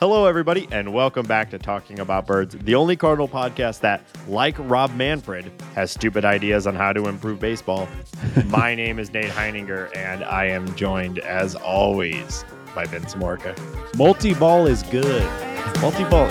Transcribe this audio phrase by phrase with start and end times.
[0.00, 4.54] Hello, everybody, and welcome back to Talking About Birds, the only Cardinal podcast that, like
[4.58, 7.86] Rob Manfred, has stupid ideas on how to improve baseball.
[8.46, 13.54] My name is Nate Heininger, and I am joined, as always, by Vince Morka.
[13.94, 15.22] Multi ball is good.
[15.82, 16.28] Multi ball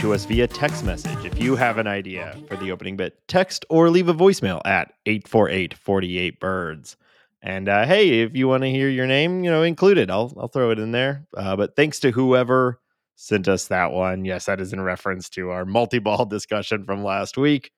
[0.00, 1.24] to us via text message.
[1.26, 4.94] If you have an idea for the opening bit, text or leave a voicemail at
[5.04, 6.96] 848 48 birds.
[7.42, 10.10] And uh, hey, if you want to hear your name, you know, include it.
[10.10, 11.26] I'll I'll throw it in there.
[11.36, 12.80] Uh, but thanks to whoever
[13.16, 14.24] sent us that one.
[14.24, 17.70] Yes, that is in reference to our multi-ball discussion from last week,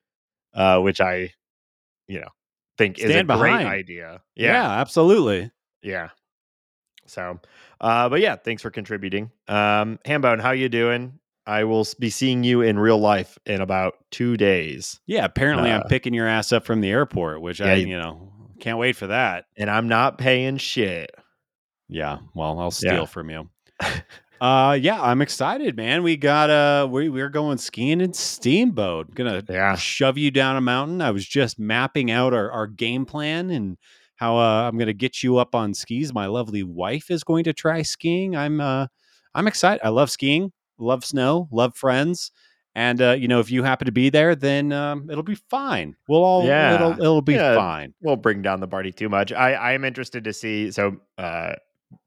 [0.53, 1.33] uh, which I,
[2.07, 2.29] you know,
[2.77, 3.67] think is a Stand great behind.
[3.67, 4.21] idea.
[4.35, 5.51] Yeah, absolutely.
[5.81, 6.09] Yeah.
[7.05, 7.39] So,
[7.81, 9.29] uh, but yeah, thanks for contributing.
[9.49, 11.19] Um, Hambone, how you doing?
[11.45, 15.81] I will be seeing you in real life in about two days, Yeah, apparently I'm
[15.81, 18.77] Uh, picking your ass up from the airport, which yeah, I, you- you know, can't
[18.77, 19.45] wait for that.
[19.57, 21.11] and I'm not paying shit.
[21.89, 23.05] Yeah, well, I'll steal Yeah.
[23.05, 23.49] from you.
[24.41, 26.03] uh yeah, I'm excited, man.
[26.03, 29.13] We got uh we we're going skiing in Steamboat.
[29.15, 29.75] Gonna Yeah.
[29.75, 31.01] shove you down a mountain.
[31.01, 33.77] I was just mapping out our, our game plan and
[34.15, 36.13] how uh, I'm gonna get you up on skis.
[36.13, 38.35] My lovely wife is going to try skiing.
[38.35, 38.87] I'm uh
[39.35, 39.81] I'm excited.
[39.85, 42.31] I love skiing, love snow, love friends.
[42.75, 45.95] And uh, you know, if you happen to be there, then um, it'll be fine.
[46.07, 46.73] We'll all Yeah.
[46.75, 47.55] it'll it'll be Yeah.
[47.55, 47.93] fine.
[48.01, 49.31] Won't bring down the party too much.
[49.31, 50.71] I, I am interested to see.
[50.71, 51.53] So, uh,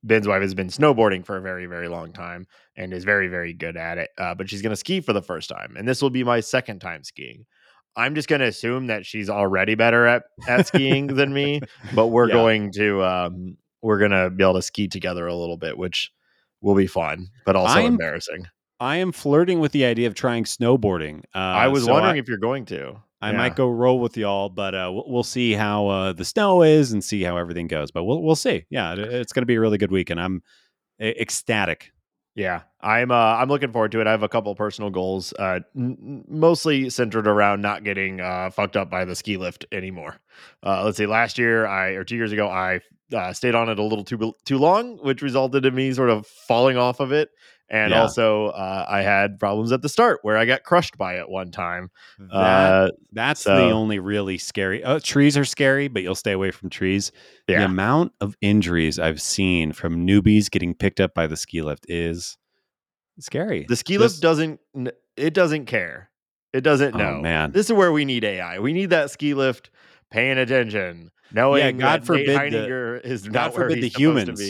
[0.03, 3.53] Ben's wife has been snowboarding for a very, very long time and is very, very
[3.53, 4.11] good at it.
[4.19, 5.77] Uh, but she's going to ski for the first time.
[5.79, 7.47] And this will be my second time skiing.
[7.95, 11.61] I'm just going to assume that she's already better at, at skiing than me,
[11.95, 12.35] but we're Yeah.
[12.35, 16.11] going to, um, we're going to be able to ski together a little bit, which
[16.61, 18.47] will be fun, but also I'm- embarrassing.
[18.81, 21.21] I am flirting with the idea of trying snowboarding.
[21.35, 23.01] Uh, I was so wondering if you're going to.
[23.23, 23.39] I Yeah.
[23.39, 26.93] might go roll with y'all, but uh, we'll, we'll see how uh, the snow is
[26.93, 27.91] and see how everything goes.
[27.91, 28.65] But we'll we'll see.
[28.71, 30.43] Yeah, it- it's going to be a really good week, and I'm
[31.01, 31.93] ecstatic.
[32.35, 33.11] Yeah, I'm.
[33.11, 34.07] Uh, I'm looking forward to it.
[34.07, 38.77] I have a couple personal goals, uh, n- mostly centered around not getting uh, fucked
[38.77, 40.17] up by the ski lift anymore.
[40.63, 41.07] Uh, let's see.
[41.07, 42.81] Last year, I or two years ago, I
[43.15, 46.27] uh, stayed on it a little too too long, which resulted in me sort of
[46.27, 47.31] falling off of it.
[47.69, 48.03] And Yeah.
[48.03, 51.51] also, uh, I had problems at the start where I got crushed by it one
[51.51, 51.91] time.
[52.19, 54.85] That, Uh, that's so- the only really scary.
[54.85, 57.11] Uh, trees are scary, but you'll stay away from trees.
[57.49, 61.87] The amount of injuries I've seen from newbies getting picked up by the ski lift
[61.89, 62.39] is
[63.19, 63.67] scary.
[63.69, 64.61] the ski lift doesn't.
[65.17, 66.11] It doesn't care.
[66.53, 67.21] It doesn't Oh, know.
[67.21, 67.51] man.
[67.53, 68.59] this is where we need AI.
[68.61, 69.71] We need that ski lift
[70.11, 74.41] paying attention, knowing God that Nate forbid the- is God forbid the humans.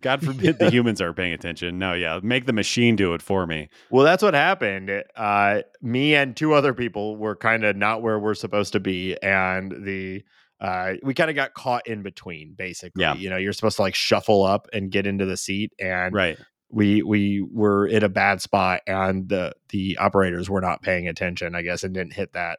[0.00, 1.78] God forbid the humans are paying attention.
[1.78, 3.68] No, yeah, make the machine do it for me.
[3.90, 5.04] Well, that's what happened.
[5.16, 9.16] Uh, me and two other people were kind of not where we're supposed to be,
[9.22, 10.22] and the
[10.60, 12.52] uh, we kind of got caught in between.
[12.54, 13.14] Basically, Yeah.
[13.14, 16.36] you know, you're supposed to like shuffle up and get into the seat, and Right.
[16.70, 21.54] we we were in a bad spot, and the the operators were not paying attention,
[21.54, 22.58] I guess, and didn't hit that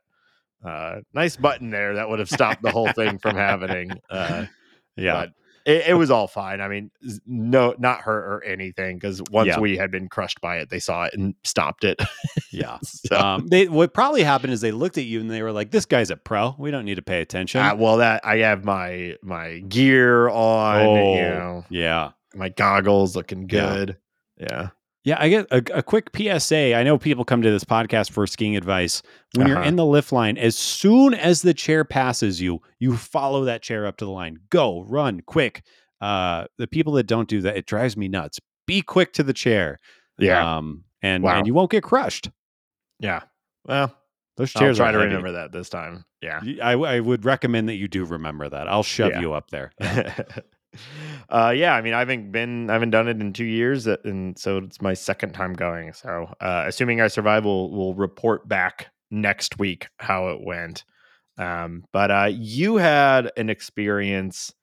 [0.63, 3.91] uh, nice button there that would have stopped the whole thing from happening.
[4.09, 4.45] Uh,
[4.97, 5.13] Yeah.
[5.13, 5.29] but
[5.69, 6.62] it, it was all fine.
[6.62, 6.91] I mean,
[7.25, 9.59] no, not hurt or anything because once Yeah.
[9.59, 12.02] we had been crushed by it, they saw it and stopped it.
[12.52, 12.78] yeah.
[12.85, 15.72] So, Um, they what probably happened is they looked at you and they were like,
[15.72, 16.56] "This guy's a pro.
[16.57, 20.81] We don't need to pay attention." uh, well, that I have my my gear on,
[20.81, 23.97] oh, you know, yeah, my goggles looking good.
[24.38, 24.69] Yeah, yeah.
[25.17, 26.75] I get a, a quick PSA.
[26.75, 29.01] I know people come to this podcast for skiing advice.
[29.35, 29.67] When you're Uh-huh.
[29.67, 33.85] in the lift line, as soon as the chair passes you, you follow that chair
[33.87, 34.39] up to the line.
[34.49, 35.63] Go, run, quick.
[36.01, 38.39] Uh, the people that don't do that, it drives me nuts.
[38.67, 39.77] Be quick to the chair.
[40.17, 41.37] yeah, Um, and Wow.
[41.37, 42.29] and you won't get crushed.
[42.99, 43.21] yeah.
[43.65, 43.95] Well,
[44.37, 44.79] Those chairs.
[44.79, 45.07] I'll try to heavy.
[45.09, 46.05] remember that this time.
[46.21, 46.41] Yeah.
[46.62, 48.67] I would recommend that you do remember that.
[48.67, 49.21] I'll shove Yeah.
[49.21, 49.71] you up there.
[51.30, 53.98] uh yeah i mean i haven't been i haven't done it in two years uh,
[54.04, 58.48] and so it's my second time going so uh assuming i survive we'll, we'll report
[58.48, 60.83] back next week how it went
[61.38, 64.54] um but uh you had an experience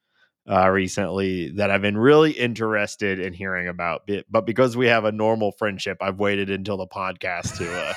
[0.49, 5.13] uh recently that i've been really interested in hearing about but because we have a
[5.13, 7.95] normal friendship i've waited until the podcast to uh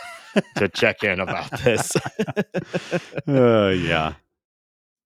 [0.56, 1.92] to check in about this
[3.28, 4.14] uh, yeah.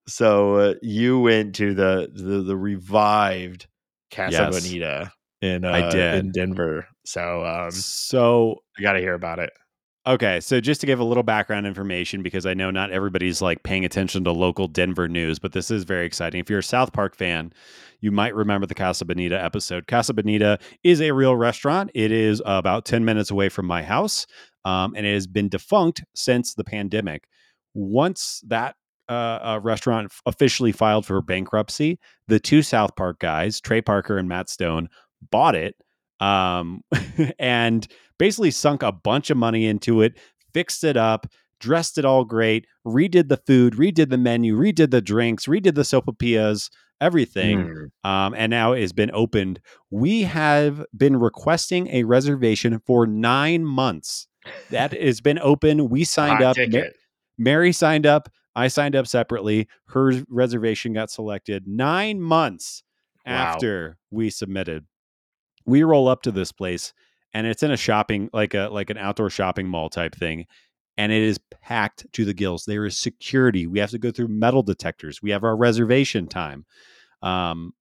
[0.08, 3.68] So uh, you went to the the, the revived
[4.12, 4.64] Casa Yes.
[4.68, 5.12] Bonita
[5.42, 6.16] in uh, I did.
[6.16, 6.88] in Denver.
[7.06, 9.52] So um, So I got to hear about it.
[10.06, 13.64] Okay, so just to give a little background information, because I know not everybody's like
[13.64, 16.42] paying attention to local Denver news, but this is very exciting.
[16.42, 17.54] If you're a South Park fan,
[18.02, 19.88] you might remember the Casa Bonita episode.
[19.88, 21.90] Casa Bonita is a real restaurant.
[21.94, 24.28] It is about 10 minutes away from my house,
[24.66, 27.24] um, and it has been defunct since the pandemic.
[27.74, 28.76] Once that
[29.14, 34.50] uh, restaurant officially filed for bankruptcy, the two South Park guys, Trey Parker and Matt
[34.50, 34.90] Stone,
[35.32, 35.76] bought it
[36.20, 36.82] um,
[37.40, 37.88] and
[38.18, 40.20] basically sunk a bunch of money into it,
[40.54, 41.28] fixed it up,
[41.60, 45.82] dressed it all great, redid the food, redid the menu, redid the drinks, redid the
[45.82, 46.70] sopapillas,
[47.02, 47.90] everything.
[48.04, 48.10] Mm.
[48.10, 49.60] Um, and now it has been opened.
[49.90, 54.28] We have been requesting a reservation for nine months.
[54.72, 55.90] That has been open.
[55.90, 56.84] We signed Hot up.
[57.38, 58.30] Mary signed up.
[58.56, 59.68] I signed up separately.
[59.88, 62.84] Her reservation got selected nine months
[63.26, 63.34] Wow.
[63.34, 64.86] after we submitted.
[65.66, 66.94] We roll up to this place
[67.34, 70.46] and it's in a shopping like a like an outdoor shopping mall type thing
[70.98, 72.66] and it is packed to the gills.
[72.66, 73.66] There is security.
[73.66, 75.22] We have to go through metal detectors.
[75.22, 76.66] We have our reservation time.
[77.22, 77.74] Um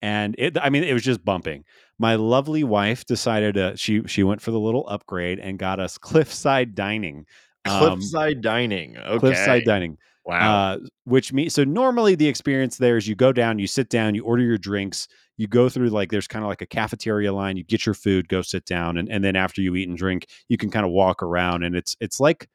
[0.00, 1.64] and it I mean it was just bumping.
[1.98, 5.98] My lovely wife decided uh, she she went for the little upgrade and got us
[6.08, 7.26] cliffside dining.
[7.64, 8.96] Um, Cliffside dining.
[8.98, 9.18] Okay.
[9.18, 10.72] cliffside dining Wow.
[10.74, 14.14] uh, which means so normally the experience there is you go down, you sit down,
[14.14, 15.08] you order your drinks,
[15.38, 18.28] you go through like there's kind of like a cafeteria line, you get your food,
[18.28, 20.92] go sit down, and, and then after you eat and drink, you can kind of
[20.92, 22.46] walk around, and it's it's like,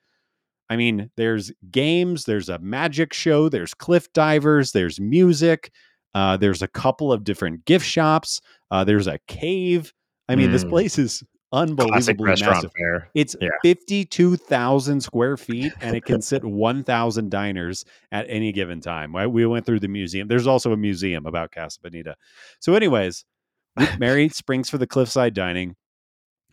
[0.69, 5.71] I mean, there's games, there's a magic show, there's cliff divers, there's music,
[6.13, 8.39] uh, there's a couple of different gift shops,
[8.69, 9.91] uh, there's a cave.
[10.29, 10.69] I mean, this Mm.
[10.69, 11.23] place is
[11.53, 12.71] unbelievably restaurant massive.
[12.77, 13.09] fare.
[13.13, 13.49] It's Yeah.
[13.63, 19.15] 52,000 square feet and it can sit 1,000 diners at any given time.
[19.15, 19.27] Right?
[19.27, 20.27] We went through the museum.
[20.27, 22.15] There's also a museum about Casa Bonita.
[22.59, 23.23] So, anyways,
[23.99, 25.75] Mary springs for the cliffside dining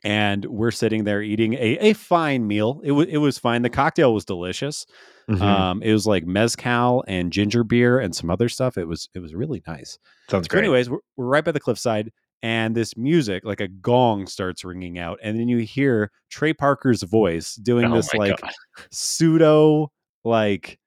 [0.03, 2.81] and we're sitting there eating a, a fine meal.
[2.85, 3.63] It, was it was fine.
[3.63, 4.87] The cocktail was delicious.
[5.29, 5.41] Mhm.
[5.43, 8.79] Um, it was like mezcal and ginger beer and some other stuff.
[8.79, 9.99] It was it was really nice.
[10.31, 10.61] Sounds So, great.
[10.65, 12.11] anyways, we're, we're right by the cliffside,
[12.43, 17.03] and this music, like a gong, starts ringing out, and then you hear Trey Parker's
[17.03, 18.53] voice doing Oh this like God.
[18.91, 19.91] pseudo,
[20.25, 20.79] like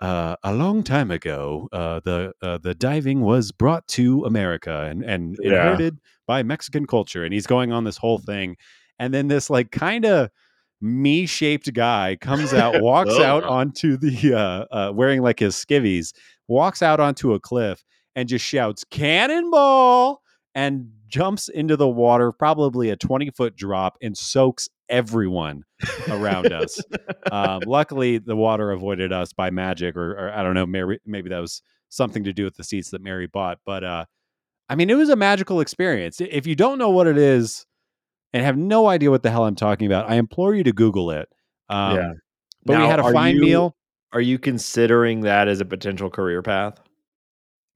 [0.00, 5.02] uh, a long time ago, uh, the uh, the diving was brought to America and
[5.02, 5.48] and Yeah.
[5.54, 8.56] inherited by Mexican culture, and he's going on this whole thing,
[8.98, 10.30] and then this like kind of
[10.82, 13.22] me shaped guy comes out, walks Oh.
[13.22, 16.12] out onto the uh, uh, wearing like his skivvies,
[16.48, 17.82] walks out onto a cliff
[18.14, 20.20] and just shouts cannonball
[20.56, 25.62] and jumps into the water, probably a 20 foot drop, and soaks everyone
[26.08, 26.80] around us.
[27.30, 31.28] Um, luckily, the water avoided us by magic, or, or I don't know, maybe, maybe
[31.28, 31.60] that was
[31.90, 33.58] something to do with the seats that Mary bought.
[33.66, 34.06] But uh,
[34.70, 36.20] I mean, it was a magical experience.
[36.22, 37.66] If you don't know what it is
[38.32, 41.10] and have no idea what the hell I'm talking about, I implore you to Google
[41.10, 41.28] it.
[41.68, 42.12] Um, Yeah.
[42.64, 43.76] But we had a fine you- meal.
[44.12, 46.80] Are you considering that as a potential career path?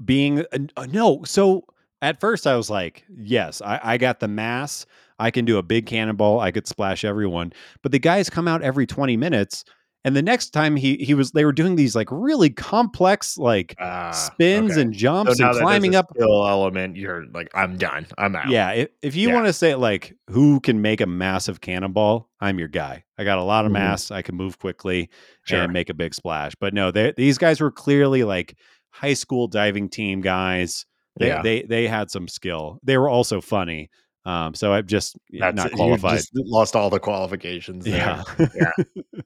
[0.03, 0.43] being
[0.77, 1.63] uh, no so
[2.03, 4.87] at first i was like yes I, I got the mass
[5.19, 7.53] i can do a big cannonball i could splash everyone
[7.83, 9.65] but the guys come out every 20 minutes
[10.03, 13.75] and the next time he he was they were doing these like really complex like
[13.79, 14.81] Ah, spins okay.
[14.81, 18.07] and jumps now and climbing up skill element, you're like, I'm done.
[18.17, 18.49] I'm out.
[18.49, 19.35] yeah if, if you Yeah.
[19.35, 23.39] want to say like who can make a massive cannonball i'm your guy i got
[23.39, 23.75] a lot of Mhm.
[23.75, 25.11] mass i can move quickly
[25.45, 25.61] Sure.
[25.65, 28.57] and make a big splash but no they, these guys were clearly like
[28.89, 30.87] high school diving team guys
[31.19, 31.43] they, yeah.
[31.43, 32.79] they they had some skill.
[32.83, 33.91] They were also funny.
[34.25, 36.19] Um, so I'm just That's not qualified.
[36.19, 37.85] just lost all the qualifications.
[37.85, 37.97] There.
[37.97, 38.23] yeah,
[38.55, 38.85] Yeah.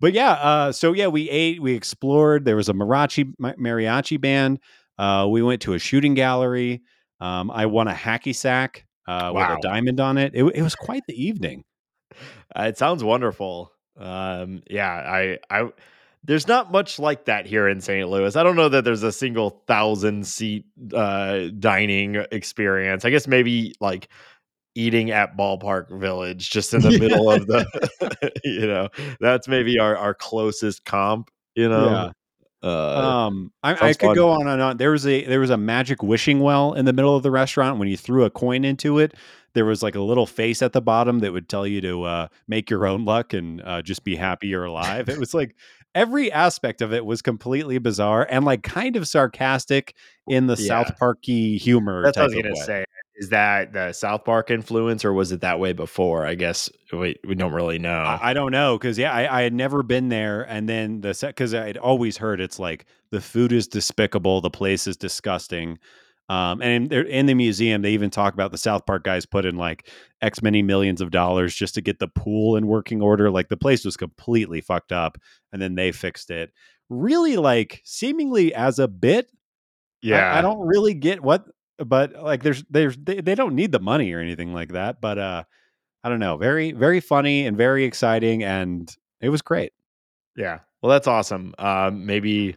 [0.00, 2.44] but yeah, uh, so yeah, we ate, we explored.
[2.44, 4.58] There was a mariachi mariachi band.
[4.98, 6.82] Uh, we went to a shooting gallery.
[7.20, 10.34] Um, I won a hacky sack uh, with a diamond on it.
[10.34, 10.44] it.
[10.54, 11.64] It was quite the evening.
[12.54, 13.72] Uh, it sounds wonderful.
[13.98, 15.68] Um, yeah, I, I,
[16.24, 18.08] there's not much like that here in St.
[18.08, 18.36] Louis.
[18.36, 23.04] I don't know that there's a single thousand seat uh, dining experience.
[23.04, 24.08] I guess maybe like
[24.74, 29.96] eating at Ballpark Village, just in the middle of the, you know, that's maybe our
[29.96, 31.30] our closest comp.
[31.54, 32.12] You know,
[32.62, 34.14] uh, Um, I, I could fun.
[34.14, 34.76] go on and on.
[34.76, 37.78] There was a there was a magic wishing well in the middle of the restaurant.
[37.78, 39.14] When you threw a coin into it,
[39.54, 42.28] there was like a little face at the bottom that would tell you to uh,
[42.46, 45.08] make your own luck and uh, just be happy you're alive.
[45.08, 45.56] it was like
[45.94, 49.94] every aspect of it was completely bizarre and like kind of sarcastic
[50.28, 50.66] in the Yeah.
[50.68, 52.02] South Parky humor.
[52.04, 52.60] that's what I was gonna way.
[52.64, 52.84] say.
[53.16, 56.24] Is that the South Park influence, or was it that way before?
[56.24, 57.98] I guess we we don't really know.
[58.02, 61.12] I, I don't know because yeah, I, I had never been there, and then the
[61.12, 65.78] set because I'd always heard it's like the food is despicable, the place is disgusting.
[66.30, 67.82] Um, and they're in the museum.
[67.82, 69.88] They even talk about the South Park guys put in like
[70.22, 73.32] X many millions of dollars just to get the pool in working order.
[73.32, 75.18] Like the place was completely fucked up,
[75.52, 76.52] and then they fixed it.
[76.88, 79.28] Really, like seemingly as a bit.
[80.02, 81.46] Yeah, I, I don't really get what,
[81.78, 85.00] but like there's there's they, they don't need the money or anything like that.
[85.00, 85.42] But uh,
[86.04, 86.36] I don't know.
[86.36, 88.88] Very very funny and very exciting, and
[89.20, 89.72] it was great.
[90.36, 90.60] Yeah.
[90.80, 91.56] Well, that's awesome.
[91.58, 92.54] Um, maybe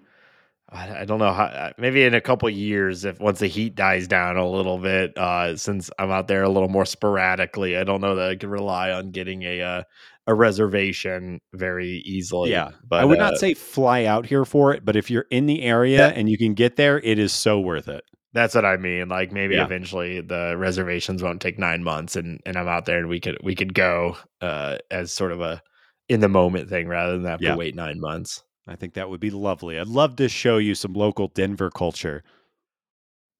[0.74, 1.44] I, I don't know how.
[1.46, 5.18] uh, Maybe in a couple years, if once the heat dies down a little bit,
[5.18, 8.50] uh, since I'm out there a little more sporadically, I don't know that I can
[8.50, 9.84] rely on getting a uh,
[10.26, 12.52] a reservation very easily.
[12.52, 15.26] Yeah, but I would uh, not say fly out here for it, but if you're
[15.30, 18.04] in the area That- and you can get there, it is so worth it.
[18.34, 19.10] That's what I mean.
[19.10, 19.66] Like maybe Yeah.
[19.66, 23.38] eventually the reservations won't take nine months, and and I'm out there and we could
[23.44, 25.62] we could go uh, as sort of a
[26.10, 27.52] in the moment thing rather than have Yeah.
[27.52, 28.44] to wait nine months.
[28.68, 29.78] I think that would be lovely.
[29.78, 32.24] I'd love to show you some local Denver culture.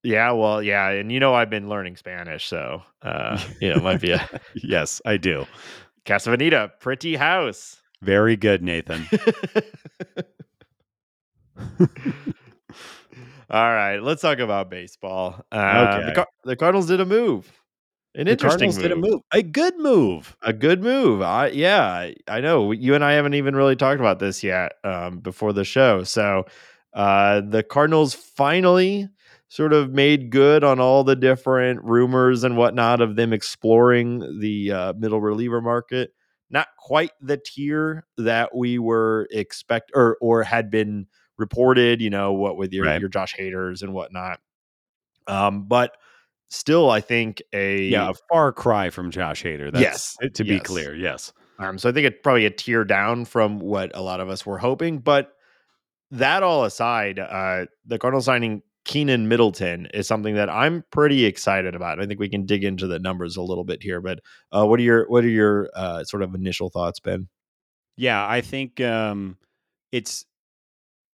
[0.02, 3.82] Yeah, well, yeah, and you know I've been learning Spanish, so uh, you know it
[3.82, 5.46] might be a yes, I do.
[6.04, 7.80] Casa Bonita, pretty house.
[8.02, 9.06] Very good, Nathan.
[13.50, 15.40] All right, let's talk about baseball.
[15.52, 16.06] Uh, Okay.
[16.06, 17.50] the, Car- the Cardinals did a move,
[18.14, 18.82] an the interesting Cardinals move.
[18.82, 20.36] did a move, a good move.
[20.42, 21.22] a good move.
[21.22, 22.72] I yeah, I, I know.
[22.72, 26.04] You and I haven't even really talked about this yet um, before the show.
[26.04, 26.44] So
[26.94, 29.08] uh, the Cardinals finally
[29.48, 34.72] sort of made good on all the different rumors and whatnot of them exploring the
[34.72, 36.12] uh, middle reliever market.
[36.50, 41.06] Not quite the tier that we were expect or or had been
[41.36, 42.00] reported.
[42.00, 43.00] You know what with your Right.
[43.00, 44.38] your Josh Haders and whatnot.
[45.26, 45.96] Um, but
[46.50, 49.72] still, I think a Yeah, a far cry from Josh Hader.
[49.72, 50.62] That's, Yes, to be yes.
[50.62, 50.94] clear.
[50.94, 51.32] Yes.
[51.58, 54.44] Um, so I think it's probably a tear down from what a lot of us
[54.44, 54.98] were hoping.
[54.98, 55.32] But
[56.10, 61.74] that all aside, uh, the Cardinals signing Keynan Middleton is something that I'm pretty excited
[61.74, 62.00] about.
[62.00, 64.00] I think we can dig into the numbers a little bit here.
[64.00, 64.20] But
[64.52, 67.28] uh, what are your what are your uh, sort of initial thoughts, Ben?
[67.96, 69.38] Yeah, I think um,
[69.92, 70.24] it's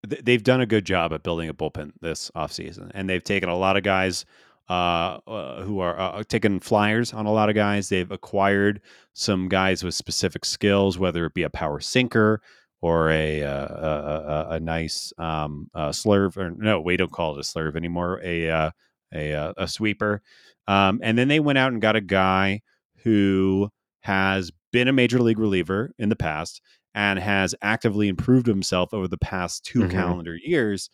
[0.08, 2.90] th- they've done a good job at building a bullpen this offseason.
[2.94, 4.24] And they've taken a lot of guys
[4.70, 7.88] uh, uh, who are uh, taking flyers on a lot of guys.
[7.88, 8.80] They've acquired
[9.14, 12.40] some guys with specific skills, whether it be a power sinker
[12.80, 16.36] or a uh, a, a, nice um, uh, slurve.
[16.36, 18.20] Or no, we don't call it a slurve anymore.
[18.22, 18.70] A uh,
[19.12, 20.22] a uh, a sweeper.
[20.68, 22.62] Um, and then they went out and got a guy
[23.02, 23.70] who
[24.02, 26.62] has been a major league reliever in the past
[26.94, 29.90] and has actively improved himself over the past 2 Mhm.
[29.90, 30.90] calendar years.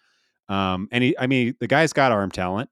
[0.49, 2.71] Um, and he, I mean, the guy's got arm talent.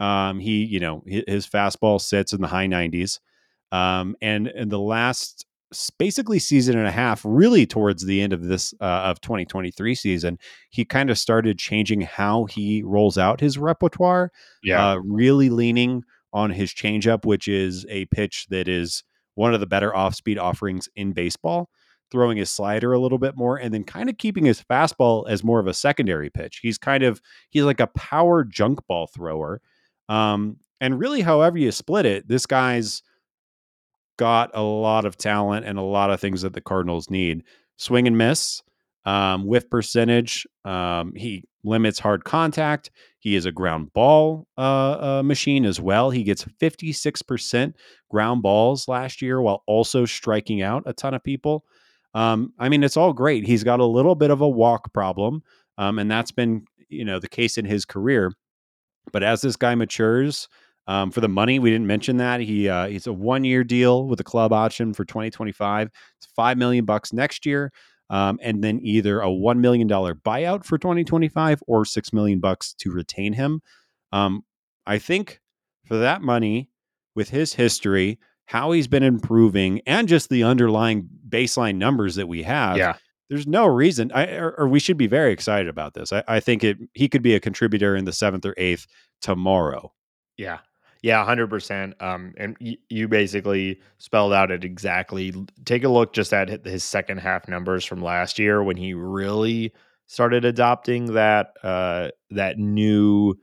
[0.00, 3.20] Um, he, you know, hi- his fastball sits in the high 90s.
[3.72, 5.46] Um, and in the last
[5.98, 10.38] basically season and a half, really towards the end of this uh, of 2023 season,
[10.70, 14.30] he kind of started changing how he rolls out his repertoire
[14.92, 19.02] uh, really leaning on his changeup, which is a pitch that is
[19.34, 21.68] one of the better off speed offerings in baseball,
[22.10, 25.42] throwing his slider a little bit more, and then kind of keeping his fastball as
[25.42, 26.60] more of a secondary pitch.
[26.62, 27.20] He's kind of
[27.50, 29.60] he's like a power junk ball thrower.
[30.08, 33.02] Um, and really, however you split it, this guy's
[34.16, 37.42] got a lot of talent and a lot of things that the Cardinals need.
[37.76, 38.62] Swing and miss,
[39.04, 40.46] um, whiff percentage.
[40.64, 42.90] Um, he limits hard contact.
[43.18, 46.10] He is a ground ball uh, uh, machine as well.
[46.10, 47.74] He gets 56%
[48.10, 51.64] ground balls last year while also striking out a ton of people.
[52.14, 53.46] Um, I mean, it's all great.
[53.46, 55.42] He's got a little bit of a walk problem,
[55.78, 58.32] um, and that's been you know the case in his career.
[59.12, 60.48] But as this guy matures,
[60.86, 64.06] um, for the money, we didn't mention that he uh, he's a one year deal
[64.06, 65.88] with a club option for 2025.
[66.18, 67.72] It's five million bucks next year,
[68.10, 72.74] um, and then either a one million dollar buyout for 2025 or six million bucks
[72.74, 73.62] to retain him.
[74.12, 74.42] Um,
[74.86, 75.40] I think
[75.86, 76.68] for that money,
[77.14, 82.42] with his history, how he's been improving, and just the underlying baseline numbers that we
[82.42, 82.96] have, yeah,
[83.34, 86.12] there's no reason, I, or, or we should be very excited about this.
[86.12, 88.86] I, I think it he could be a contributor in the seventh or eighth
[89.20, 89.92] tomorrow.
[90.36, 90.58] yeah,
[91.02, 92.00] yeah, hundred percent.
[92.00, 95.34] Um, and y- you basically spelled out it exactly.
[95.64, 99.72] Take a look just at his second half numbers from last year when he really
[100.06, 103.34] started adopting that uh that new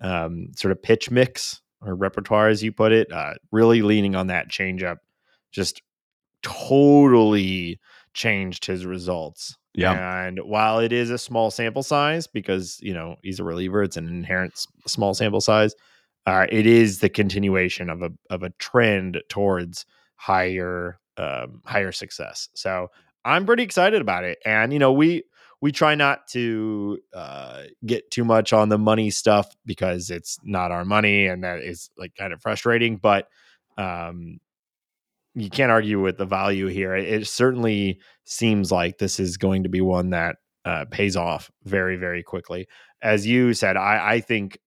[0.00, 3.10] um sort of pitch mix or repertoire, as you put it.
[3.10, 4.96] Uh, really leaning on that changeup,
[5.52, 5.80] just
[6.42, 7.80] totally
[8.18, 9.56] changed his results.
[9.74, 10.26] Yeah.
[10.26, 13.96] And while it is a small sample size, because you know he's a reliever, it's
[13.96, 15.74] an inherent s- small sample size.
[16.26, 22.48] Uh, it is the continuation of a of a trend towards higher um, higher success.
[22.54, 22.88] So
[23.24, 24.38] I'm pretty excited about it.
[24.44, 25.22] And you know we
[25.60, 30.72] we try not to uh, get too much on the money stuff because it's not
[30.72, 32.96] our money and that is like kind of frustrating.
[32.96, 33.28] But
[33.76, 34.40] um,
[35.38, 36.94] you can't argue with the value here.
[36.94, 41.96] It, certainly seems like this is going to be one that uh, pays off very,
[41.96, 42.66] very quickly.
[43.02, 44.58] As you said, I, I think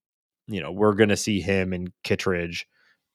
[0.48, 2.66] you know we're going to see him and Kittredge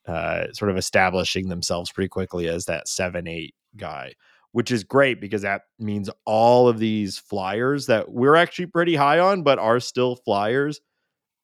[0.06, 4.12] uh, sort of establishing themselves pretty quickly as that seven eight guy,
[4.52, 9.18] which is great because that means all of these flyers that we're actually pretty high
[9.18, 10.80] on, but are still flyers.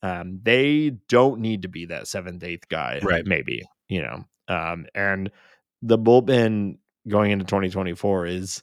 [0.02, 3.26] Um, they don't need to be that seventh eighth guy, Right.
[3.26, 5.30] Maybe you know, um, and
[5.82, 8.62] the bullpen going into 2024 is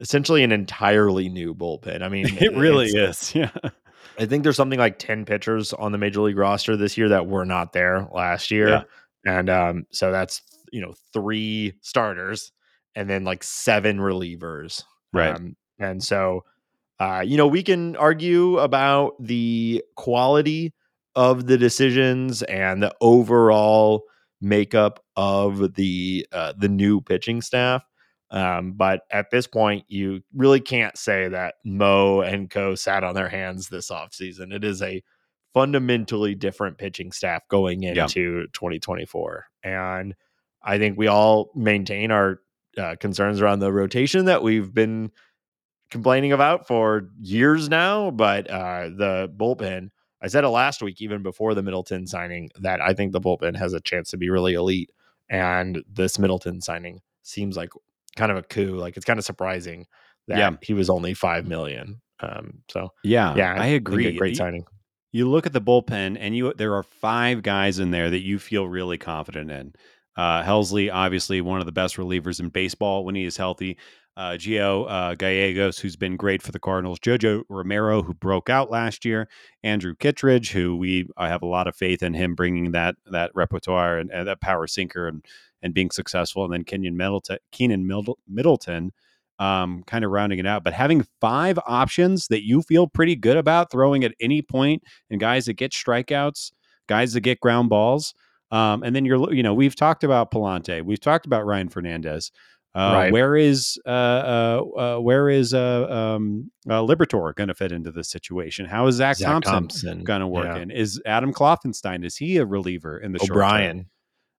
[0.00, 2.02] essentially an entirely new bullpen.
[2.02, 3.34] I mean, It really is.
[3.34, 3.50] Yeah.
[4.18, 7.26] I think there's something like 10 pitchers on the major league roster this year that
[7.26, 8.68] were not there last year.
[8.68, 8.82] Yeah.
[9.24, 10.40] And um, so that's,
[10.72, 12.52] you know, three starters
[12.94, 14.84] and then like seven relievers.
[15.12, 15.34] Right.
[15.34, 16.44] Um, and so,
[17.00, 20.72] uh, you know, we can argue about the quality
[21.16, 24.04] of the decisions and the overall
[24.44, 27.84] makeup of the uh, the new pitching staff.
[28.30, 33.14] Um, but at this point, you really can't say that Mo and Co sat on
[33.14, 34.52] their hands this offseason.
[34.52, 35.02] It is a
[35.52, 38.02] fundamentally different pitching staff going Yeah.
[38.04, 39.46] into 2024.
[39.62, 40.14] And
[40.62, 42.40] I think we all maintain our
[42.76, 45.12] uh, concerns around the rotation that we've been
[45.90, 48.10] complaining about for years now.
[48.10, 49.90] But uh, the bullpen,
[50.24, 53.56] I said it last week, even before the Middleton signing, that I think the bullpen
[53.56, 54.90] has a chance to be really elite.
[55.28, 57.70] And this Middleton signing seems like
[58.16, 58.76] kind of a coup.
[58.76, 59.86] Like it's kind of surprising
[60.28, 60.50] that Yeah.
[60.62, 62.00] he was only five million.
[62.20, 63.34] Um, so Yeah.
[63.36, 64.06] yeah, I think agree.
[64.06, 64.64] a great You- signing.
[65.12, 68.38] you look at the bullpen and you there are five guys in there that you
[68.38, 69.74] feel really confident in.
[70.16, 73.76] Uh, Helsley, obviously one of the best relievers in baseball when he is healthy.
[74.16, 77.00] Uh, Gio uh, Gallegos, who's been great for the Cardinals.
[77.00, 79.28] Jojo Romero, who broke out last year.
[79.64, 83.32] Andrew Kittredge, who we I have a lot of faith in him bringing that that
[83.34, 85.24] repertoire and, and that power sinker and
[85.62, 86.44] and being successful.
[86.44, 87.88] And then Kenyon Middleton, Keynan
[88.28, 88.92] Middleton,
[89.38, 90.62] um, kind of rounding it out.
[90.62, 95.18] But having five options that you feel pretty good about throwing at any point and
[95.18, 96.52] guys that get strikeouts,
[96.86, 98.14] guys that get ground balls.
[98.50, 102.30] Um, and then you're, you know, we've talked about Pallante, we've talked about Ryan Fernandez.
[102.74, 103.12] Uh, Right.
[103.12, 108.10] Where is uh, uh, where is uh, um, uh, Liberatore going to fit into this
[108.10, 108.66] situation?
[108.66, 110.56] How is Zach, Zach Thompson, Thompson going to work yeah.
[110.56, 110.70] in?
[110.72, 113.20] Is Adam Kloffenstein is he a reliever in the?
[113.22, 113.86] O'Brien.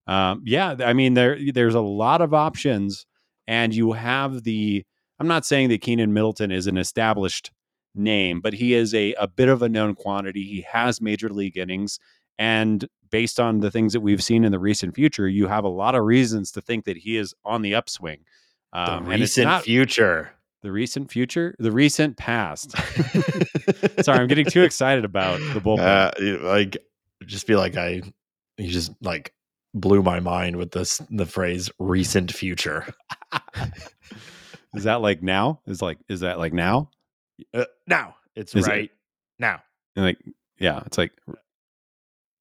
[0.08, 3.06] Um, yeah, I mean there there's a lot of options,
[3.48, 4.86] and you have the.
[5.18, 7.52] I'm not saying that Keynan Middleton is an established
[7.96, 10.44] name, but he is a a bit of a known quantity.
[10.44, 12.00] He has major league innings,
[12.38, 15.70] and based on the things that we've seen in the recent future, you have a
[15.70, 18.20] lot of reasons to think that he is on the upswing.
[18.74, 20.32] The Um, and it's recent not future.
[20.62, 22.72] the recent future, the recent past.
[24.04, 25.80] Sorry, I'm getting too excited about the bullpen.
[26.42, 26.78] Uh, like,
[27.26, 28.02] just feel like I,
[28.58, 29.34] you just like
[29.74, 32.94] blew my mind with this the phrase "recent future."
[34.74, 35.62] is that like now?
[35.68, 36.90] Is like is that like now?
[37.54, 38.92] Uh, now it's Is it- right
[39.40, 39.62] now.
[39.96, 40.18] And like
[40.60, 41.12] yeah it's like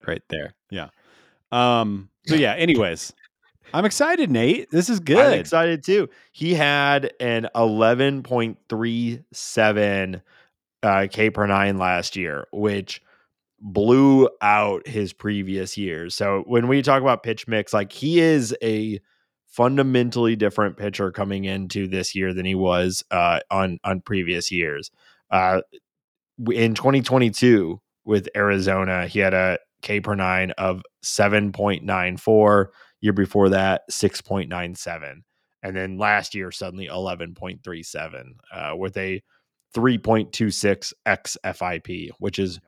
[0.07, 0.89] right there yeah
[1.53, 3.13] um so yeah anyways
[3.73, 6.09] i'm excited nate this is I'm good excited too.
[6.33, 10.21] He had an 11.37
[10.85, 13.03] uh, K per nine last year, which
[13.61, 16.15] blew out his previous years.
[16.15, 19.01] So when we talk about pitch mix, like he is a
[19.47, 24.91] fundamentally different pitcher coming into this year than he was uh, on on previous years.
[25.31, 25.63] Uh,
[26.53, 32.67] in 2022 with Arizona, he had a K per nine of 7.94.
[33.01, 35.23] Year before that, 6.97.
[35.63, 39.23] And then last year, suddenly 11.37 uh, with a
[39.77, 42.61] 3.26 x FIP, which is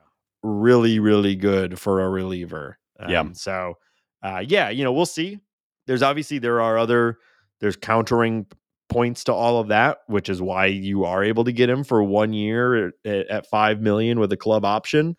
[0.43, 2.77] really, really good for a reliever.
[3.07, 3.21] Yeah.
[3.21, 3.75] Um, So,
[4.23, 5.39] uh, yeah, you know, we'll see.
[5.87, 7.17] There's obviously there are other
[7.59, 8.45] there's countering
[8.89, 12.03] points to all of that, which is why you are able to get him for
[12.03, 15.15] one year at, at five million with a club option,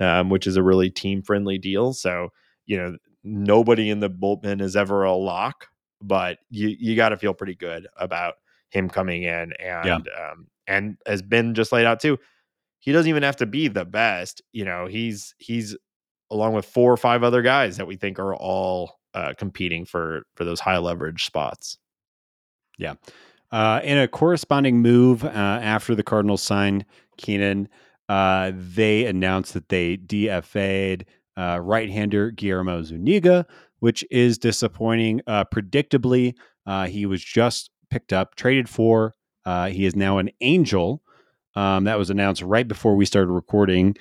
[0.00, 1.92] um, which is a really team friendly deal.
[1.92, 2.28] So,
[2.66, 5.68] you know, nobody in the bullpen is ever a lock,
[6.00, 8.34] but you you got to feel pretty good about
[8.70, 12.18] him coming in and um, and has been just laid out too.
[12.80, 14.42] He doesn't even have to be the best.
[14.52, 15.76] You know, he's he's
[16.30, 20.24] along with four or five other guys that we think are all uh, competing for
[20.34, 21.78] for those high leverage spots.
[22.78, 22.94] Yeah.
[23.52, 26.84] Uh in a corresponding move uh after the cardinals signed
[27.18, 27.68] keynan
[28.08, 31.04] uh they announced that they dfa'd
[31.38, 33.46] uh right-hander guillermo zuniga
[33.80, 36.34] which is disappointing uh predictably
[36.66, 39.14] uh he was just picked up traded for
[39.46, 41.02] uh he is now an angel
[41.56, 43.94] Um, that was announced right before we started recording,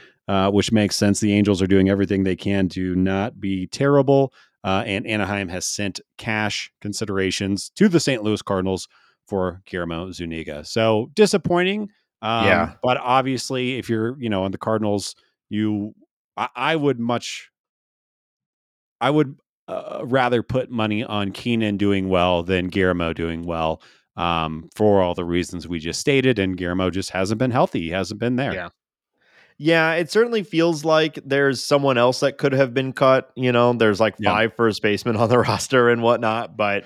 [0.51, 1.19] which makes sense.
[1.19, 4.33] The Angels are doing everything they can to not be terrible.
[4.63, 8.23] And Anaheim has sent cash considerations to the St.
[8.23, 8.87] Louis Cardinals
[9.27, 10.65] for Guillermo Zuniga.
[10.65, 11.89] So disappointing.
[12.23, 12.73] Um, Yeah.
[12.81, 15.15] But obviously, if you're, you know, on the Cardinals,
[15.49, 15.93] you,
[16.35, 17.51] I, I would much,
[19.01, 19.35] I would
[19.67, 23.81] uh, rather put money on Keynan doing well than Guillermo doing well
[24.15, 26.39] um, for all the reasons we just stated.
[26.39, 27.81] And Guillermo just hasn't been healthy.
[27.81, 28.53] He hasn't been there.
[28.53, 28.69] Yeah.
[29.59, 33.31] Yeah, it certainly feels like there's someone else that could have been cut.
[33.35, 34.31] You know, there's like Yeah.
[34.31, 36.85] five first basemen on the roster and whatnot, but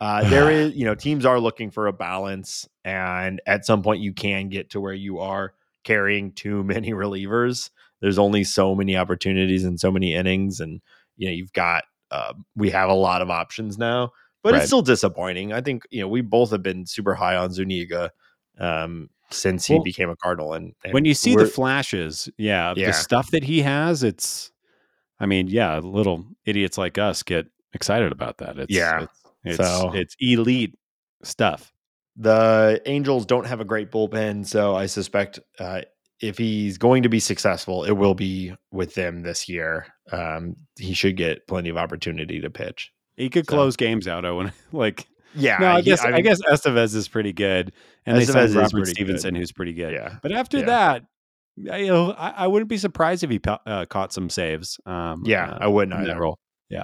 [0.00, 4.00] uh, there is, you know, teams are looking for a balance, and at some point
[4.00, 5.54] you can get to where you are
[5.84, 7.70] carrying too many relievers.
[8.00, 10.80] There's only so many opportunities and so many innings, and
[11.16, 14.10] you know you've got uh, we have a lot of options now,
[14.42, 14.58] but Right.
[14.60, 15.52] it's still disappointing.
[15.52, 18.10] I think you know we both have been super high on Zuniga
[18.58, 22.74] um, since he Well, became a Cardinal, and, and when you see the flashes, yeah,
[22.76, 22.86] Yeah.
[22.88, 24.52] the stuff that he has, it's,
[25.18, 28.58] I mean, yeah, little idiots like us get excited about that.
[28.58, 29.02] It's, Yeah.
[29.02, 30.74] it's, it's, So- it's elite
[31.22, 31.72] stuff.
[32.18, 35.82] The Angels don't have a great bullpen, so I suspect uh,
[36.20, 39.86] if he's going to be successful, it will be with them this year.
[40.10, 42.90] Um, he should get plenty of opportunity to pitch.
[43.16, 44.52] He could So- close games out, Owen.
[44.72, 47.72] like, Yeah, no, I he- guess I, mean, guess Estevez is pretty good,
[48.06, 49.40] and they Estevez signed is Robert Stephenson, good.
[49.40, 49.92] who's pretty good.
[49.92, 50.64] Yeah, But after Yeah.
[50.66, 51.04] that,
[51.70, 54.78] I, you know, I, I wouldn't be surprised if he uh, caught some saves.
[54.86, 56.18] Um, yeah, uh, I wouldn't either.
[56.18, 56.38] role.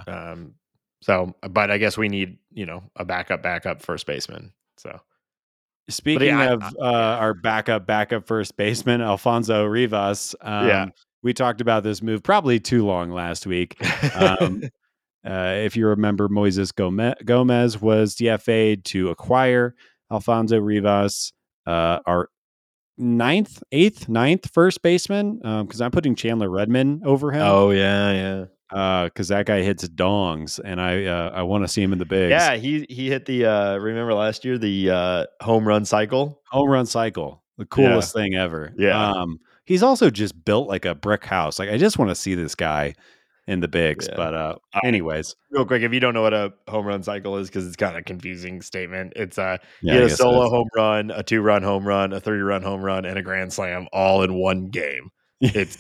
[0.07, 0.55] Um,
[1.03, 4.53] so, but I guess we need you know a backup, backup first baseman.
[4.79, 4.99] So
[5.89, 7.17] Speaking I- of I- uh, yeah.
[7.19, 10.35] our backup, backup first baseman, Alfonso Rivas.
[10.41, 10.87] Um, Yeah.
[11.25, 13.77] We talked about this move probably too long last week.
[14.17, 14.63] Um,
[15.25, 19.77] uh, if you remember, Moises Gome- Gomez was DFA'd to acquire
[20.11, 21.33] Alfonso Rivas,
[21.65, 22.29] uh, our
[22.99, 28.45] ninth, eighth, ninth first baseman, because I'm putting Chandler Redmond over him oh yeah, yeah,
[28.73, 32.05] because that guy hits dongs, and I uh, I want to see him in the
[32.07, 32.31] bigs.
[32.31, 32.55] yeah.
[32.57, 36.41] He he hit the uh, remember last year the uh, home run cycle.
[36.51, 39.11] home run cycle the coolest thing ever Yeah.
[39.11, 42.35] um he's also just built like a brick house like i just want to see
[42.35, 42.95] this guy
[43.47, 44.17] in the bigs Yeah.
[44.17, 47.37] but uh Uh, anyways Real quick, if you don't know what a home run cycle
[47.37, 49.13] is, because it's kind of confusing statement.
[49.17, 52.63] It's uh, yeah, a solo home run, a two run home run, a three run
[52.63, 55.11] home run, and a grand slam all in one game.
[55.43, 55.77] It's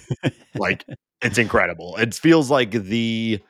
[0.57, 0.85] like
[1.23, 1.97] it's incredible.
[1.97, 3.41] It feels like the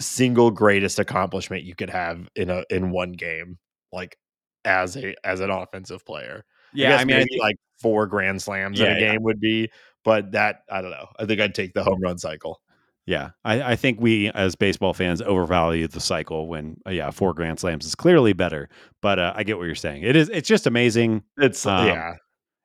[0.00, 3.58] single greatest accomplishment you could have in a in one game,
[3.92, 4.16] like
[4.64, 6.44] as a as an offensive player.
[6.72, 9.12] yeah guess i mean I think- like four grand slams in Yeah, a yeah.
[9.12, 9.70] game would be,
[10.04, 11.08] but that I don't know.
[11.18, 12.60] I think I'd take the home run cycle.
[13.06, 17.34] yeah I, I think we as baseball fans overvalue the cycle when uh, yeah four
[17.34, 18.68] grand slams is clearly better
[19.02, 22.14] but uh, i get what you're saying it is it's just amazing It's Um, yeah,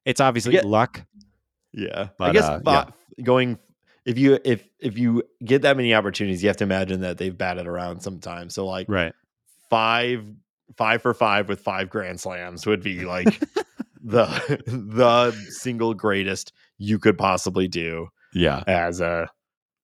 [0.06, 0.62] it's obviously Yeah.
[0.63, 1.02] luck
[1.74, 2.08] yeah.
[2.17, 2.91] but, I guess uh, fi-
[3.24, 3.60] going
[4.10, 7.38] if you if if you get that many opportunities, you have to imagine that they've
[7.38, 8.56] batted around sometimes.
[8.56, 9.13] So like right
[9.69, 10.26] five
[10.78, 13.39] five for five with five grand slams would be like
[14.04, 19.30] the the single greatest you could possibly do yeah as a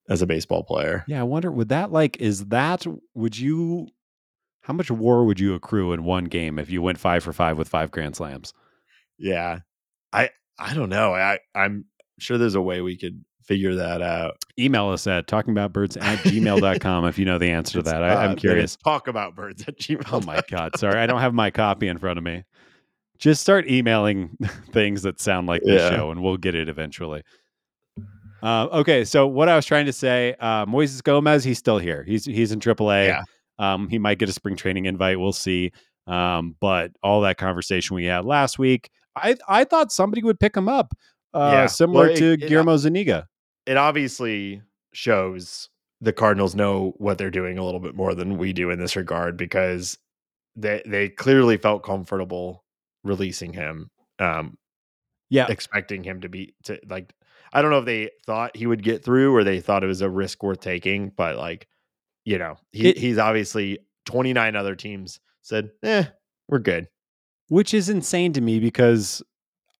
[0.09, 1.03] as a baseball player.
[1.07, 3.87] yeah i wonder would that like is that would you
[4.61, 7.57] how much war would you accrue in one game if you went five for five
[7.57, 8.53] with five grand slams
[9.17, 9.59] Yeah.
[10.13, 11.13] I I don't know.
[11.13, 11.85] I I'm
[12.19, 14.37] sure there's a way we could figure that out.
[14.59, 18.03] email us at talkingaboutbirds at gmail.com if you know the answer to that.
[18.03, 18.75] I, uh, I'm it curious.
[18.77, 20.03] Talk about birds at gmail.
[20.11, 20.77] Oh my God.
[20.77, 20.99] Sorry.
[20.99, 22.43] I don't have my copy in front of me.
[23.17, 24.37] Just start emailing
[24.71, 27.23] things that sound like the show and we'll get it eventually.
[28.43, 29.05] Uh, okay.
[29.05, 32.03] So, what I was trying to say, uh, Moises Gomez, he's still here.
[32.03, 33.07] He's he's in AAA.
[33.07, 33.21] Yeah.
[33.57, 35.19] Um, he might get a spring training invite.
[35.19, 35.71] We'll see.
[36.07, 40.55] Um, but all that conversation we had last week, I, I thought somebody would pick
[40.55, 40.93] him up,
[41.33, 41.65] uh, Yeah.
[41.67, 43.27] similar Well, it- to it- Guillermo Zuniga.
[43.65, 44.61] It obviously
[44.93, 45.69] shows
[46.01, 48.95] the Cardinals know what they're doing a little bit more than we do in this
[48.95, 49.97] regard because
[50.55, 52.63] they they clearly felt comfortable
[53.03, 53.89] releasing him.
[54.19, 54.57] Um
[55.29, 55.47] Yeah.
[55.49, 57.13] expecting him to be to like
[57.53, 60.01] I don't know if they thought he would get through or they thought it was
[60.01, 61.67] a risk worth taking, but like,
[62.25, 66.05] you know, he, It- he's obviously 29 other teams said, eh,
[66.49, 66.87] we're good.
[67.49, 69.21] which is insane to me because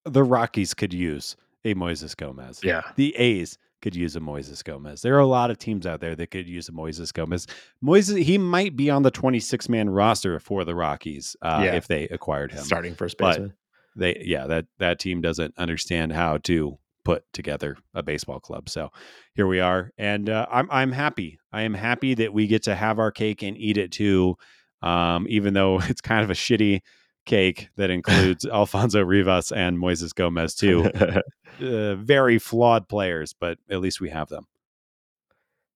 [0.06, 2.62] the Rockies could use a Moises Gomez.
[2.64, 2.82] Yeah.
[2.96, 5.04] The A's could use a Moises Gomez.
[5.04, 7.46] There are a lot of teams out there that could use a Moises Gomez.
[7.84, 11.76] Moises, he might be on the 26 man roster for the Rockies uh, Yeah.
[11.76, 12.64] if they acquired him.
[12.64, 13.54] Starting first But- baseman.
[13.96, 18.68] They, yeah, that that team doesn't understand how to put together a baseball club.
[18.70, 18.90] So
[19.36, 21.38] here we are, and uh, I'm I'm happy.
[21.54, 24.36] I am happy that we get to have our cake and eat it too.
[24.82, 26.82] Um, even though it's kind of a shitty
[27.26, 30.90] cake that includes Alfonso Rivas and Moises Gomez too.
[31.62, 34.48] uh, very flawed players, but at least we have them.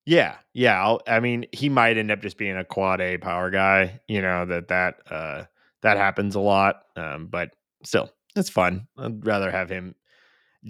[0.06, 0.82] Yeah, yeah.
[0.82, 4.00] I'll, I mean, he might end up just being a quad A power guy.
[4.08, 5.44] You know that that uh,
[5.82, 6.84] that happens a lot.
[6.96, 7.52] Um, but
[7.84, 8.88] still, it's fun.
[8.98, 9.96] I'd rather have him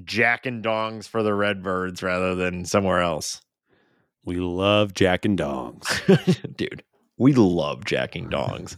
[0.03, 3.41] jack and dongs for the Redbirds rather than somewhere else.
[4.25, 5.87] We love Jack and Dongs.
[6.57, 6.83] Dude,
[7.17, 8.75] we love jacking dongs.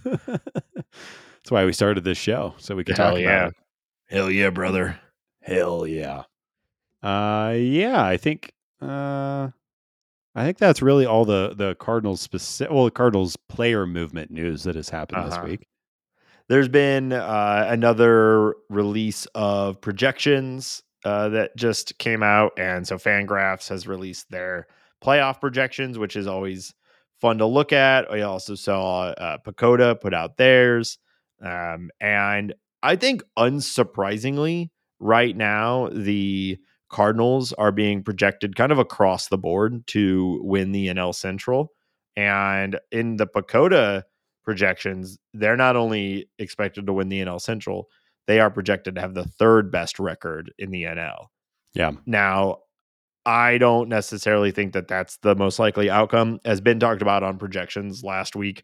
[1.44, 3.30] That's why we started this show, so we could Hell talk yeah.
[3.30, 3.56] about it.
[4.16, 5.00] Hell yeah, brother.
[5.42, 6.24] Hell yeah.
[7.02, 9.50] Uh yeah, I think uh
[10.36, 14.64] I think that's really all the the Cardinals specific well, the Cardinals player movement news
[14.64, 15.30] that has happened Uh-huh.
[15.30, 15.68] this week.
[16.48, 23.70] There's been uh, another release of projections uh, that just came out, and so Fangraphs
[23.70, 24.68] has released their
[25.02, 26.74] playoff projections, which is always
[27.22, 28.12] fun to look at.
[28.12, 30.98] We also saw uh, Pecota put out theirs,
[31.42, 36.58] um, and I think unsurprisingly, right now the
[36.90, 41.72] Cardinals are being projected kind of across the board to win the NL Central,
[42.16, 44.04] and in the Pecota
[44.44, 47.88] projections, they're not only expected to win the NL Central,
[48.28, 51.28] they are projected to have the third best record in the NL.
[51.74, 51.92] Yeah.
[52.06, 52.60] Now,
[53.26, 57.38] I don't necessarily think that that's the most likely outcome, as Ben talked about on
[57.38, 58.64] projections last week.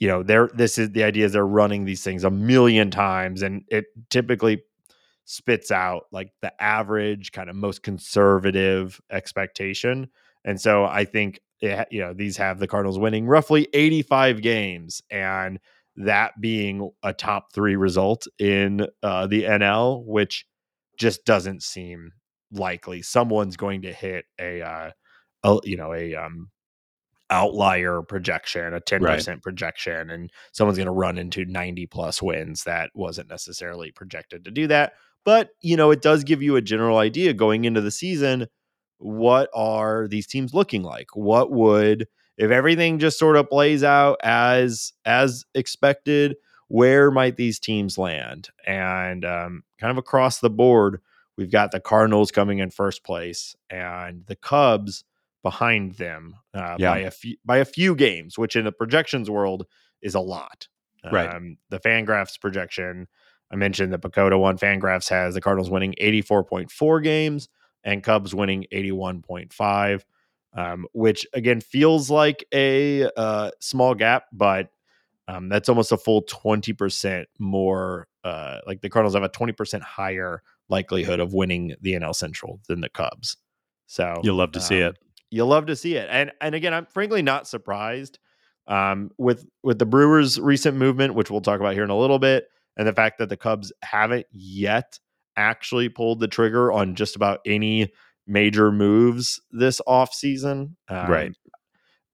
[0.00, 3.42] You know, they're this is the idea is they're running these things a million times,
[3.42, 4.62] and it typically
[5.26, 10.08] spits out like the average, kind of most conservative expectation.
[10.44, 15.02] And so I think it, you know these have the Cardinals winning roughly 85 games,
[15.10, 15.60] and
[15.96, 20.46] that being a top three result in uh, the NL, which
[20.98, 22.12] just doesn't seem
[22.52, 23.02] likely.
[23.02, 24.90] Someone's going to hit a, uh,
[25.44, 26.50] a you know a um,
[27.30, 32.90] outlier projection, a 10% projection, and someone's going to run into 90 plus wins that
[32.94, 34.92] wasn't necessarily projected to do that.
[35.24, 38.48] But, you know, it does give you a general idea going into the season.
[38.98, 41.08] What are these teams looking like?
[41.14, 46.36] What would if everything just sort of plays out as as expected?
[46.68, 48.48] Where might these teams land?
[48.66, 51.00] And um, kind of across the board,
[51.36, 55.04] we've got the Cardinals coming in first place and the Cubs
[55.42, 56.92] behind them uh, Yeah.
[56.92, 59.66] by a few by a few games, which in the projections world
[60.02, 60.68] is a lot.
[61.10, 61.34] Right.
[61.34, 63.08] Um, the Fangraphs projection,
[63.50, 64.58] I mentioned the Pecota one.
[64.58, 67.48] Fangraphs has the Cardinals winning eighty four point four games
[67.84, 70.04] and Cubs winning eighty one point five,
[70.52, 74.68] um, which again feels like a uh, small gap, but
[75.26, 78.06] um, that's almost a full twenty percent more.
[78.22, 82.60] Uh, like the Cardinals have a twenty percent higher likelihood of winning the NL Central
[82.68, 83.38] than the Cubs.
[83.86, 84.98] So You'll love to see um, it.
[85.30, 88.18] You'll love to see it, and and again, I'm frankly not surprised
[88.66, 92.18] um, with with the Brewers' recent movement, which we'll talk about here in a little
[92.18, 94.98] bit, and the fact that the Cubs haven't yet
[95.36, 97.92] actually pulled the trigger on just about any
[98.26, 100.74] major moves this offseason.
[100.88, 101.32] Um, Right.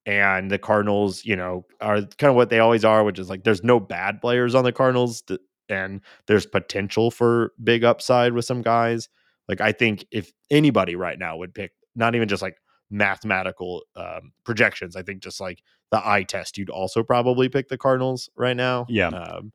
[0.06, 3.42] And the Cardinals, you know, are kind of what they always are, which is like
[3.42, 5.24] there's no bad players on the Cardinals,
[5.68, 9.08] and there's potential for big upside with some guys.
[9.48, 12.56] Like I think if anybody right now would pick, not even just like
[12.90, 17.78] mathematical um, projections, I think just like the eye test, you'd also probably pick the
[17.78, 18.86] Cardinals right now.
[18.88, 19.08] Yeah.
[19.08, 19.52] Um,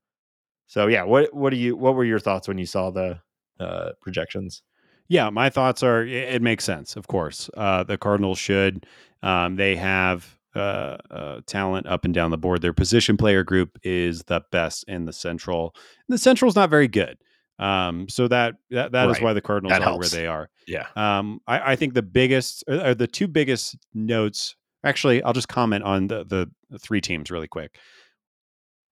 [0.68, 3.20] so yeah, what what do you what were your thoughts when you saw the
[3.60, 4.64] uh, projections?
[5.10, 7.50] Yeah, my thoughts are it it makes sense, of course.
[7.56, 8.86] Uh, the Cardinals should.
[9.22, 12.62] Um, they have uh, uh, talent up and down the board.
[12.62, 15.76] Their position player group is the best in the Central.
[16.08, 17.18] And the Central's not very good.
[17.62, 19.24] Um, so that that, that is Right.
[19.24, 20.12] why the Cardinals That are helps.
[20.12, 20.50] where they are.
[20.68, 20.88] Yeah.
[20.96, 24.56] Um, I, I think the biggest or, or the two biggest notes.
[24.84, 27.78] Actually, I'll just comment on the, the the three teams really quick.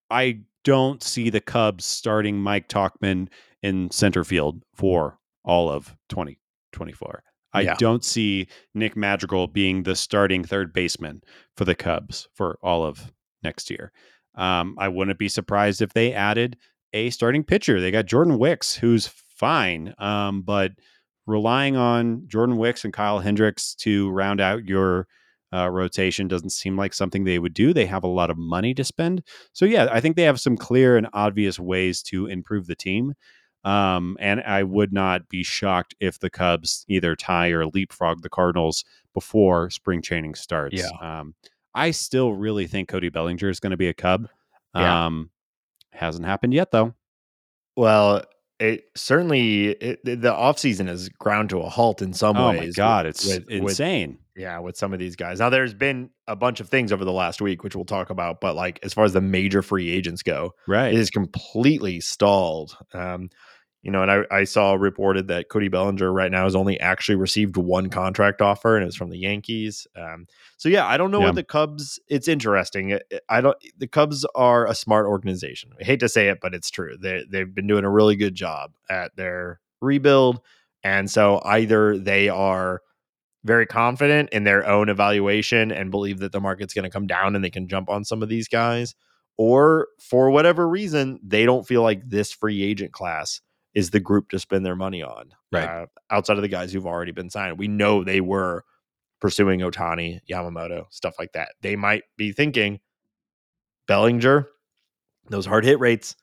[0.10, 3.28] I don't see the Cubs starting Mike Tauchman
[3.64, 7.24] in center field for all of 2024.
[7.54, 7.76] I Yeah.
[7.80, 11.22] don't see Nick Madrigal being the starting third baseman
[11.58, 13.92] for the Cubs for all of next year.
[14.36, 16.58] Um, I wouldn't be surprised if they added
[16.94, 17.80] a starting pitcher.
[17.80, 20.72] They got Jordan Wicks, who's fine, um, but
[21.28, 25.08] relying on Jordan Wicks and Kyle Hendricks to round out your
[25.54, 27.74] uh, rotation doesn't seem like something they would do.
[27.74, 29.24] They have a lot of money to spend.
[29.54, 33.14] So, yeah, I think they have some clear and obvious ways to improve the team.
[33.64, 38.30] Um, and I would not be shocked if the Cubs either tie or leapfrog the
[38.30, 40.82] Cardinals before spring training starts.
[40.82, 41.20] Yeah.
[41.20, 41.36] Um,
[41.76, 44.30] I still really think Cody Bellinger is going to be a Cub.
[44.76, 45.06] Yeah.
[45.06, 45.30] Um,
[45.92, 46.94] hasn't happened yet, though.
[47.76, 48.24] Well,
[48.60, 52.58] it certainly it, the offseason is ground to a halt in some Oh ways.
[52.58, 54.18] Oh my with- god, it's with- with- insane.
[54.36, 55.40] yeah, with some of these guys.
[55.40, 58.42] Now, there's been a bunch of things over the last week, which we'll talk about,
[58.42, 60.94] but like as far as the major free agents go, right.
[60.94, 62.76] it is completely stalled.
[62.94, 63.30] Um,
[63.82, 67.16] you know, and I, I saw reported that Cody Bellinger right now has only actually
[67.16, 69.88] received one contract offer, and it's from the Yankees.
[69.96, 71.28] Um, so yeah, I don't know Yeah.
[71.28, 72.00] what the Cubs.
[72.10, 73.00] It's interesting.
[73.30, 73.58] I don't.
[73.78, 75.72] The Cubs are a smart organization.
[75.80, 76.98] I hate to say it, but it's true.
[77.02, 80.42] They they've been doing a really good job at their rebuild,
[80.84, 82.82] and so either they are
[83.46, 87.34] very confident in their own evaluation and believe that the market's going to come down
[87.34, 88.94] and they can jump on some of these guys,
[89.38, 93.40] or for whatever reason, they don't feel like this free agent class
[93.74, 95.32] is the group to spend their money on.
[95.52, 95.68] Right.
[95.68, 98.64] Uh, outside of the guys who've already been signed, we know they were
[99.22, 101.50] pursuing Ohtani, Yamamoto, stuff like that.
[101.62, 102.80] They might be thinking
[103.88, 104.48] Bellinger,
[105.30, 106.16] those hard hit rates,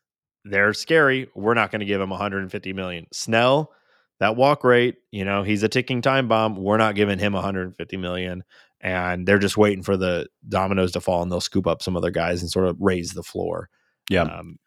[0.44, 1.28] they're scary.
[1.35, 3.06] We're not going to give him 150 million.
[3.12, 3.72] Snell,
[4.20, 6.56] that walk rate, you know, he's a ticking time bomb.
[6.56, 8.44] We're not giving him 150 million.
[8.80, 12.11] And they're just waiting for the dominoes to fall and they'll scoop up some other
[12.11, 13.68] guys and sort of raise the floor.
[14.09, 14.22] Yeah.
[14.22, 14.59] Um,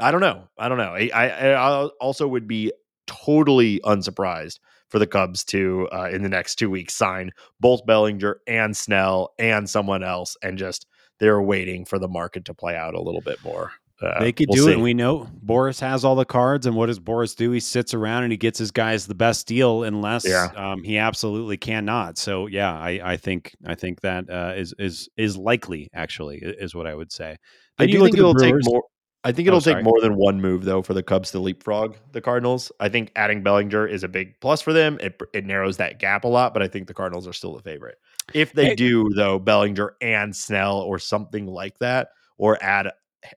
[0.00, 0.48] I don't know.
[0.58, 0.94] I don't know.
[0.94, 2.72] I, I, I also would be
[3.06, 7.30] totally unsurprised for the Cubs to, uh, in the next two weeks, sign
[7.60, 10.36] both Bellinger and Snell and someone else.
[10.42, 10.86] And just
[11.20, 13.72] they're waiting for the market to play out a little bit more.
[14.00, 14.70] Uh, they could we'll do see.
[14.70, 14.74] it.
[14.74, 16.66] And we know Boris has all the cards.
[16.66, 17.50] And what does Boris do?
[17.50, 20.52] He sits around and he gets his guys the best deal, unless Yeah.
[20.54, 22.16] um, he absolutely cannot.
[22.16, 25.90] So yeah, I, I think I think that uh, is is is likely.
[25.92, 27.38] Actually, is what I would say.
[27.78, 28.84] I Then do think it'll take more.
[29.24, 31.96] I think Oh, it'll take more than one move though for the Cubs to leapfrog
[32.12, 32.70] the Cardinals.
[32.80, 34.96] I think adding Bellinger is a big plus for them.
[35.00, 37.62] It it narrows that gap a lot, but I think the Cardinals are still the
[37.62, 37.98] favorite.
[38.32, 42.88] If they Hey- do though, Bellinger and Snell or something like that, or add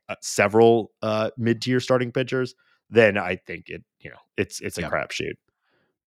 [0.08, 2.54] uh, several uh, mid tier starting pitchers,
[2.92, 4.90] then I think it you know it's it's a Yeah.
[4.90, 5.34] crapshoot.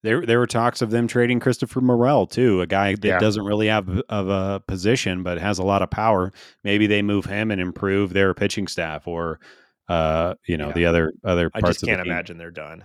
[0.04, 3.18] There, there were talks of them trading Christopher Morel too, a guy that Yeah.
[3.18, 6.30] doesn't really have of a position but has a lot of power.
[6.62, 9.40] Maybe they move him and improve their pitching staff, or
[9.88, 10.72] uh, you know, Yeah.
[10.74, 12.10] the other other parts the I just can't team.
[12.12, 12.84] imagine they're done.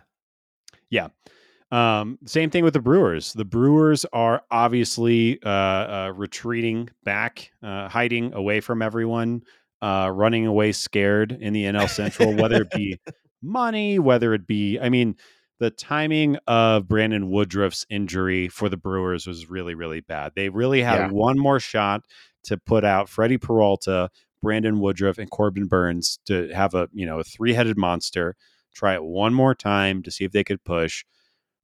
[0.89, 1.09] Yeah.
[1.71, 3.33] Um, same thing with the Brewers.
[3.33, 9.43] The Brewers are obviously uh, uh, retreating back, uh, hiding away from everyone,
[9.81, 12.99] uh, running away scared in the NL Central, whether it be
[13.43, 15.15] money, whether it be, I mean,
[15.59, 20.31] the timing of Brandon Woodruff's injury for the Brewers was really, really bad.
[20.35, 21.11] They really had Yeah.
[21.11, 22.01] one more shot
[22.45, 24.09] to put out Freddie Peralta,
[24.41, 28.35] Brandon Woodruff, and Corbin Burnes to have a you know a three headed monster.
[28.73, 31.03] Try it one more time to see if they could push.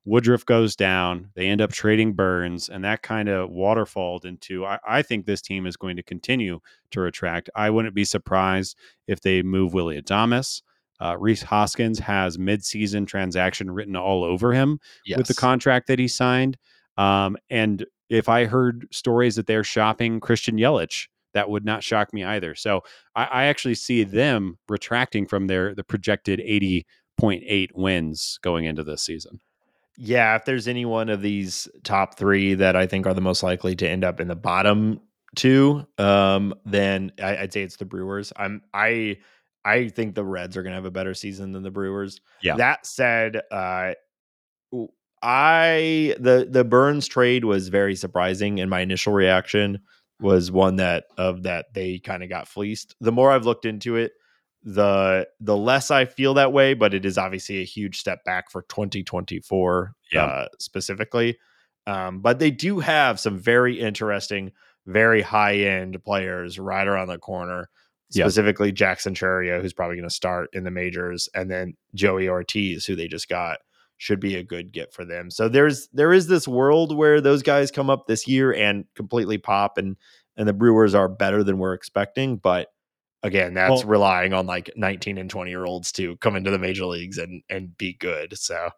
[0.07, 1.31] Woodruff goes down.
[1.35, 4.63] They end up trading Burnes, and that kind of waterfalled into.
[4.65, 6.59] I, I think this team is going to continue
[6.91, 7.49] to retract.
[7.55, 10.61] I wouldn't be surprised if they move Willy Adames.
[11.01, 15.17] Uh, Rhys Hoskins has midseason transaction written all over him Yes.
[15.17, 16.57] with the contract that he signed.
[16.97, 22.11] Um, and if I heard stories that they're shopping Christian Yelich, that would not shock
[22.13, 22.55] me either.
[22.55, 22.81] So
[23.15, 28.65] I, I actually see them retracting from their the projected eighty point eight wins going
[28.65, 29.39] into this season.
[29.97, 33.43] Yeah, if there's any one of these top three that I think are the most
[33.43, 34.99] likely to end up in the bottom
[35.35, 38.33] two, um, then I, I'd say it's the Brewers.
[38.35, 39.17] I'm I
[39.63, 42.19] I think the Reds are gonna have a better season than the Brewers.
[42.41, 42.55] Yeah.
[42.55, 43.93] That said, uh
[45.21, 49.79] I the the Burnes trade was very surprising, in my initial reaction
[50.19, 52.95] was one that of that they kind of got fleeced.
[53.01, 54.13] The more I've looked into it,
[54.63, 58.49] the the less I feel that way, but it is obviously a huge step back
[58.49, 60.23] for 2024 Yeah.
[60.25, 61.37] uh, specifically.
[61.87, 64.51] Um, but they do have some very interesting,
[64.87, 67.69] very high end players right around the corner.
[68.11, 68.23] Yeah.
[68.25, 72.85] Specifically, Jackson Chourio, who's probably going to start in the majors, and then Joey Ortiz,
[72.85, 73.59] who they just got,
[73.97, 75.29] should be a good get for them.
[75.31, 79.37] So there's there is this world where those guys come up this year and completely
[79.37, 79.95] pop, and
[80.37, 82.37] and the Brewers are better than we're expecting.
[82.37, 82.67] But
[83.23, 86.59] again, that's Well- relying on like 19 and 20 year olds to come into the
[86.59, 88.37] major leagues and and be good.
[88.37, 88.69] So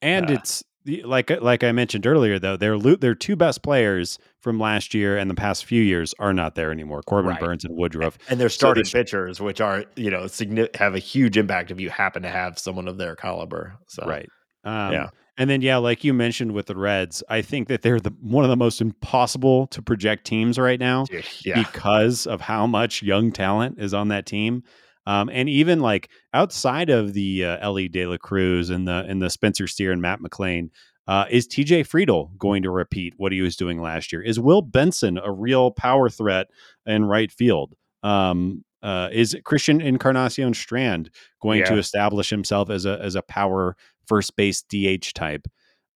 [0.00, 0.64] And Uh, it's
[1.04, 5.30] like like I mentioned earlier, though their their two best players from last year and
[5.30, 7.02] the past few years are not there anymore.
[7.02, 7.40] Corbin Right.
[7.40, 8.18] Burnes and Woodruff.
[8.28, 11.78] and they're starting sh- pitchers, which are you know signi- have a huge impact if
[11.78, 13.74] you happen to have someone of their caliber.
[13.86, 14.28] So Right.
[14.64, 15.10] Um, Yeah.
[15.38, 18.44] And then yeah, like you mentioned with the Reds, I think that they're the one
[18.44, 21.06] of the most impossible to project teams right now.
[21.44, 24.62] yeah, because of how much young talent is on that team.
[25.06, 29.22] Um, and even like outside of the uh, Elly De La Cruz and the and
[29.22, 30.68] the Spencer Steer and Matt McLain,
[31.08, 34.22] uh, is TJ Friedl going to repeat what he was doing last year?
[34.22, 36.48] Is Will Benson a real power threat
[36.86, 37.74] in right field?
[38.02, 41.10] Um, uh, is Christian Encarnacion Strand
[41.40, 43.76] going to establish himself as a as a power
[44.12, 45.46] first base DH type.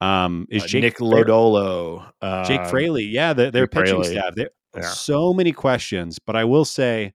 [0.01, 2.05] Um, is Uh, Jake Nick Lodolo,
[2.47, 3.05] Jake um, Fraley?
[3.05, 4.15] Yeah, their, their Jake pitching Fraley.
[4.15, 4.35] staff.
[4.35, 4.83] There Yeah.
[4.89, 7.13] so many questions, but I will say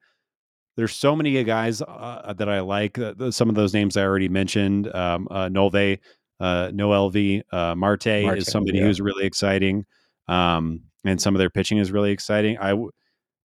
[0.77, 2.97] there's so many guys uh, that I like.
[2.97, 4.93] Uh, some of those names I already mentioned.
[4.95, 5.99] Um, uh, Nolve,
[6.39, 8.85] uh, Noel V, uh, Marte, Marte, is somebody yeah.
[8.85, 9.85] who's really exciting.
[10.27, 12.57] Um, and some of their pitching is really exciting.
[12.59, 12.91] I w-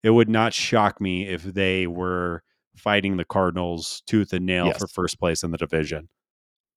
[0.02, 2.42] it would not shock me if they were
[2.76, 4.78] fighting the Cardinals tooth and nail Yes.
[4.78, 6.08] for first place in the division.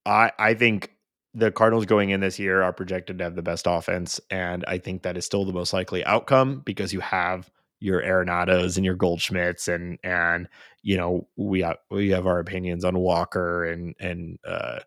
[0.06, 0.92] I I think
[1.34, 4.78] the Cardinals going in this year are projected to have the best offense, and I
[4.78, 8.96] think that is still the most likely outcome because you have your Arenados and your
[8.96, 10.48] Goldschmidts, and and
[10.82, 14.80] you know we have we have our opinions on Walker and and uh,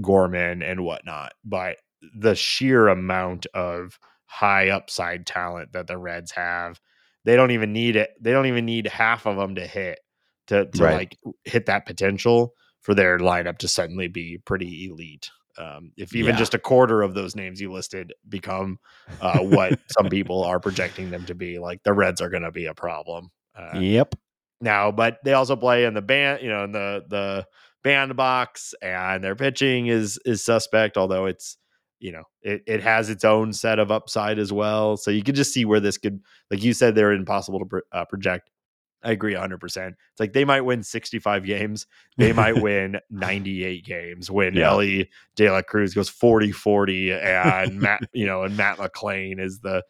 [0.00, 1.78] Gorman and whatnot, but
[2.16, 6.80] the sheer amount of high upside talent that the Reds have,
[7.24, 8.10] they don't even need it.
[8.20, 10.00] They don't even need half of them to hit
[10.48, 10.94] to to Right.
[10.94, 15.30] like hit that potential for their lineup to suddenly be pretty elite.
[15.58, 16.38] Um, if even Yeah.
[16.38, 18.78] just a quarter of those names you listed become
[19.20, 22.50] uh, what some people are projecting them to be, like the Reds are going to
[22.52, 23.30] be a problem.
[23.54, 24.14] Uh, Yep.
[24.60, 27.46] now, but they also play in the band, you know, in the the
[27.84, 31.58] bandbox, and their pitching is is suspect, although it's
[31.98, 34.96] you know it it has its own set of upside as well.
[34.96, 36.20] So you could just see where this could,
[36.50, 38.50] like you said, they're impossible to pro- uh, project.
[39.04, 39.88] I agree 100%.
[39.88, 41.86] It's like they might win 65 games.
[42.18, 44.70] They might win 98 games when Yeah.
[44.70, 49.58] Elly De La Cruz goes 40 40 and Matt, you know, and Matt McLain is
[49.60, 49.82] the,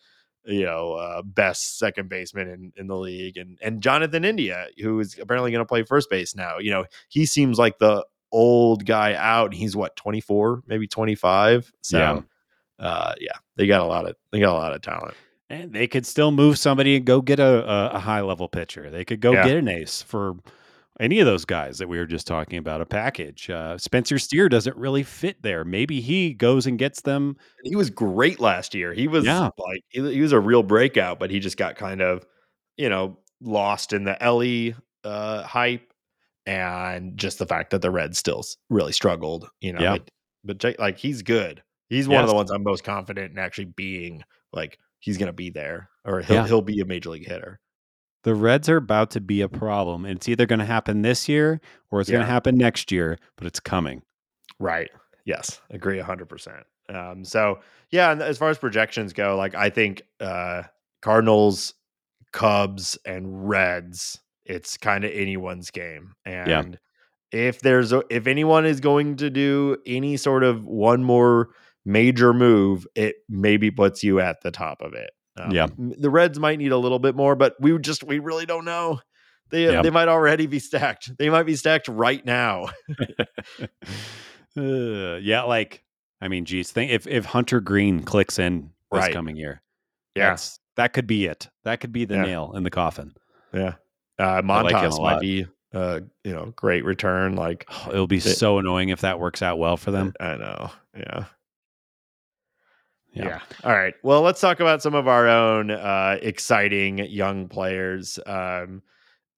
[0.44, 3.36] you know, uh, best second baseman in, in the league.
[3.36, 6.84] And, and Jonathan India, who is apparently going to play first base now, you know,
[7.08, 9.52] he seems like the old guy out.
[9.52, 11.70] He's what, 24, maybe 25.
[11.82, 12.20] So, Yeah.
[12.84, 15.14] uh, yeah, they got a lot of, they got a lot of talent.
[15.52, 18.88] And they could still move somebody and go get a, a, high level pitcher.
[18.90, 19.44] They could go Yeah.
[19.46, 20.36] get an ace for
[20.98, 23.50] any of those guys that we were just talking about, a package.
[23.50, 25.62] Uh, Spencer Steer doesn't really fit there.
[25.62, 27.36] Maybe he goes and gets them.
[27.64, 28.94] he was great last year.
[28.94, 29.50] He was Yeah.
[29.58, 32.24] like he, he was a real breakout, but he just got kind of,
[32.78, 34.74] you know, lost in the Elly
[35.04, 35.92] uh, hype
[36.46, 39.50] and just the fact that the Reds still really struggled.
[39.60, 39.92] You know, Yeah.
[39.98, 40.10] but,
[40.44, 41.62] but Jake, like he's good.
[41.90, 44.24] He's one of the ones I'm most confident in actually being
[44.54, 46.46] like he's gonna be there or he'll Yeah.
[46.46, 47.60] he'll be a major league hitter.
[48.24, 50.04] The Reds are about to be a problem.
[50.04, 53.18] And it's either going to happen this year or it's going to happen next year,
[53.36, 54.02] but it's coming.
[54.60, 54.90] Right.
[55.24, 55.60] Yes.
[55.70, 56.64] Agree hundred percent.
[56.88, 57.58] Um, so
[57.90, 60.62] yeah, and as far as projections go, like I think uh
[61.00, 61.74] Cardinals,
[62.32, 66.14] Cubs, and Reds, it's kind of anyone's game.
[66.24, 66.78] And
[67.32, 71.50] if there's a, if anyone is going to do any sort of one more
[71.84, 75.10] major move, it maybe puts you at the top of it.
[75.36, 75.66] Um, Yeah.
[75.78, 79.00] The Reds might need a little bit more, but we just we really don't know.
[79.50, 79.82] They Yeah.
[79.82, 81.16] they might already be stacked.
[81.18, 82.68] They might be stacked right now.
[84.56, 85.82] Uh, yeah, like
[86.20, 89.12] I mean, geez, think if if Hunter Greene clicks in this Right.
[89.14, 89.62] coming year,
[90.14, 90.30] Yeah.
[90.30, 91.48] that's that could be it.
[91.64, 92.22] That could be the Yeah.
[92.22, 93.14] nail in the coffin.
[93.54, 93.74] Yeah.
[94.18, 97.34] Uh Montas a might be uh you know, great return.
[97.34, 100.12] Like Oh, it'll be It- so annoying if that works out well for them.
[100.20, 100.70] I know.
[100.94, 101.24] Yeah.
[103.12, 103.24] Yeah.
[103.26, 103.40] Yeah.
[103.64, 103.94] All right.
[104.02, 108.18] Well, let's talk about some of our own uh exciting young players.
[108.26, 108.82] Um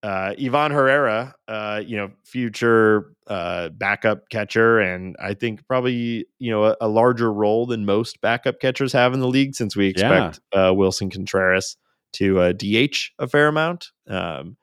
[0.03, 6.51] uh Ivan Herrera, uh, you know, future uh backup catcher, and I think probably, you
[6.51, 9.89] know, a, a larger role than most backup catchers have in the league since we
[9.89, 11.77] expect uh Willson Contreras
[12.15, 13.89] to uh DH a fair amount.
[14.09, 14.57] Um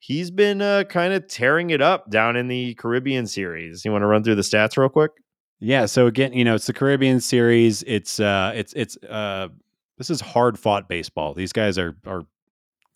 [0.00, 3.84] he's been uh kind of tearing it up down in the Caribbean series.
[3.84, 5.12] You want to run through the stats real quick?
[5.60, 5.86] Yeah.
[5.86, 7.82] So again, you know, it's the Caribbean series.
[7.86, 9.48] It's uh it's it's uh
[9.96, 11.34] this is hard fought baseball.
[11.34, 12.22] These guys are are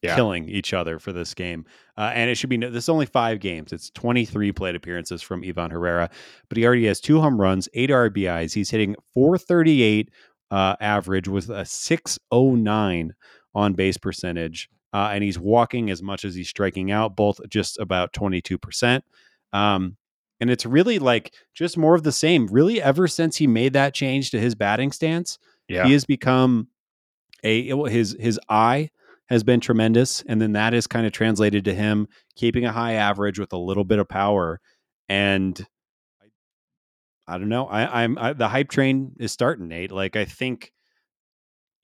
[0.02, 0.14] Yeah.
[0.16, 1.64] killing each other for this game.
[1.96, 3.72] Uh, and it should be no- this is only five games.
[3.72, 6.08] It's 23 plate appearances from Ivan Herrera,
[6.48, 8.52] but he already has two home runs, eight RBIs.
[8.54, 10.10] He's hitting 438
[10.50, 13.12] uh, average with a 609
[13.54, 14.68] on base percentage.
[14.94, 19.00] Uh, and he's walking as much as he's striking out, both just about 22%.
[19.52, 19.96] Um,
[20.43, 22.49] and it's really like just more of the same.
[22.49, 25.38] Really, ever since he made that change to his batting stance,
[25.68, 25.84] Yeah.
[25.86, 26.66] he has become
[27.45, 28.90] a his his eye
[29.28, 32.95] has been tremendous, and then that is kind of translated to him keeping a high
[32.95, 34.61] average with a little bit of power.
[35.09, 35.64] And
[36.20, 39.93] I, I don't know, I, I'm I, the hype train is starting, Nate.
[39.93, 40.72] Like I think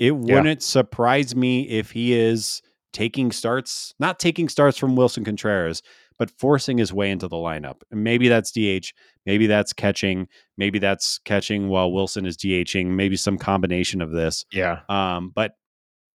[0.01, 2.61] it wouldn't surprise me if he is
[2.93, 5.81] taking starts, not taking starts from Willson Contreras,
[6.19, 7.83] but forcing his way into the lineup.
[7.91, 8.93] And maybe that's DH,
[9.27, 14.45] maybe that's catching, maybe that's catching while Willson is DHing, maybe some combination of this.
[14.53, 14.81] yeah.
[14.89, 15.53] Um, but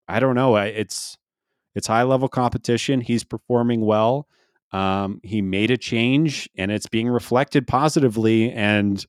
[0.07, 0.55] I don't know.
[0.57, 1.17] It's
[1.75, 3.01] it's high level competition.
[3.01, 4.27] He's performing well.
[4.71, 8.51] Um, he made a change, and it's being reflected positively.
[8.51, 9.03] And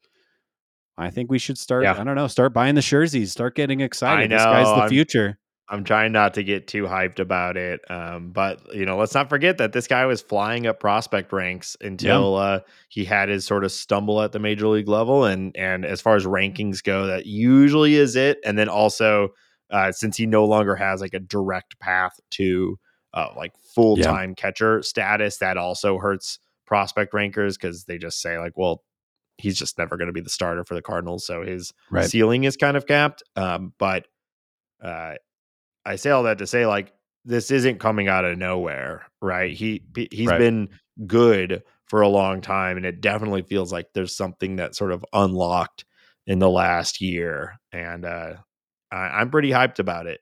[0.97, 1.83] I think we should start.
[1.83, 1.99] Yeah.
[1.99, 2.29] I don't know.
[2.29, 3.33] Start buying the jerseys.
[3.33, 4.31] Start getting excited.
[4.31, 5.39] This know, guy's the I'm- future.
[5.69, 7.81] I'm trying not to get too hyped about it.
[7.91, 11.75] Um, but you know, let's not forget that this guy was flying up prospect ranks
[11.81, 15.25] until uh, he had his sort of stumble at the major league level.
[15.25, 18.39] And and as far as rankings go, that usually is it.
[18.45, 19.31] And then also,
[19.71, 22.79] uh, since he no longer has like a direct path to
[23.15, 28.39] uh, like full time catcher status, that also hurts prospect rankers because they just say
[28.39, 28.83] like, well,
[29.39, 32.09] he's just never going to be the starter for the Cardinals, so his Right.
[32.09, 33.23] ceiling is kind of capped.
[33.35, 34.07] Um, but
[34.83, 35.15] uh,
[35.87, 36.93] I say all that to say, like,
[37.25, 39.53] this isn't coming out of nowhere, right?
[39.53, 40.39] He he- he's Right.
[40.39, 40.69] been
[41.07, 45.05] good for a long time, and it definitely feels like there's something that sort of
[45.13, 45.85] unlocked
[46.27, 48.35] in the last year, and uh,
[48.91, 50.21] I, I'm pretty hyped about it.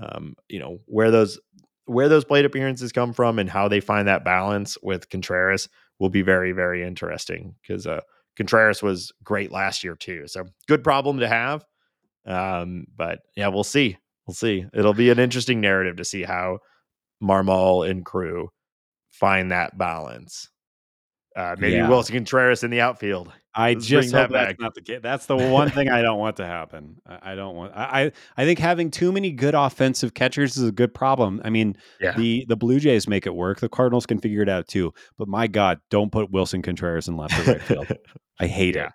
[0.00, 1.38] Um, you know where those
[1.86, 6.08] where those plate appearances come from and how they find that balance with Contreras will
[6.10, 8.00] be very very interesting because uh,
[8.36, 11.64] Contreras was great last year too, so good problem to have.
[12.26, 13.98] Um, but yeah, we'll see.
[14.30, 14.64] We'll see.
[14.72, 16.58] It'll be an interesting narrative to see how
[17.22, 18.48] Marmol and crew
[19.10, 20.48] find that balance.
[21.36, 21.88] Uh, maybe Yeah.
[21.88, 23.32] Willson Contreras in the outfield.
[23.54, 24.60] I Let's just hope that that's back.
[24.60, 25.00] not the case.
[25.02, 26.98] That's the one thing I don't want to happen.
[27.04, 27.72] I, I don't want.
[27.74, 31.40] I, I I think having too many good offensive catchers is a good problem.
[31.44, 32.12] I mean, Yeah.
[32.16, 33.58] the the Blue Jays make it work.
[33.58, 34.92] The Cardinals can figure it out too.
[35.18, 37.88] But my God, don't put Willson Contreras in left or right field.
[38.38, 38.86] I hate Yeah.
[38.86, 38.92] it.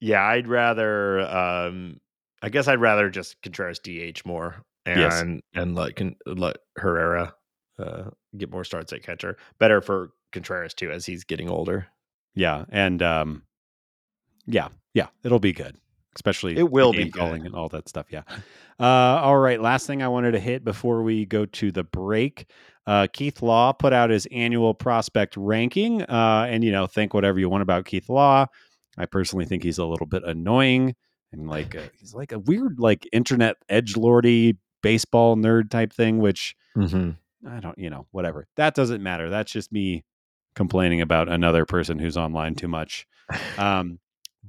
[0.00, 1.20] yeah, I'd rather.
[1.20, 2.00] Um,
[2.42, 5.20] I guess I'd rather just Contreras DH more and Yes.
[5.54, 7.34] and let let Herrera
[7.78, 8.04] uh,
[8.36, 9.36] get more starts at catcher.
[9.58, 11.86] Better for Contreras too as he's getting older.
[12.34, 13.42] Yeah, and um,
[14.46, 15.76] yeah, yeah, it'll be good.
[16.14, 18.06] Especially It will be calling and all that stuff.
[18.10, 18.22] Yeah.
[18.78, 19.58] Uh, all right.
[19.58, 22.50] Last thing I wanted to hit before we go to the break.
[22.86, 27.38] Uh, Keith Law put out his annual prospect ranking, uh, and you know, think whatever
[27.38, 28.44] you want about Keith Law.
[28.98, 30.94] I personally think he's a little bit annoying
[31.32, 36.18] and like a, he's like a weird like internet edge lordy baseball nerd type thing,
[36.18, 37.10] which Mm-hmm.
[37.48, 38.46] I don't, you know, whatever.
[38.56, 39.28] That doesn't matter.
[39.28, 40.04] That's just me
[40.54, 43.06] complaining about another person who's online too much.
[43.58, 43.98] Um,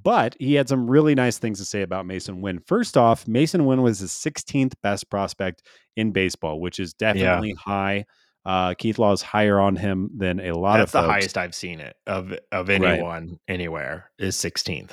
[0.02, 2.60] but he had some really nice things to say about Masyn Winn.
[2.66, 5.64] First off, Masyn Winn was the 16th best prospect
[5.98, 8.06] in baseball, which is definitely high.
[8.46, 11.38] Uh, Keith Law is higher on him than a lot That's of That's the highest
[11.38, 12.82] I've seen it of of Right.
[12.84, 14.92] anyone anywhere is 16th.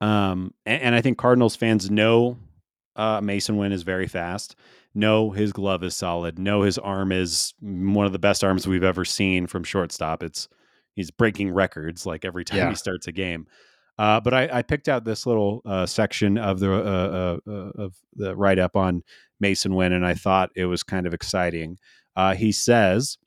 [0.00, 2.38] Um, and, and I think Cardinals fans know
[2.96, 4.56] uh, Masyn Winn is very fast.
[4.94, 6.38] Know his glove is solid.
[6.38, 10.22] Know his arm is one of the best arms we've ever seen from shortstop.
[10.22, 10.48] It's
[10.94, 12.68] he's breaking records like every time Yeah.
[12.70, 13.46] he starts a game.
[13.98, 17.70] Uh, but I, I picked out this little uh, section of the uh, uh, uh,
[17.82, 19.02] of the write up on
[19.42, 21.78] Masyn Winn, and I thought it was kind of exciting.
[22.16, 23.18] Uh, he says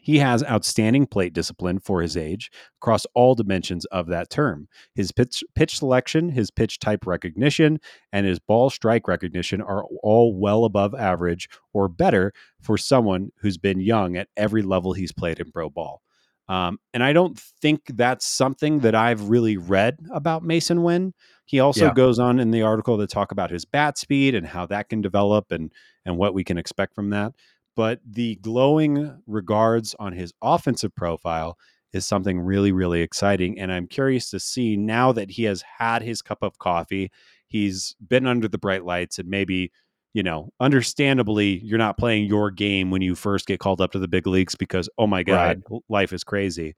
[0.00, 4.68] he has outstanding plate discipline for his age across all dimensions of that term.
[4.94, 7.80] His pitch, pitch selection, his pitch type recognition,
[8.12, 13.58] and his ball strike recognition are all well above average or better for someone who's
[13.58, 16.02] been young at every level he's played in pro ball.
[16.48, 21.12] Um, and I don't think that's something that I've really read about Masyn Winn.
[21.44, 21.94] He also Yeah.
[21.94, 25.00] goes on in the article to talk about his bat speed and how that can
[25.00, 25.72] develop and
[26.04, 27.32] and what we can expect from that.
[27.76, 31.58] But the glowing regards on his offensive profile
[31.92, 33.58] is something really, really exciting.
[33.58, 37.10] And I'm curious to see now that he has had his cup of coffee,
[37.48, 39.70] he's been under the bright lights, and maybe,
[40.14, 43.98] you know, understandably, you're not playing your game when you first get called up to
[43.98, 46.74] the big leagues because, oh my God, life is crazy.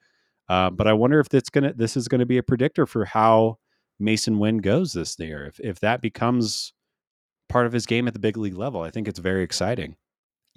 [0.49, 3.59] Uh, but I wonder if that's gonna this is gonna be a predictor for how
[4.01, 5.46] Masyn Winn goes this year.
[5.46, 6.72] If if that becomes
[7.49, 9.96] part of his game at the big league level, I think it's very exciting.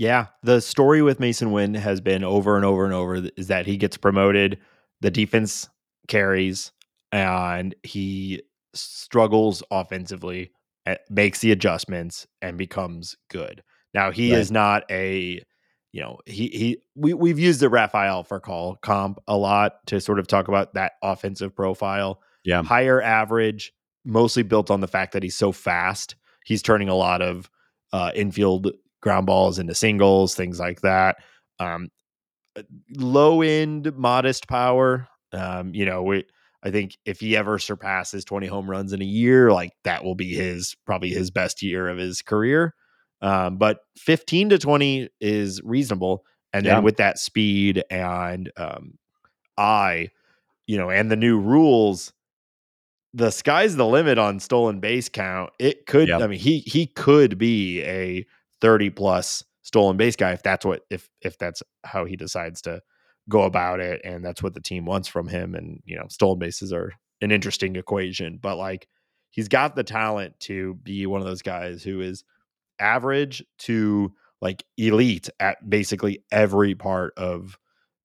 [0.02, 3.68] Yeah, the story with Masyn Winn has been over and over and over is that
[3.68, 4.58] he gets promoted,
[5.00, 5.70] the defense
[6.08, 6.72] carries,
[7.12, 8.42] and he
[8.74, 10.54] struggles offensively,
[10.88, 13.62] eh, makes the adjustments, and becomes good.
[13.94, 14.40] Now he Right.
[14.40, 15.40] is not a,
[15.92, 20.18] you know, he he we we've used the Rafael Furcal comp a lot to sort
[20.18, 22.24] of talk about that offensive profile.
[22.44, 22.64] Yeah.
[22.64, 23.72] higher average,
[24.04, 26.16] mostly built on the fact that he's so fast.
[26.44, 27.52] He's turning a lot of
[27.94, 28.72] uh, infield
[29.02, 31.18] ground balls into singles, things like that.
[31.60, 31.90] Um,
[32.96, 35.08] low end, modest power.
[35.34, 36.26] Um, you know, we,
[36.64, 40.16] I think if he ever surpasses 20 home runs in a year, like that will
[40.16, 42.76] be his probably his best year of his career.
[43.22, 46.26] Um, but 15 to 20 is reasonable.
[46.54, 48.98] And then with that speed and um,
[49.58, 50.10] eye,
[50.68, 52.12] you know, and the new rules,
[53.14, 55.52] the sky's the limit on stolen base count.
[55.60, 56.18] It could, Yeah.
[56.18, 58.26] I mean, he he could be a
[58.62, 62.82] 30 plus stolen base guy if that's what if if that's how he decides to
[63.30, 66.40] go about it and that's what the team wants from him and you know stolen
[66.40, 66.92] bases are
[67.22, 68.88] an interesting equation, but like
[69.30, 72.24] he's got the talent to be one of those guys who is
[72.80, 77.58] average to like elite at basically every part of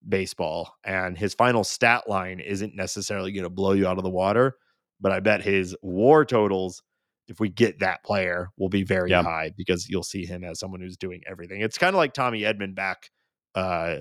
[0.06, 0.74] baseball.
[0.84, 4.56] And his final stat line isn't necessarily going to blow you out of the water,
[5.00, 6.82] but I bet his war totals,
[7.28, 9.22] if we get that player, will be very Yeah.
[9.22, 11.60] high because you'll see him as someone who's doing everything.
[11.60, 13.10] It's kind of like Tommy Edman back
[13.54, 13.96] uh,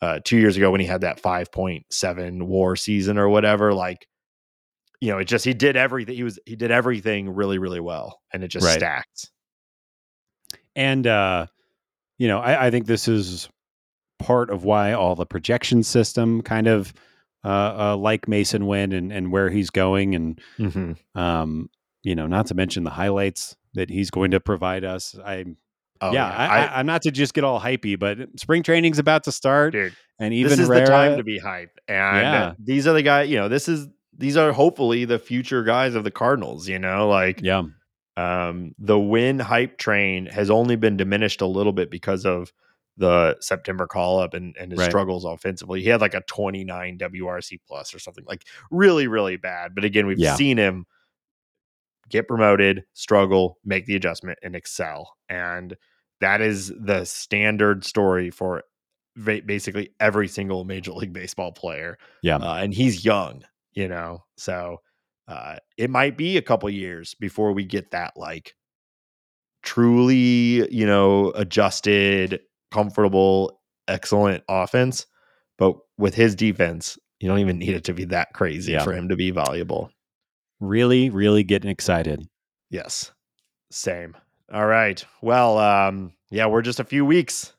[0.00, 3.72] uh, two years ago when he had that 5.7 war season or whatever.
[3.74, 4.06] Like,
[5.00, 6.14] you know, it just he did everything.
[6.16, 8.76] He was he did everything really, really well, and it just Right.
[8.78, 9.30] stacked.
[10.76, 11.46] And uh,
[12.18, 13.48] you know, I, I think this is
[14.18, 16.94] part of why all the projection system kind of
[17.44, 21.18] uh, uh like Masyn Winn and, and where he's going and Mm-hmm.
[21.18, 21.68] um,
[22.04, 25.16] you know, not to mention the highlights that he's going to provide us.
[25.24, 25.44] I
[26.00, 29.24] Oh, yeah, I, I, I'm not to just get all hypey, but spring training's about
[29.24, 29.94] to start, dude.
[30.18, 31.78] and even this is Rara, the time to be hype.
[31.88, 32.52] And Yeah.
[32.58, 36.04] these are the guys, you know, this is these are hopefully the future guys of
[36.04, 37.62] the Cardinals, you know, like yeah,
[38.16, 42.52] um the Winn hype train has only been diminished a little bit because of
[42.96, 44.88] the September call up and, and his Right.
[44.90, 45.80] struggles offensively.
[45.82, 49.74] He had like a 29 WRC plus or something like really, really bad.
[49.74, 50.36] But again, we've Yeah.
[50.36, 50.86] seen him
[52.10, 55.14] get promoted, struggle, make the adjustment, and excel.
[55.28, 55.76] And
[56.20, 58.62] that is the standard story for
[59.24, 61.96] basically every single Major League Baseball player.
[62.22, 62.36] Yeah.
[62.36, 64.78] Uh, and he's young, you know, so
[65.28, 68.54] uh, it might be a couple years before we get that like
[69.62, 72.40] truly, you know, adjusted,
[72.70, 75.06] comfortable, excellent offense.
[75.58, 78.84] But with his defense, you don't even need it to be that crazy Yeah.
[78.84, 79.90] for him to be valuable.
[80.60, 82.26] Really, really getting excited.
[82.70, 83.12] Yes.
[83.70, 84.16] Same.
[84.52, 85.04] All right.
[85.22, 87.52] Well, um, yeah, we're just a few weeks,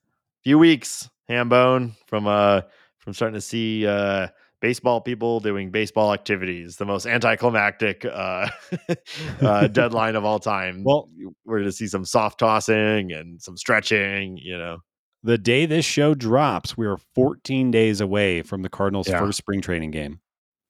[0.43, 2.61] few weeks, Hambone, from uh
[2.99, 4.27] from starting to see uh
[4.61, 8.49] baseball people doing baseball activities, the most anticlimactic uh,
[9.41, 10.83] uh deadline of all time.
[10.83, 11.09] Well,
[11.45, 14.77] we're gonna see some soft tossing and some stretching, you know.
[15.23, 19.19] the day this show drops, we are 14 days away from the Cardinals' Yeah.
[19.19, 20.19] first spring training game.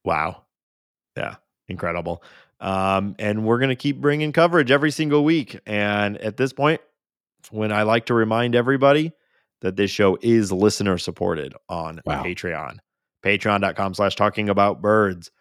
[0.04, 0.44] Wow.
[1.18, 1.36] Yeah,
[1.68, 2.24] incredible.
[2.60, 5.60] Um, and we're going to keep bringing coverage every single week.
[5.66, 6.82] And at this point,
[7.52, 9.12] when I like to remind everybody
[9.62, 12.24] that this show is listener supported on Wow.
[12.24, 12.78] Patreon,
[13.24, 15.32] patreon.com slash talking about birds.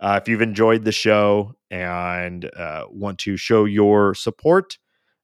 [0.00, 4.78] Uh, if you've enjoyed the show and uh, want to show your support,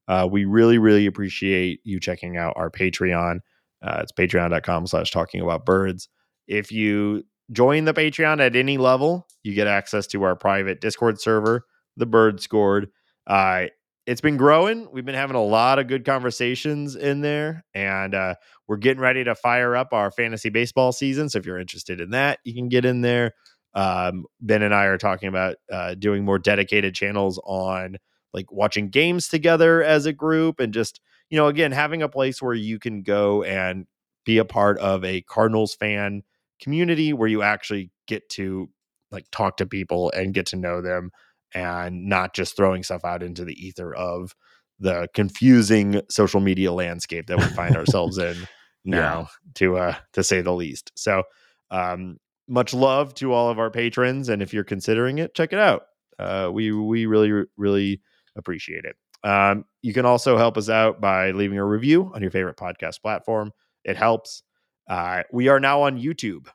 [0.08, 3.40] uh, we really, really appreciate you checking out our Patreon.
[3.82, 6.08] Uh, it's patreon.com slash talking about birds.
[6.46, 11.20] If you join the Patreon at any level, you get access to our private Discord
[11.20, 12.90] server, the Bird Scored.
[13.26, 13.66] Uh,
[14.06, 14.88] it's been growing.
[14.92, 18.34] We've been having a lot of good conversations in there, and uh,
[18.66, 21.28] we're getting ready to fire up our fantasy baseball season.
[21.28, 23.34] So if you're interested in that, you can get in there.
[23.74, 27.98] Um, ben and I are talking about uh, doing more dedicated channels on
[28.32, 32.42] like watching games together as a group, and just you know, again, having a place
[32.42, 33.86] where you can go and
[34.24, 36.22] be a part of a Cardinals fan
[36.60, 38.68] community where you actually get to
[39.10, 41.10] like talk to people and get to know them
[41.54, 44.34] and not just throwing stuff out into the ether of
[44.78, 48.36] the confusing social media landscape that we find ourselves in
[48.84, 50.92] now to uh to say the least.
[50.96, 51.22] So
[51.70, 52.16] um
[52.48, 55.82] much love to all of our patrons and if you're considering it check it out.
[56.18, 58.00] Uh we we really really
[58.36, 58.96] appreciate it.
[59.28, 63.02] Um you can also help us out by leaving a review on your favorite podcast
[63.02, 63.52] platform.
[63.84, 64.42] It helps
[64.88, 66.46] uh we are now on youtube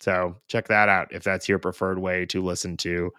[0.00, 3.10] so check that out if that's your preferred way to listen to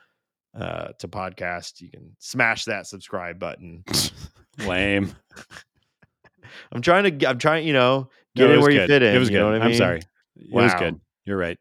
[0.60, 3.84] uh to podcast you can smash that subscribe button
[4.66, 5.14] Lame.
[6.72, 9.16] i'm trying to I'm trying you know No, get it in where you fit in
[9.16, 9.42] It was good.
[9.42, 9.78] I I'm mean?
[9.78, 10.02] sorry.
[10.36, 11.00] It was good.
[11.26, 11.58] You're right.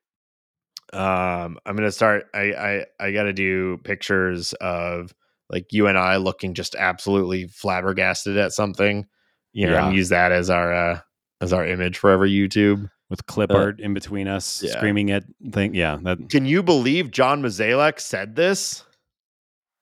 [0.93, 5.15] um i'm gonna start i i i gotta do pictures of
[5.49, 9.07] like you and i looking just absolutely flabbergasted at something
[9.53, 11.01] you know and use that as our uh
[11.43, 14.73] as our image for every youtube With clip Uh, art in between us, yeah.
[14.73, 15.75] screaming at thing.
[15.75, 18.85] Yeah, that can you believe john mozeliak said this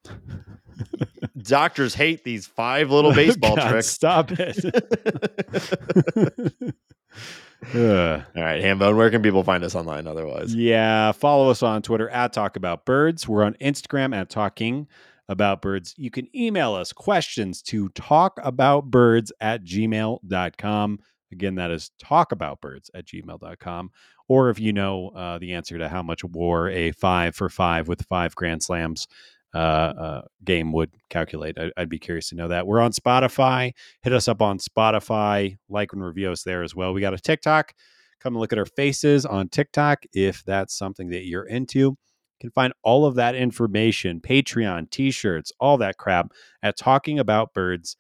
[1.43, 4.57] doctors hate these five little baseball God, tricks Stop it.
[7.75, 8.23] Ugh.
[8.37, 12.09] all right hambone where can people find us online otherwise Yeah, follow us on Twitter
[12.09, 13.29] at Talk About Birds.
[13.29, 14.87] We're on Instagram at Talking
[15.29, 15.95] About Birds.
[15.99, 20.99] You can email us questions to talkaboutbirds at gmail.com.
[21.33, 23.91] Again, that is talkaboutbirds at gmail.com.
[24.29, 27.89] Or if you know uh, the answer to how much war a five for five
[27.89, 29.07] with five Grand Slams
[29.55, 32.67] uh, uh, game would calculate, I, I'd be curious to know that.
[32.67, 33.73] We're on Spotify.
[34.03, 36.93] Hit us up on Spotify, like and review us there as well.
[36.93, 37.75] We got a TikTok
[38.21, 41.79] come and look at our faces on TikTok if that's something that you're into.
[41.79, 41.97] You
[42.41, 47.97] can find all of that information, Patreon, t shirts, all that crap at talkingaboutbirds.com.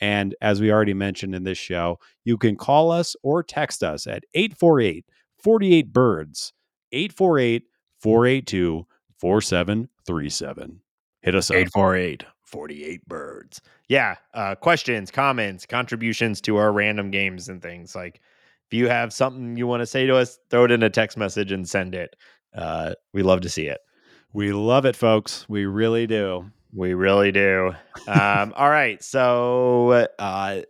[0.00, 4.06] And as we already mentioned in this show, you can call us or text us
[4.06, 5.04] at 848
[5.38, 6.52] 48 Birds,
[6.92, 7.64] 848
[8.00, 8.86] 482
[9.18, 10.80] 4737.
[11.22, 11.56] Hit us up.
[11.56, 13.60] 848 48 birds.
[13.88, 14.16] Yeah.
[14.32, 17.94] Uh, questions, comments, contributions to our random games and things.
[17.94, 18.20] Like
[18.66, 21.16] if you have something you want to say to us, throw it in a text
[21.16, 22.14] message and send it.
[22.54, 23.80] Uh, we love to see it.
[24.32, 25.48] We love it, folks.
[25.48, 26.50] We really do.
[26.74, 27.72] We really do.
[28.06, 29.02] Um, all right.
[29.02, 30.62] So, uh,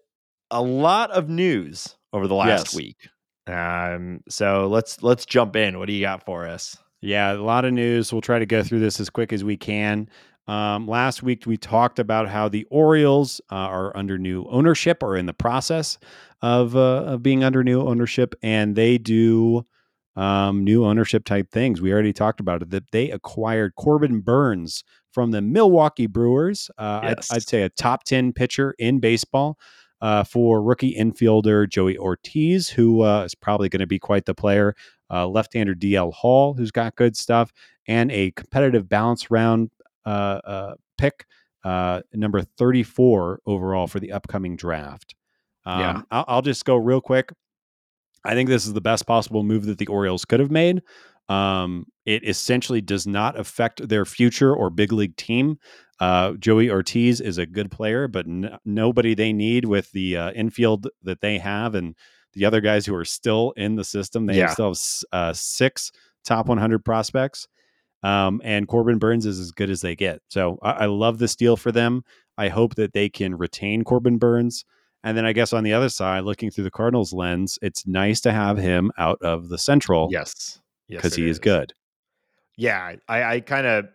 [0.51, 2.75] a lot of news over the last Yes.
[2.75, 3.09] week.
[3.47, 5.79] Um, so let's let's jump in.
[5.79, 6.77] What do you got for us?
[7.01, 8.13] Yeah, a lot of news.
[8.13, 10.09] We'll try to go through this as quick as we can.
[10.47, 15.17] Um, last week, we talked about how the Orioles uh, are under new ownership or
[15.17, 15.99] in the process
[16.43, 19.67] of, uh, of being under new ownership, and they do
[20.17, 21.81] um, new ownership type things.
[21.81, 24.85] We already talked about it that they acquired Corbin Burnes
[25.15, 26.71] from the Milwaukee Brewers.
[26.77, 27.31] Uh, Yes.
[27.31, 29.59] I'd, I'd say a top 10 pitcher in baseball.
[30.01, 34.35] Uh, for rookie infielder Joey Ortiz, who uh, is probably going to be quite the
[34.35, 34.75] player
[35.11, 37.53] uh, left-hander DL Hall, who's got good stuff,
[37.87, 39.71] and a competitive balance round
[40.05, 41.25] uh, uh, pick,
[41.63, 45.15] uh, number 34 overall for the upcoming draft.
[45.65, 46.03] Um, Yeah.
[46.11, 47.33] I'll, I'll just go real quick.
[48.27, 50.83] I think this is the best possible move that the Orioles could have made.
[51.29, 55.59] Um, it essentially does not affect their future or big league team.
[56.01, 60.33] Uh, Joey Ortiz is a good player, but n- nobody they need with the uh,
[60.33, 61.95] infield that they have and
[62.35, 64.27] the other guys who are still in the system.
[64.27, 64.49] They Yeah.
[64.49, 65.93] still have s- uh, six
[66.25, 67.47] top 100 prospects.
[68.03, 70.21] Um, and Corbin Burnes is as good as they get.
[70.29, 72.03] So I, I love this deal for them.
[72.37, 74.65] I hope that they can retain Corbin Burnes.
[75.05, 78.21] And then I guess on the other side, looking through the Cardinals lens, it's nice
[78.23, 80.61] to have him out of the Central Yes.
[80.89, 80.99] Yes.
[81.03, 81.73] because it he is good.
[82.57, 83.87] yeah i i kind of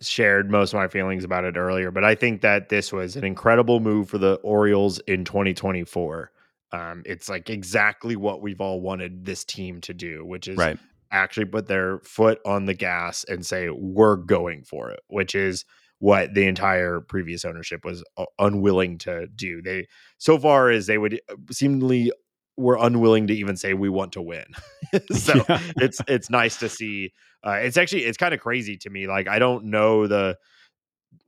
[0.00, 3.24] shared most of my feelings about it earlier but i think that this was an
[3.24, 6.30] incredible move for the orioles in 2024
[6.72, 10.78] um it's like exactly what we've all wanted this team to do which is Right.
[11.12, 15.64] actually put their foot on the gas and say we're going for it which is
[16.00, 19.86] what the entire previous ownership was uh, unwilling to do they
[20.18, 22.10] so far as they would uh, seemingly
[22.56, 24.44] were unwilling to even say we want to win
[25.12, 25.60] so Yeah.
[25.76, 27.12] it's it's nice to see
[27.44, 30.36] uh, it's actually it's kind of crazy to me like i don't know the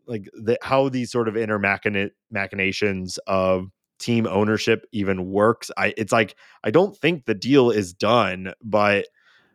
[0.07, 5.93] like the how these sort of inner machina- machinations of team ownership even works i
[5.97, 9.07] it's like i don't think the deal is done but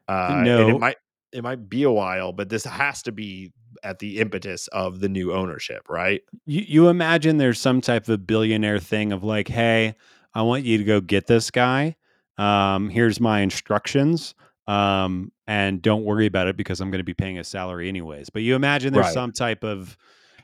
[0.10, 0.70] uh and No.
[0.70, 0.98] it might
[1.32, 3.54] it might be a while but this has to be
[3.84, 8.28] at the impetus of the new ownership right you, you imagine there's some type of
[8.28, 9.96] billionaire thing of like, hey,
[10.34, 11.96] I want you to go get this guy.
[12.38, 14.34] Um, here's my instructions.
[14.68, 18.30] Um, and don't worry about it because I'm going to be paying a salary anyways.
[18.30, 19.14] But you imagine there's Right.
[19.14, 19.98] some type of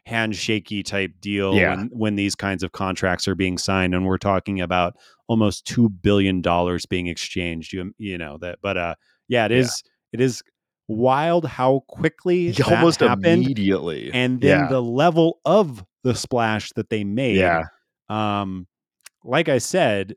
[0.07, 1.75] handshaky type deal Yeah.
[1.75, 4.95] when, when these kinds of contracts are being signed and we're talking about
[5.27, 7.73] almost two billion dollars being exchanged.
[7.73, 8.95] You you know that, but uh,
[9.27, 9.89] yeah, it is yeah.
[10.19, 10.41] it is
[10.87, 16.89] wild how quickly almost happened immediately and then yeah the level of the splash that
[16.89, 17.35] they made.
[17.37, 17.63] yeah
[18.09, 18.67] Um,
[19.23, 20.15] like I said,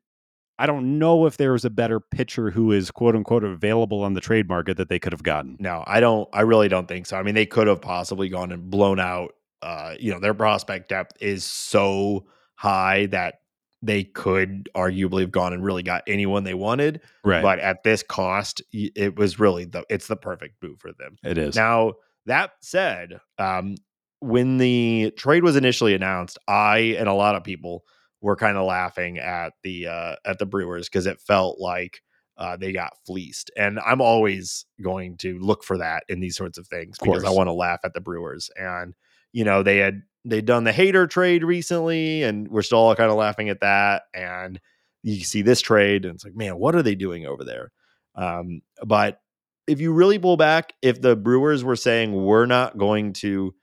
[0.59, 4.13] I don't know if there was a better pitcher who is quote unquote available on
[4.15, 5.57] the trade market that they could have gotten.
[5.59, 6.29] No, I don't.
[6.33, 7.17] I really don't think so.
[7.17, 9.33] I mean, they could have possibly gone and blown out.
[9.63, 12.27] Uh, you know, their prospect depth is so
[12.57, 13.37] high that
[13.83, 17.01] they could arguably have gone and really got anyone they wanted.
[17.25, 17.43] Right.
[17.43, 21.17] But at this cost, it was really the it's the perfect move for them.
[21.25, 21.57] it is.
[21.57, 21.95] Now
[22.27, 23.77] that said, um,
[24.21, 27.85] when the trade was initially announced, I and a lot of people
[28.21, 32.03] were kind of laughing at the uh, at the Brewers because it felt like
[32.37, 36.59] uh, they got fleeced, and I'm always going to look for that in these sorts
[36.59, 38.51] of things Of because I want to laugh at the Brewers.
[38.57, 38.95] And
[39.33, 43.11] you know they had they'd done the hater trade recently, and we're still all kind
[43.11, 44.03] of laughing at that.
[44.15, 44.61] And
[45.03, 47.73] you see this trade, and it's like, man, what are they doing over there?
[48.15, 49.21] Um, but
[49.67, 53.55] if you really pull back, if the Brewers were saying we're not going to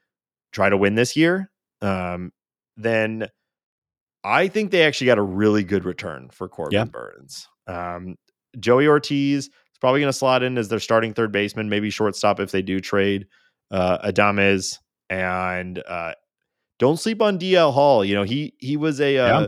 [0.52, 1.50] try to win this year,
[1.82, 2.32] um,
[2.76, 3.28] then
[4.28, 6.84] I think they actually got a really good return for Corbin Yeah.
[6.84, 7.48] Burnes.
[7.66, 8.16] Um,
[8.60, 9.50] Joey Ortiz is
[9.80, 12.80] probably going to slot in as their starting third baseman, maybe shortstop if they do
[12.80, 13.26] trade
[13.70, 14.78] uh, Adames.
[15.10, 16.12] And uh,
[16.78, 18.04] don't sleep on DL Hall.
[18.04, 19.46] You know he he was a uh, Yeah.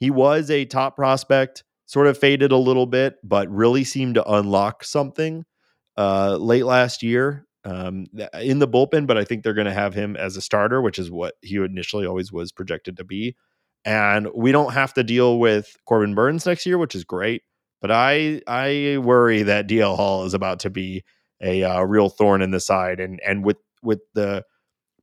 [0.00, 4.28] he was a top prospect, sort of faded a little bit, but really seemed to
[4.28, 5.44] unlock something
[5.96, 8.06] uh, late last year um,
[8.40, 9.06] in the bullpen.
[9.06, 11.56] But I think they're going to have him as a starter, which is what he
[11.56, 13.36] initially always was projected to be.
[13.84, 17.42] And we don't have to deal with Corbin Burnes next year, which is great.
[17.80, 21.04] But I I worry that DL Hall is about to be
[21.42, 22.98] a uh, real thorn in the side.
[23.00, 24.42] And and with with the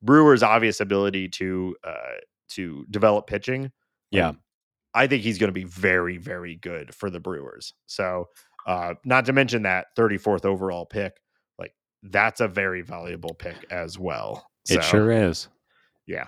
[0.02, 2.16] Brewers' obvious ability to uh,
[2.50, 3.70] to develop pitching,
[4.10, 4.28] Yeah.
[4.28, 4.36] like,
[4.94, 7.72] I think he's going to be very very good for the Brewers.
[7.86, 8.26] So
[8.66, 11.20] uh, not to mention that 34th overall pick,
[11.58, 11.72] like
[12.02, 14.48] that's a very valuable pick as well.
[14.68, 15.46] It So- sure is.
[16.06, 16.26] Yeah.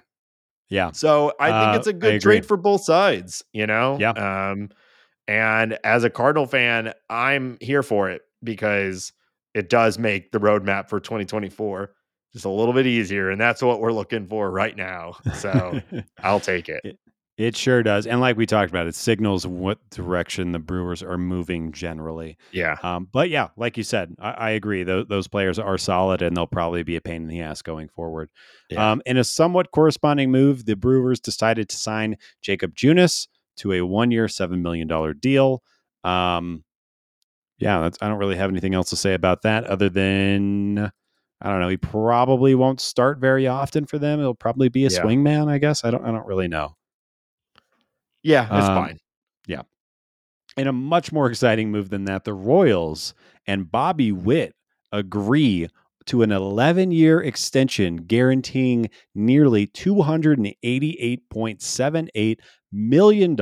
[0.71, 0.91] Yeah.
[0.93, 3.97] so I think Uh, it's a good trade for both sides, you know?
[4.01, 4.11] Yeah.
[4.11, 4.71] Um,
[5.29, 9.13] and as a Cardinal fan, I'm here for it because
[9.55, 11.93] it does make the roadmap for 2024
[12.33, 13.31] just a little bit easier.
[13.31, 15.15] And that's what we're looking for right now.
[15.35, 15.81] So
[16.23, 16.99] I'll take it.
[17.37, 18.07] It sure does.
[18.07, 22.37] And like we talked about, it signals what direction the Brewers are moving generally.
[22.53, 22.77] Yeah.
[22.85, 24.85] Um, but yeah, like you said, I, I agree.
[24.85, 27.89] Those, those players are solid and they'll probably be a pain in the ass going
[27.89, 28.31] forward.
[28.71, 28.93] Yeah.
[28.93, 33.27] Um, in a somewhat corresponding move, the Brewers decided to sign Jakob Junis
[33.57, 35.63] to a one year, $7 million deal.
[36.05, 36.63] Um,
[37.59, 40.79] yeah, that's, I don't really have anything else to say about that other than,
[41.41, 41.69] I don't know.
[41.69, 44.21] He probably won't start very often for them.
[44.21, 45.01] It'll probably be a Yeah.
[45.03, 45.85] swingman, I guess.
[45.85, 46.77] I don't, I don't really know.
[48.25, 48.45] Yeah.
[48.59, 48.99] It's Um, fine.
[49.47, 49.63] Yeah.
[50.57, 53.15] In a much more exciting move than that, the Royals
[53.47, 54.55] and Bobby Witt
[54.93, 55.69] agree
[56.07, 62.39] to an 11 year extension guaranteeing nearly $288.78
[62.73, 63.37] million.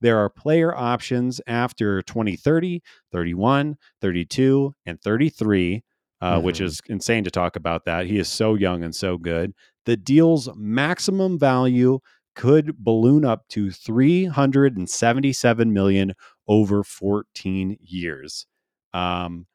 [0.00, 2.80] There are player options after 2030,
[3.12, 5.82] 31, 32, and 33,
[6.20, 6.64] uh, which Mhm.
[6.64, 8.06] is insane to talk about that.
[8.06, 9.52] He is so young and so good.
[9.86, 11.98] The deal's maximum value
[12.38, 16.14] could balloon up to 377 million
[16.46, 18.46] over 14 years.
[18.94, 19.46] Um,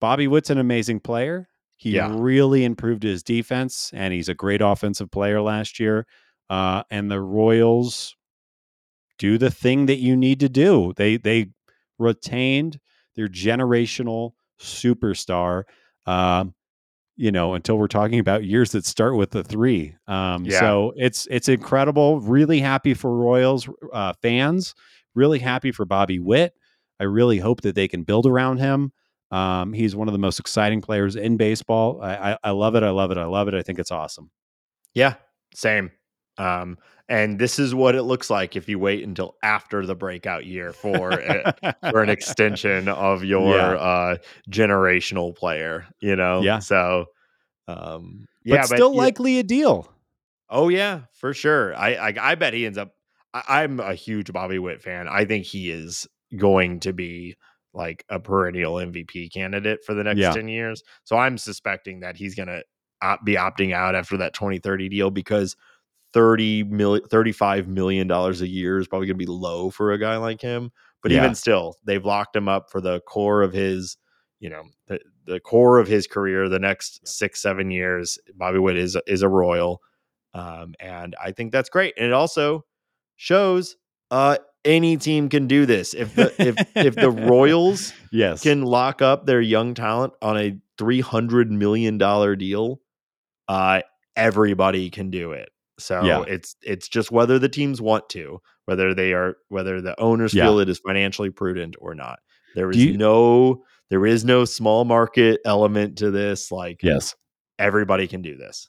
[0.00, 1.48] Bobby Witt's an amazing player.
[1.76, 2.14] He Yeah.
[2.18, 6.06] really improved his defense, and he's a great offensive player last year.
[6.50, 8.16] Uh, and the Royals
[9.18, 10.92] do the thing that you need to do.
[10.96, 11.50] They they
[11.98, 12.78] retained
[13.16, 15.64] their generational superstar.
[16.06, 16.54] Um,
[17.18, 19.94] you know, until we're talking about years that start with the three.
[20.06, 20.60] Um, Yeah.
[20.60, 22.20] So it's it's incredible.
[22.20, 24.74] Really happy for Royals uh, fans.
[25.14, 26.54] Really happy for Bobby Witt.
[27.00, 28.92] I really hope that they can build around him.
[29.30, 32.00] Um, he's one of the most exciting players in baseball.
[32.00, 32.82] I, I, I love it.
[32.82, 33.18] I love it.
[33.18, 33.54] I love it.
[33.54, 34.30] I think it's awesome.
[34.94, 35.14] Yeah.
[35.54, 35.90] Same.
[36.38, 36.78] Um,
[37.08, 40.72] and this is what it looks like if you wait until after the breakout year
[40.72, 43.72] for a, for an extension of your Yeah.
[43.72, 44.16] uh
[44.50, 46.40] generational player, you know?
[46.42, 46.58] Yeah.
[46.60, 47.06] So
[47.66, 49.88] um but yeah, still yeah- likely a deal.
[50.48, 51.74] oh yeah, for sure.
[51.76, 52.92] I, I I bet he ends up
[53.34, 55.06] I, I'm a huge Bobby Witt fan.
[55.08, 56.06] I think he is
[56.36, 57.36] going to be
[57.74, 60.32] like a perennial MVP candidate for the next Yeah.
[60.32, 60.82] 10 years.
[61.04, 62.62] So I'm suspecting that he's going to
[63.02, 65.54] op- be opting out after that 2030 deal because
[66.12, 69.98] 30 million 35 million dollars a year is probably going to be low for a
[69.98, 70.70] guy like him
[71.02, 71.18] but Yeah.
[71.18, 73.96] even still they've locked him up for the core of his
[74.40, 78.76] you know the, the core of his career the next six seven years bobby witt
[78.76, 79.80] is is a royal
[80.34, 82.64] um, and i think that's great and it also
[83.16, 83.76] shows
[84.10, 85.94] uh any team can do this.
[85.94, 90.58] If the if if the royals yes, can lock up their young talent on a
[90.76, 92.80] 300 million dollar deal
[93.48, 93.80] uh
[94.16, 95.48] everybody can do it
[95.78, 96.24] so Yeah.
[96.26, 100.44] it's it's just whether the teams want to whether they are whether the owners Yeah.
[100.44, 102.18] feel it is financially prudent or not
[102.54, 107.14] there is you- no there is no small market element to this like yes.
[107.58, 108.68] everybody can do this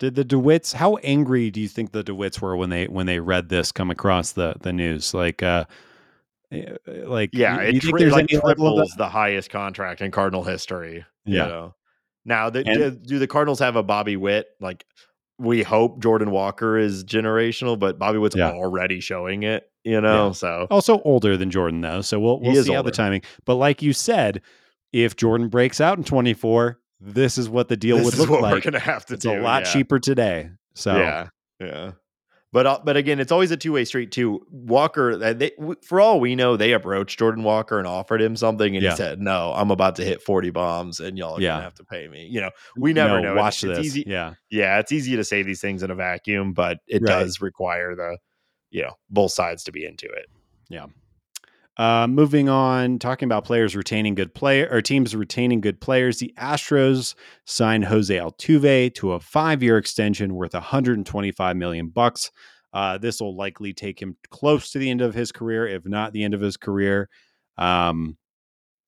[0.00, 0.74] Did the DeWitts?
[0.74, 3.90] How angry do you think the DeWitts were when they when they read this come
[3.90, 5.14] across the the news?
[5.14, 5.64] Like, uh,
[6.50, 6.72] eh,
[7.06, 9.50] like yeah you- it you think tri- there's like any level of triples the highest
[9.50, 11.46] contract in cardinal history you Yeah.
[11.46, 11.74] know
[12.26, 14.84] now the, And- do the cardinals have a bobby witt like
[15.38, 18.52] we hope jordan walker is generational but bobby witt's Yeah.
[18.52, 20.32] already showing it you know Yeah.
[20.32, 23.22] so Also older than Jordan though, so we'll we'll see how the timing.
[23.44, 24.40] But like you said,
[24.92, 28.30] if Jordan breaks out in 24, this is what the deal this would is look
[28.30, 29.72] what we're gonna have to It's do a lot yeah.
[29.72, 30.50] cheaper today.
[30.74, 31.28] So yeah
[31.60, 31.92] yeah
[32.54, 35.50] but uh, but again it's always a two-way street too walker uh, they,
[35.82, 38.90] for all we know they approached jordan walker and offered him something and Yeah.
[38.92, 41.50] he said no i'm about to hit 40 bombs and y'all are Yeah.
[41.54, 43.78] gonna have to pay me you know we never no, know Watch it's, this.
[43.78, 44.34] it's easy Yeah.
[44.50, 47.08] yeah, it's easy to say these things in a vacuum, but it Right.
[47.08, 48.16] does require the,
[48.70, 50.26] you know, both sides to be into it.
[51.76, 56.18] Uh, moving on, talking about players retaining good player or teams retaining good players.
[56.18, 57.14] The Astros
[57.46, 62.30] signed Jose Altuve to a five-year extension worth 125 million bucks.
[62.72, 66.12] Uh, this will likely take him close to the end of his career, if not
[66.12, 67.08] the end of his career.
[67.58, 68.16] Um,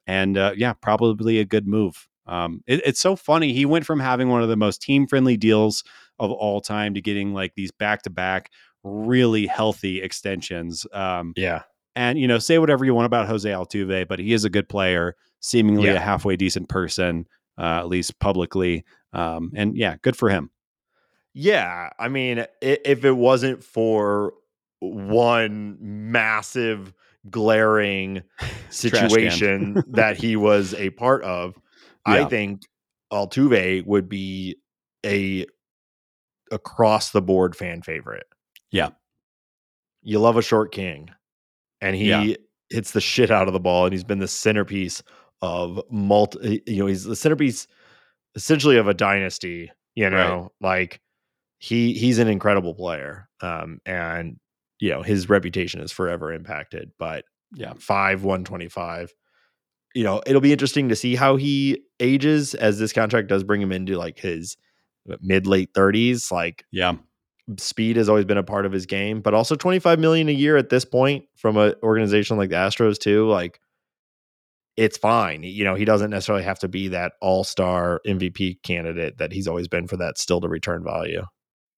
[0.07, 2.07] and uh, yeah, probably a good move.
[2.27, 3.53] Um, it- it's so funny.
[3.53, 5.83] He went from having one of the most team-friendly deals
[6.21, 8.51] of all time to getting like these back-to-back
[8.85, 10.87] really healthy extensions.
[10.93, 11.63] Um, Yeah.
[11.97, 14.69] And you know, say whatever you want about Jose Altuve, but he is a good
[14.69, 15.17] player.
[15.41, 15.95] seemingly Yeah.
[15.95, 17.27] a halfway decent person,
[17.59, 18.85] uh, at least publicly.
[19.13, 20.51] Um, and yeah, good for him.
[21.35, 24.33] Yeah, I mean, if it wasn't for
[24.81, 26.93] one massive
[27.31, 28.23] glaring
[28.71, 31.55] situation that he was a part of,
[32.07, 32.63] I think
[33.13, 34.57] Altuve would be
[35.05, 35.47] a
[36.51, 38.27] across the board fan favorite.
[38.71, 38.91] Yeah.
[40.03, 41.11] You love a short king,
[41.81, 42.35] and he Yeah.
[42.71, 45.03] hits the shit out of the ball, and he's been the centerpiece
[45.43, 46.63] of multi.
[46.67, 47.67] You know, he's the centerpiece
[48.35, 49.71] essentially of a dynasty.
[49.95, 50.13] You Right.
[50.13, 51.01] know, like
[51.59, 54.39] he he's an incredible player, um, and
[54.79, 56.91] you know his reputation is forever impacted.
[56.99, 57.25] But
[57.55, 57.73] Yeah.
[57.79, 59.13] five one twenty five.
[59.95, 63.63] You know, it'll be interesting to see how he ages as this contract does bring
[63.63, 64.57] him into like his
[65.23, 66.31] mid late thirties.
[66.31, 66.97] Like Yeah.
[67.59, 70.57] Speed has always been a part of his game, but also 25 million a year
[70.57, 73.29] at this point from an organization like the Astros too.
[73.29, 73.61] Like
[74.77, 75.43] it's fine.
[75.43, 79.69] You know, he doesn't necessarily have to be that all-star MVP candidate that he's always
[79.69, 81.25] been for that still to return value.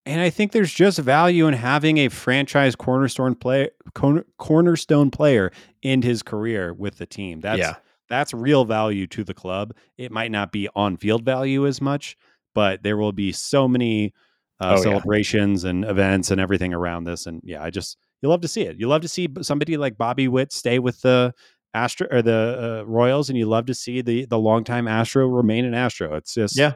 [0.04, 5.52] And I think there's just value in having a franchise cornerstone play corner, cornerstone player
[5.82, 7.40] in his career with the team.
[7.40, 7.74] That's yeah.
[8.08, 9.74] that's real value to the club.
[9.98, 12.16] It might not be on field value as much,
[12.54, 14.14] but there will be so many
[14.60, 14.82] uh, Oh, yeah.
[14.82, 17.26] celebrations and events and everything around this.
[17.26, 18.76] And yeah, I just you love to see it.
[18.78, 21.32] You love to see somebody like Bobby Witt stay with the
[21.74, 25.64] Astro or the uh, Royals, and you love to see the the longtime Astro remain
[25.64, 26.14] an Astro.
[26.14, 26.72] It's just Yeah.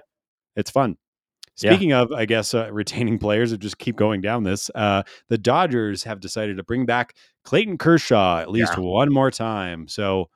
[0.56, 0.96] it's fun.
[1.60, 1.72] Yeah.
[1.72, 4.70] Speaking of, I guess uh, retaining players, and just keep going down this.
[4.74, 7.14] Uh, the Dodgers have decided to bring back
[7.44, 8.84] Clayton Kershaw at least Yeah.
[8.84, 9.86] one more time.
[9.88, 10.28] So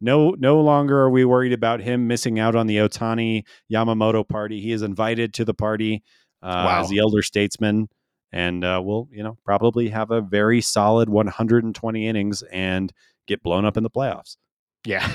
[0.00, 3.42] no, no longer are we worried about him missing out on the Ohtani
[3.72, 4.60] Yamamoto party.
[4.60, 6.02] He is invited to the party
[6.42, 6.80] uh, Wow.
[6.82, 7.88] as the elder statesman,
[8.32, 12.92] and uh, will you know probably have a very solid 120 innings and
[13.26, 14.36] get blown up in the playoffs.
[14.84, 15.08] Yeah.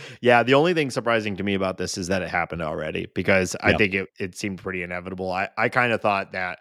[0.20, 0.42] yeah.
[0.42, 3.74] The only thing surprising to me about this is that it happened already because I
[3.76, 5.30] think it, it seemed pretty inevitable.
[5.30, 6.58] I, I kind of thought that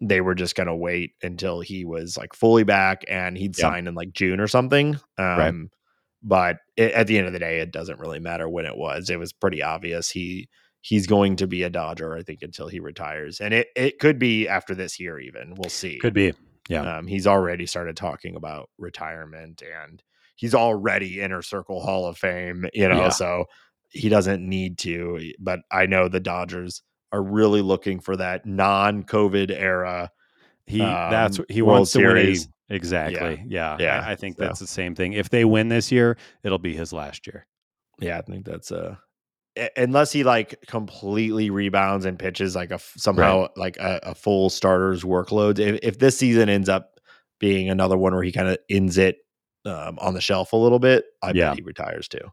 [0.00, 3.70] they were just going to wait until he was like fully back and he'd Yeah.
[3.70, 4.96] sign in like June or something.
[5.18, 5.54] Um, Right.
[6.22, 9.08] But it, at the end of the day, it doesn't really matter when it was.
[9.08, 10.48] It was pretty obvious he
[10.82, 13.40] he's going to be a Dodger, I think, until he retires.
[13.40, 15.54] And it, it could be after this year, even.
[15.56, 15.98] We'll see.
[15.98, 16.32] Could be.
[16.68, 16.98] Yeah.
[16.98, 20.02] Um, he's already started talking about retirement and
[20.36, 23.08] he's already inner circle Hall of Fame, you know, Yeah.
[23.10, 23.44] so
[23.90, 25.32] he doesn't need to.
[25.38, 30.10] But I know the Dodgers are really looking for that non COVID era.
[30.66, 32.46] He um, that's what he World wants to Series.
[32.46, 33.44] win a exactly.
[33.48, 33.76] Yeah.
[33.80, 34.44] Yeah, I, I think so.
[34.44, 35.14] that's the same thing.
[35.14, 37.46] If they win this year, it'll be his last year.
[37.98, 38.98] Yeah, I think that's uh a-
[39.76, 45.02] unless he like completely rebounds and pitches like a somehow like a, a full starter's
[45.02, 45.58] workload.
[45.58, 47.00] If, if this season ends up
[47.38, 49.16] being another one where he kind of ends it
[49.64, 51.50] um, on the shelf a little bit, I Yeah.
[51.50, 52.30] bet he retires too.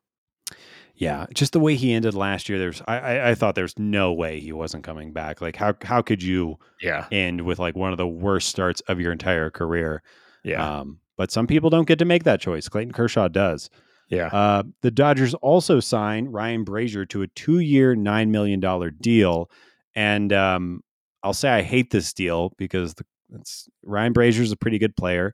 [0.96, 2.58] Yeah, just the way he ended last year.
[2.58, 5.42] There's, I, I, I thought there's no way he wasn't coming back.
[5.42, 9.00] Like, how, how could you Yeah, end with like one of the worst starts of
[9.00, 10.02] your entire career?
[10.44, 12.68] yeah, Um, but some people don't get to make that choice.
[12.68, 13.70] Clayton Kershaw does.
[14.10, 14.28] Yeah.
[14.28, 19.50] Uh, the Dodgers also signed Ryan Brasier to a two-year, nine million dollar deal,
[19.96, 20.82] and um,
[21.24, 24.96] I'll say I hate this deal because the, it's, Ryan Brasier is a pretty good
[24.96, 25.34] player.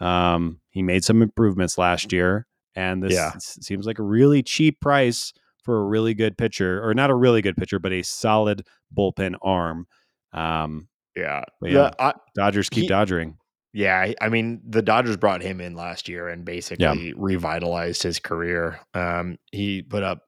[0.00, 3.32] Um, he made some improvements last year, and this Yeah.
[3.38, 7.42] seems like a really cheap price for a really good pitcher, or not a really
[7.42, 8.66] good pitcher, but a solid
[8.96, 9.86] bullpen arm.
[10.32, 11.44] Um, Yeah.
[11.60, 11.90] But The- yeah.
[11.98, 13.37] I- Dodgers keep He- dodgering.
[13.72, 14.12] Yeah.
[14.20, 18.80] I- mean, the Dodgers brought him in last year and basically revitalized his career.
[18.94, 20.20] Um, he put up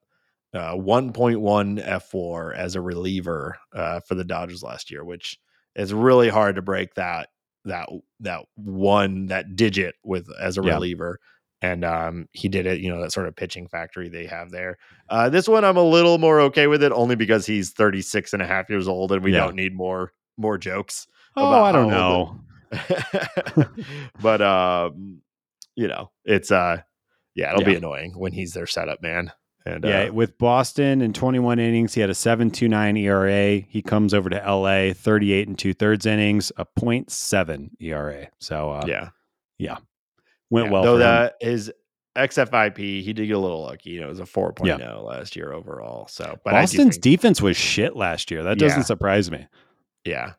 [0.54, 5.38] uh, 1.1 F4 as a reliever uh, for the Dodgers last year, which
[5.76, 7.28] is really hard to break that
[7.66, 7.88] that
[8.20, 10.74] that one that digit with as a Yeah.
[10.74, 11.18] reliever.
[11.62, 14.78] And um, he did it, you know, that sort of pitching factory they have there.
[15.10, 18.40] Uh, this one, I'm a little more okay with it, only because he's 36 and
[18.40, 19.40] a half years old and we Yeah.
[19.40, 21.06] don't need more more jokes.
[21.36, 22.40] Oh, I don't know.
[24.20, 25.20] but um
[25.76, 26.80] you know it's uh
[27.34, 29.32] yeah it'll be annoying when he's their setup man
[29.66, 33.58] and Yeah, uh, with Boston in 21 innings, he had a 7.29 ERA.
[33.68, 38.28] He comes over to LA, 38 and two thirds innings, a 0.7 ERA.
[38.38, 39.10] So uh, yeah
[40.48, 40.72] went yeah.
[40.72, 40.82] well.
[40.82, 41.70] though that his
[42.16, 45.52] xfip he did get a little lucky you know it was a 4.0 last year
[45.52, 48.42] overall so but Boston's think- defense was shit last year.
[48.42, 48.84] That doesn't Yeah.
[48.84, 49.46] surprise me.
[50.04, 50.32] yeah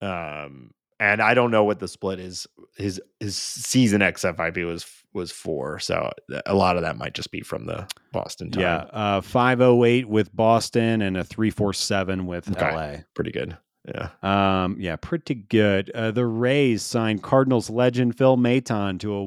[0.00, 0.70] um
[1.02, 2.46] and i don't know what the split is
[2.76, 6.10] his his season xfip was was four so
[6.46, 10.34] a lot of that might just be from the boston time Yeah, uh, 508 with
[10.34, 12.74] Boston and a 347 with Okay.
[12.74, 12.96] LA.
[13.14, 15.90] pretty good yeah Um, yeah, pretty good.
[15.90, 19.24] Uh, the Rays signed Cardinals legend Phil Maton to a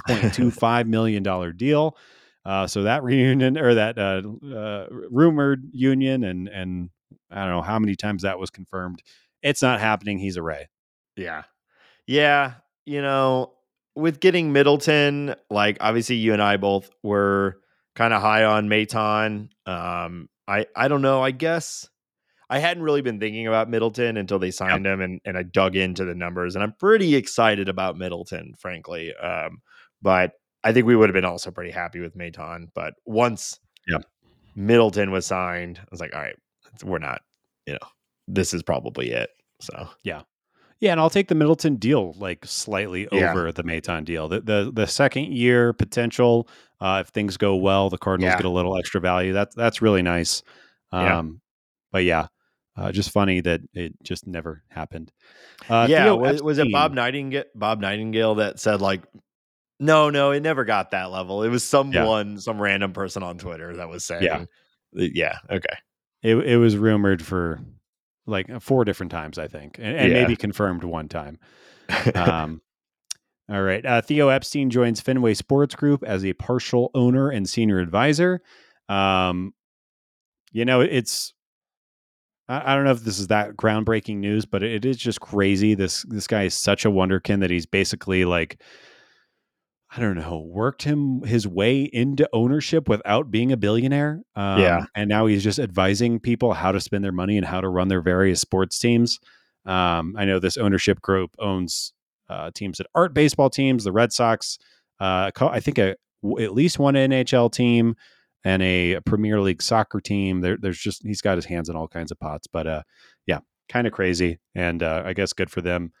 [0.06, 1.96] point two five million dollar deal.
[2.44, 4.20] Uh, so that reunion or that uh,
[4.54, 6.90] uh, rumored union, and and
[7.30, 9.02] I don't know how many times that was confirmed.
[9.42, 10.18] It's not happening.
[10.18, 10.68] He's a Ray.
[11.18, 11.42] Yeah.
[12.06, 12.54] Yeah.
[12.86, 13.52] You know,
[13.94, 17.60] with getting Middleton, like obviously you and I both were
[17.94, 19.50] kind of high on Maton.
[19.66, 21.22] Um, I I don't know.
[21.22, 21.88] I guess
[22.48, 24.94] I hadn't really been thinking about Middleton until they signed yep.
[24.94, 29.14] him, and and I dug into the numbers, and I'm pretty excited about Middleton, frankly.
[29.14, 29.60] Um,
[30.00, 30.32] but
[30.64, 32.68] I think we would have been also pretty happy with Maton.
[32.74, 33.98] But once yeah.
[34.56, 36.36] Middleton was signed, I was like, all right,
[36.84, 37.20] we're not,
[37.66, 37.88] you know,
[38.26, 39.30] this is probably it.
[39.60, 40.22] So yeah.
[40.80, 43.30] Yeah, and I'll take the Middleton deal like slightly yeah.
[43.30, 44.28] over the Maton deal.
[44.28, 46.48] The the the second year potential,
[46.80, 48.36] uh, if things go well, the Cardinals yeah.
[48.36, 49.32] get a little extra value.
[49.32, 50.42] That's that's really nice.
[50.92, 51.22] Um, yeah.
[51.90, 52.26] But yeah,
[52.76, 55.10] uh, just funny that it just never happened.
[55.68, 57.44] Uh, yeah, was, was, it Bob Nightingale?
[57.54, 59.02] Bob Nightingale that said like,
[59.80, 61.42] no, no, it never got that level.
[61.42, 62.38] It was someone, yeah.
[62.38, 64.44] some random person on Twitter that was saying, yeah,
[64.92, 65.76] yeah, okay.
[66.22, 67.60] It it was rumored for
[68.28, 70.20] like four different times, I think, and, and yeah.
[70.20, 71.38] maybe confirmed one time.
[72.14, 72.60] Um,
[73.50, 73.84] all right.
[73.84, 78.42] Uh, Theo Epstein joins Fenway Sports Group as a partial owner and senior advisor.
[78.90, 79.54] Um,
[80.52, 81.32] you know, it's
[82.48, 85.74] I, I don't know if this is that groundbreaking news, but it is just crazy.
[85.74, 88.62] This this guy is such a wonderkin that he's basically like
[89.90, 94.20] I don't know, worked him his way into ownership without being a billionaire.
[94.36, 94.84] Um, yeah.
[94.94, 97.88] And now he's just advising people how to spend their money and how to run
[97.88, 99.18] their various sports teams.
[99.64, 101.94] Um, I know this ownership group owns
[102.28, 104.58] uh, teams that aren't baseball teams, the Red Sox,
[105.00, 105.96] uh, I think a,
[106.38, 107.94] at least one NHL team
[108.44, 110.40] and a Premier League soccer team.
[110.42, 112.46] There, there's just, he's got his hands in all kinds of pots.
[112.46, 112.82] But uh,
[113.26, 114.38] yeah, kind of crazy.
[114.54, 115.92] And uh, I guess good for them.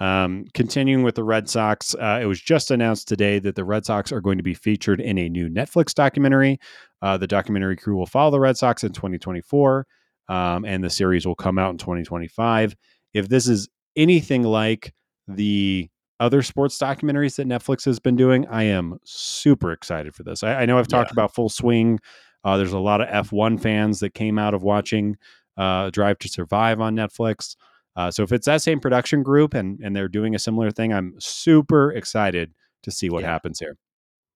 [0.00, 3.84] Um, continuing with the Red Sox, uh, it was just announced today that the Red
[3.84, 6.58] Sox are going to be featured in a new Netflix documentary.
[7.02, 9.86] Uh, the documentary crew will follow the Red Sox in 2024,
[10.28, 12.74] um, and the series will come out in 2025.
[13.12, 14.94] If this is anything like
[15.28, 20.42] the other sports documentaries that Netflix has been doing, I am super excited for this.
[20.42, 21.14] I, I know I've talked yeah.
[21.14, 21.98] about Full Swing.
[22.42, 25.18] Uh, there's a lot of F1 fans that came out of watching
[25.58, 27.54] uh, Drive to Survive on Netflix.
[28.00, 30.92] Uh, so if it's that same production group and and they're doing a similar thing,
[30.92, 33.30] I'm super excited to see what yeah.
[33.30, 33.76] happens here.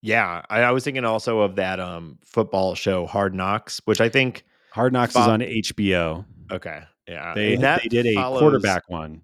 [0.01, 4.09] Yeah, I, I, was thinking also of that um football show Hard Knocks, which I
[4.09, 6.25] think Hard Knocks fo- is on HBO.
[6.51, 8.39] Okay, yeah, they they did a follows...
[8.39, 9.23] quarterback one.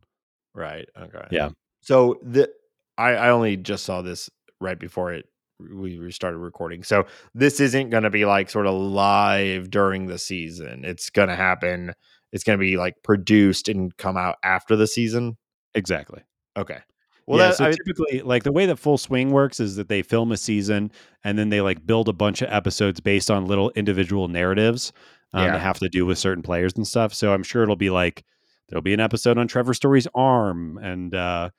[0.56, 0.90] Right.
[1.00, 1.28] Okay.
[1.30, 1.50] Yeah.
[1.82, 2.50] So the
[2.98, 4.30] I I only just saw this
[4.60, 5.28] right before it
[5.72, 6.84] we started recording.
[6.84, 10.84] So this isn't going to be like sort of live during the season.
[10.84, 11.94] It's going to happen
[12.32, 15.38] it's going to be like produced and come out after the season.
[15.74, 16.22] Exactly.
[16.58, 16.80] Okay.
[17.28, 19.88] Well, yeah, that, so I, typically, like the way that Full Swing works is that
[19.88, 20.92] they film a season
[21.24, 24.92] and then they like build a bunch of episodes based on little individual narratives
[25.34, 25.52] um, yeah.
[25.52, 27.14] that have to do with certain players and stuff.
[27.14, 28.26] So I'm sure it'll be like
[28.68, 31.52] there'll be an episode on Trevor Story's arm and uh,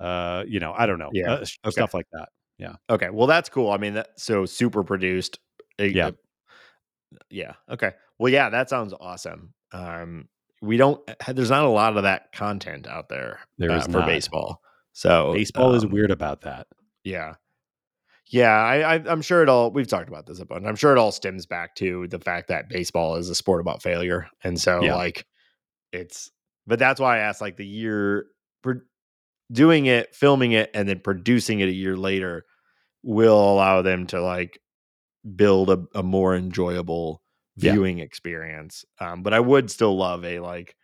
[0.00, 1.70] uh, you know, I don't know, yeah, uh, okay.
[1.70, 2.28] stuff like that.
[2.58, 2.74] Yeah.
[2.88, 3.10] Okay.
[3.10, 3.70] Well, that's cool.
[3.70, 5.38] I mean, that so super produced.
[5.78, 6.10] Yeah.
[7.30, 7.52] yeah.
[7.70, 7.92] Okay.
[8.18, 9.54] Well, yeah, that sounds awesome.
[9.72, 10.28] Um,
[10.60, 11.00] we don't.
[11.08, 13.40] Eh, there's not a lot of that content out there.
[13.58, 14.06] There uh, for not.
[14.06, 14.60] baseball.
[14.92, 16.66] So baseball um, is weird about that.
[17.04, 17.34] Yeah.
[18.30, 19.70] Yeah, I, I, am sure it all.
[19.70, 20.66] We've talked about this a bunch.
[20.66, 23.82] I'm sure it all stems back to the fact that baseball is a sport about
[23.82, 24.96] failure, and so yeah.
[24.96, 25.26] like
[25.92, 26.30] it's.
[26.66, 28.26] But that's why I asked, like the year,
[28.62, 28.84] for
[29.50, 32.44] doing it, filming it, and then producing it a year later
[33.02, 34.60] will allow them to like
[35.34, 37.22] build a, a more enjoyable
[37.58, 38.04] viewing yeah.
[38.04, 38.84] experience.
[39.00, 40.76] Um, but I would still love a like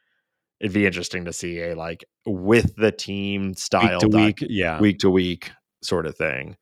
[0.60, 4.80] it'd be interesting to see a like with the team style week doc, week, yeah,
[4.80, 5.50] week to week
[5.82, 6.56] sort of thing.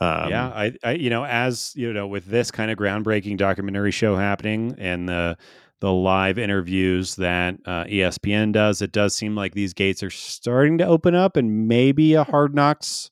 [0.00, 3.90] Um, yeah, I, I, you know, as you know, with this kind of groundbreaking documentary
[3.90, 5.36] show happening and the
[5.80, 10.78] the live interviews that uh, ESPN does, it does seem like these gates are starting
[10.78, 13.10] to open up, and maybe a Hard Knocks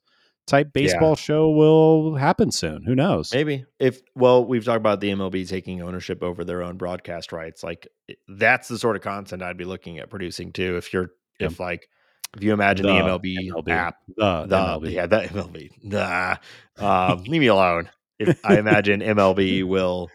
[0.48, 1.16] type baseball yeah.
[1.16, 2.82] show will happen soon.
[2.82, 3.32] Who knows?
[3.32, 3.64] Maybe.
[3.78, 7.62] If well, we've talked about the MLB taking ownership over their own broadcast rights.
[7.62, 7.86] Like
[8.26, 10.76] that's the sort of content I'd be looking at producing too.
[10.76, 11.52] If you're yep.
[11.52, 11.88] if like
[12.36, 16.36] if you imagine the, the MLB, MLB, app, the, the, MLB, yeah, the MLB, nah,
[16.76, 17.88] um, leave me alone.
[18.18, 20.10] If I imagine MLB will,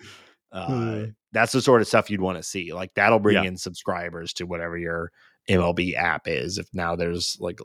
[0.52, 2.74] uh, that's the sort of stuff you'd want to see.
[2.74, 3.44] Like that'll bring yeah.
[3.44, 5.12] in subscribers to whatever your
[5.50, 6.58] MLB app is.
[6.58, 7.60] If now there's like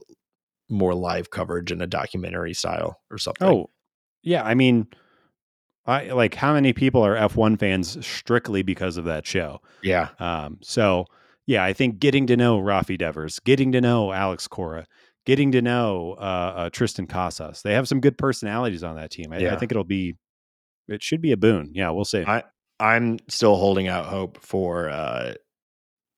[0.68, 3.48] more live coverage in a documentary style or something.
[3.48, 3.70] Oh,
[4.22, 4.42] yeah.
[4.42, 4.88] I mean,
[5.86, 9.60] I like how many people are F1 fans strictly because of that show?
[9.82, 10.08] Yeah.
[10.18, 11.06] Um, so
[11.46, 14.86] yeah, I think getting to know Rafi Devers, getting to know Alex Cora,
[15.24, 16.20] getting to know uh,
[16.56, 19.32] uh, Triston Casas, they have some good personalities on that team.
[19.32, 19.54] I, yeah.
[19.54, 20.16] I think it'll be
[20.88, 21.70] it should be a boon.
[21.72, 22.22] Yeah, we'll see.
[22.26, 22.42] I
[22.78, 25.34] I'm still holding out hope for uh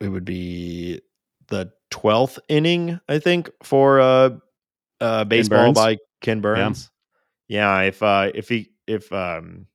[0.00, 1.00] it would be
[1.50, 4.30] the 12th inning, I think, for uh
[5.00, 5.74] uh baseball Burns?
[5.74, 6.90] by Ken Burns.
[7.48, 9.66] Yeah, if uh if he if um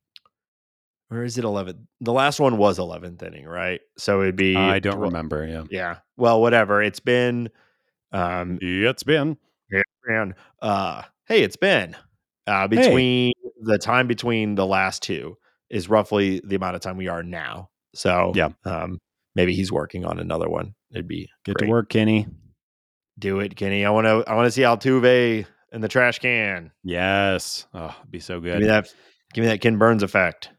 [1.09, 1.77] where is it 11th?
[2.01, 3.79] The last one was 11th inning, right?
[3.97, 5.45] So it'd be I don't remember.
[5.45, 5.97] Yeah, Yeah.
[6.17, 6.81] Well, whatever.
[6.81, 7.49] It's been
[8.11, 9.37] um yeah it's been.
[10.07, 11.95] and uh hey, it's been
[12.47, 15.37] uh between the time between the last two
[15.69, 17.69] is roughly the amount of time we are now.
[17.93, 18.49] So Yeah.
[18.63, 18.99] um
[19.35, 20.75] maybe he's working on another one.
[20.95, 21.67] It'd be Get great.
[21.67, 22.27] to work, Kenny.
[23.19, 23.85] Do it, Kenny.
[23.85, 24.23] I want to.
[24.27, 26.71] I want to see Altuve in the trash can.
[26.83, 27.67] Yes.
[27.73, 28.53] Oh, it'd be so good.
[28.53, 28.93] Give me that.
[29.33, 30.49] Give me that Ken Burns effect.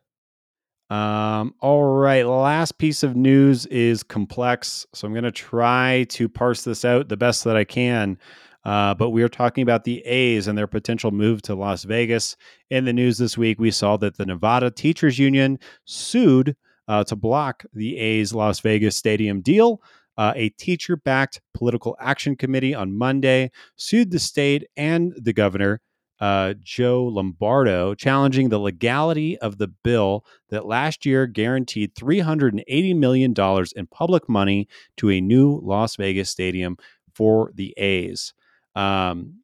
[0.89, 2.25] Um, all right.
[2.25, 4.87] Last piece of news is complex.
[4.95, 8.19] So I'm going to try to parse this out the best that I can.
[8.65, 12.37] Uh, but we are talking about the A's and their potential move to Las Vegas.
[12.71, 16.57] In the news this week, we saw that the Nevada Teachers Union sued
[16.89, 19.81] uh, to block the A's Las Vegas stadium deal.
[20.17, 25.81] Uh, a teacher backed political action committee on Monday sued the state and the governor,
[26.21, 33.35] uh, Joe Lombardo, challenging the legality of the bill that last year guaranteed $380 million
[33.77, 36.77] in public money to a new Las Vegas stadium
[37.15, 38.33] for the A's.
[38.75, 39.41] Um,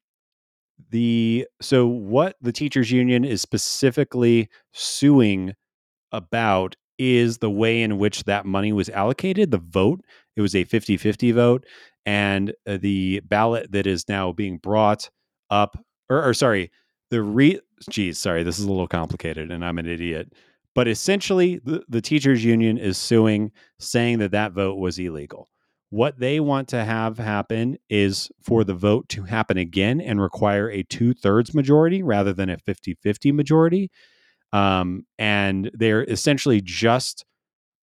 [0.91, 5.55] the so what the teachers union is specifically suing
[6.13, 10.01] about is the way in which that money was allocated the vote
[10.37, 11.67] it was a 50-50 vote
[12.05, 15.11] and uh, the ballot that is now being brought
[15.51, 15.77] up
[16.09, 16.71] or, or sorry
[17.11, 17.61] the re
[17.91, 20.33] geez sorry this is a little complicated and i'm an idiot
[20.75, 25.49] but essentially the, the teachers union is suing saying that that vote was illegal.
[25.91, 30.71] What they want to have happen is for the vote to happen again and require
[30.71, 33.91] a two-thirds majority rather than a 50-50 majority
[34.53, 37.25] um, and they're essentially just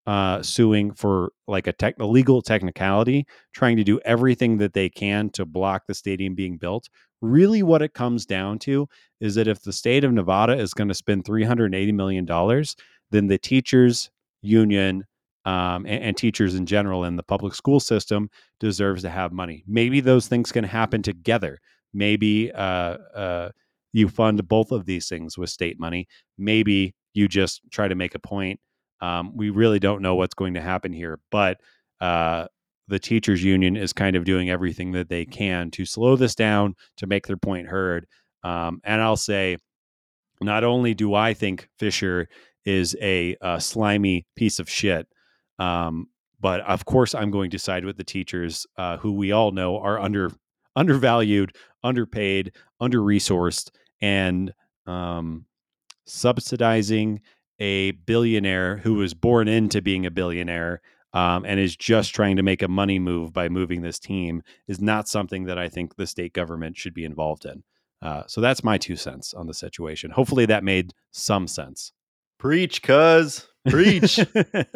[0.08, 4.90] uh, suing for like a tech, a legal technicality, trying to do everything that they
[4.90, 6.90] can to block the stadium being built.
[7.22, 8.88] Really, what it comes down to
[9.20, 12.26] is that if the state of Nevada is going to spend three hundred eighty million
[12.26, 12.76] dollars,
[13.12, 14.10] then the teachers
[14.42, 15.06] union
[15.46, 18.30] um, and, and teachers in general in the public school system
[18.60, 19.64] deserves to have money.
[19.68, 21.60] Maybe those things can happen together.
[21.94, 23.50] Maybe uh, uh,
[23.94, 26.08] you fund both of these things with state money.
[26.38, 28.60] Maybe you just try to make a point.
[29.02, 31.60] Um, we really don't know what's going to happen here, but
[32.02, 32.48] uh,
[32.88, 36.76] the teachers union is kind of doing everything that they can to slow this down,
[36.98, 38.06] to make their point heard.
[38.44, 39.58] Um, and I'll say,
[40.42, 42.28] not only do I think Fisher
[42.66, 45.08] is a, uh slimy piece of shit,
[45.60, 46.08] um,
[46.40, 49.78] but of course I'm going to side with the teachers, uh, who we all know
[49.80, 50.32] are under
[50.80, 53.70] undervalued, underpaid, under resourced,
[54.02, 54.54] and
[54.88, 55.46] um,
[56.06, 57.22] subsidizing
[57.60, 60.82] a billionaire who was born into being a billionaire
[61.14, 64.80] um, and is just trying to make a money move by moving this team is
[64.80, 67.64] not something that I think the state government should be involved in.
[68.02, 70.12] Uh, so that's my two cents on the situation.
[70.12, 71.92] Hopefully that made some sense.
[72.38, 74.18] Preach, cuz preach.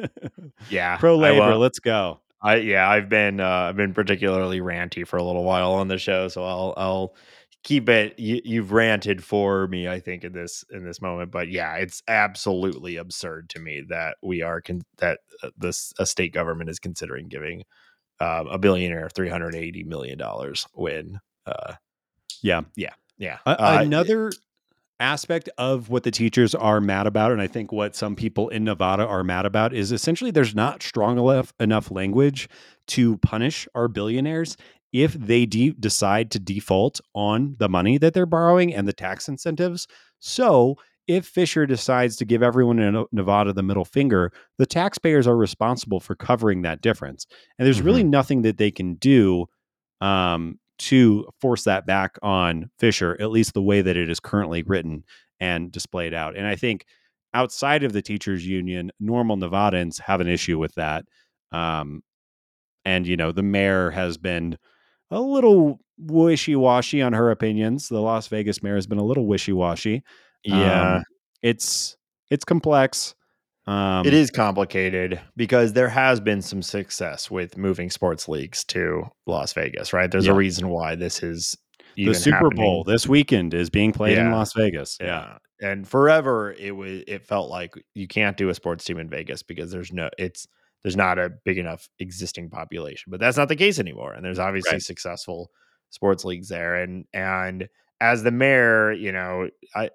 [0.69, 1.55] yeah, pro labor.
[1.55, 2.19] let's go.
[2.43, 5.97] I yeah, I've been uh, I've been particularly ranty for a little while on the
[5.97, 7.15] show, so I'll I'll
[7.63, 8.19] keep it.
[8.19, 12.03] You, you've ranted for me, I think, in this in this moment, but yeah, it's
[12.07, 16.79] absolutely absurd to me that we are con- that uh, this a state government is
[16.79, 17.63] considering giving
[18.19, 21.75] um, a billionaire three hundred eighty million dollars when uh,
[22.41, 22.61] Yeah.
[22.75, 24.31] yeah A- uh, another
[24.99, 28.63] aspect of what the teachers are mad about, and I think what some people in
[28.63, 32.49] Nevada are mad about, is essentially there's not strong enough enough language
[32.87, 34.57] to punish our billionaires
[34.91, 39.27] if they de- decide to default on the money that they're borrowing and the tax
[39.27, 39.87] incentives.
[40.19, 40.77] So.
[41.05, 45.99] If Fisher decides to give everyone in Nevada the middle finger, the taxpayers are responsible
[45.99, 47.27] for covering that difference.
[47.59, 49.47] And there's really nothing that they can do
[49.99, 54.63] um, to force that back on Fisher, at least the way that it is currently
[54.63, 55.03] written
[55.39, 56.35] and displayed out.
[56.35, 56.85] And I think
[57.33, 61.05] outside of the teachers union, normal Nevadans have an issue with that.
[61.51, 62.03] Um,
[62.85, 64.57] and you know, the mayor has been
[65.11, 67.87] a little wishy-washy on her opinions.
[67.87, 70.03] The Las Vegas mayor has been a little wishy-washy.
[70.43, 70.95] yeah.
[70.95, 71.03] Um,
[71.41, 71.97] it's
[72.29, 73.15] it's complex.
[73.65, 79.05] Um, it is complicated because there has been some success with moving sports leagues to
[79.25, 80.11] Las Vegas, right?
[80.11, 80.33] There's Yeah.
[80.33, 81.55] a reason why this is
[81.95, 82.57] the Super happening.
[82.57, 84.97] Bowl this weekend is being played in Las Vegas.
[84.99, 85.37] Yeah.
[85.61, 89.43] And forever it was it felt like you can't do a sports team in Vegas
[89.43, 90.45] because there's no it's
[90.83, 93.11] there's not a big enough existing population.
[93.11, 94.13] But that's not the case anymore.
[94.13, 94.81] And there's obviously Right.
[94.81, 95.51] successful
[95.91, 96.75] sports leagues there.
[96.75, 97.69] And and
[98.01, 99.89] as the mayor, you know, I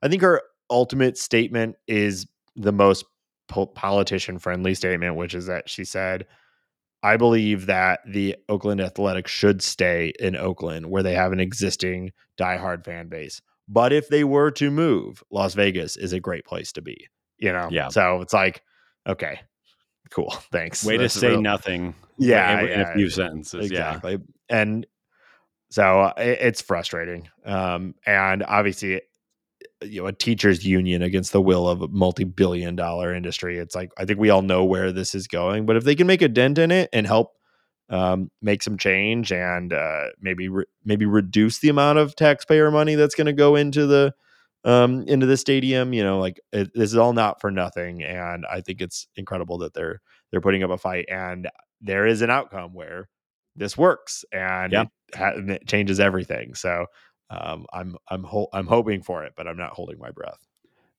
[0.00, 0.40] I think her
[0.70, 2.26] ultimate statement is
[2.56, 3.04] the most
[3.48, 6.26] po- politician friendly statement, which is that she said,
[7.02, 12.12] I believe that the Oakland Athletics should stay in Oakland where they have an existing
[12.38, 13.40] diehard fan base.
[13.68, 17.08] But if they were to move, Las Vegas is a great place to be.
[17.38, 17.68] You know?
[17.72, 17.88] Yeah.
[17.88, 18.62] So it's like,
[19.08, 19.40] okay,
[20.10, 20.30] cool.
[20.52, 20.84] Thanks.
[20.84, 21.94] Way to say real- nothing.
[22.18, 23.70] Yeah, in, yeah, a few sentences.
[23.70, 24.18] exactly
[24.52, 24.86] and
[25.70, 29.00] so uh, it, it's frustrating um and obviously
[29.84, 33.90] you know a teachers union against the will of a multi-billion dollar industry it's like
[33.98, 36.28] i think we all know where this is going but if they can make a
[36.28, 37.32] dent in it and help
[37.90, 42.94] um, make some change and uh, maybe re- maybe reduce the amount of taxpayer money
[42.94, 44.14] that's going to go into the
[44.64, 45.92] um, into the stadium.
[45.92, 49.58] You know, like it, this is all not for nothing, and I think it's incredible
[49.58, 50.00] that they're
[50.30, 51.50] they're putting up a fight, and
[51.82, 53.08] there is an outcome where
[53.56, 54.82] this works and Yeah.
[54.82, 56.54] it, ha- and it changes everything.
[56.54, 56.86] So
[57.30, 60.46] um, I'm I'm ho- I'm hoping for it, but I'm not holding my breath.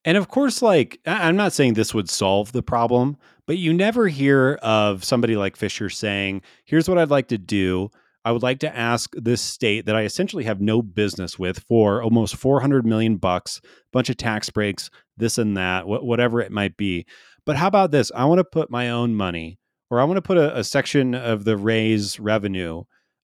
[0.05, 3.17] And of course, like, I'm not saying this would solve the problem,
[3.47, 7.89] but you never hear of somebody like Fisher saying, here's what I'd like to do.
[8.25, 12.01] I would like to ask this state that I essentially have no business with for
[12.01, 16.77] almost 400 million bucks, bunch of tax breaks, this and that, wh- whatever it might
[16.77, 17.05] be.
[17.45, 18.11] But how about this?
[18.15, 19.59] I want to put my own money,
[19.89, 22.83] or I want to put a, a section of the raise revenue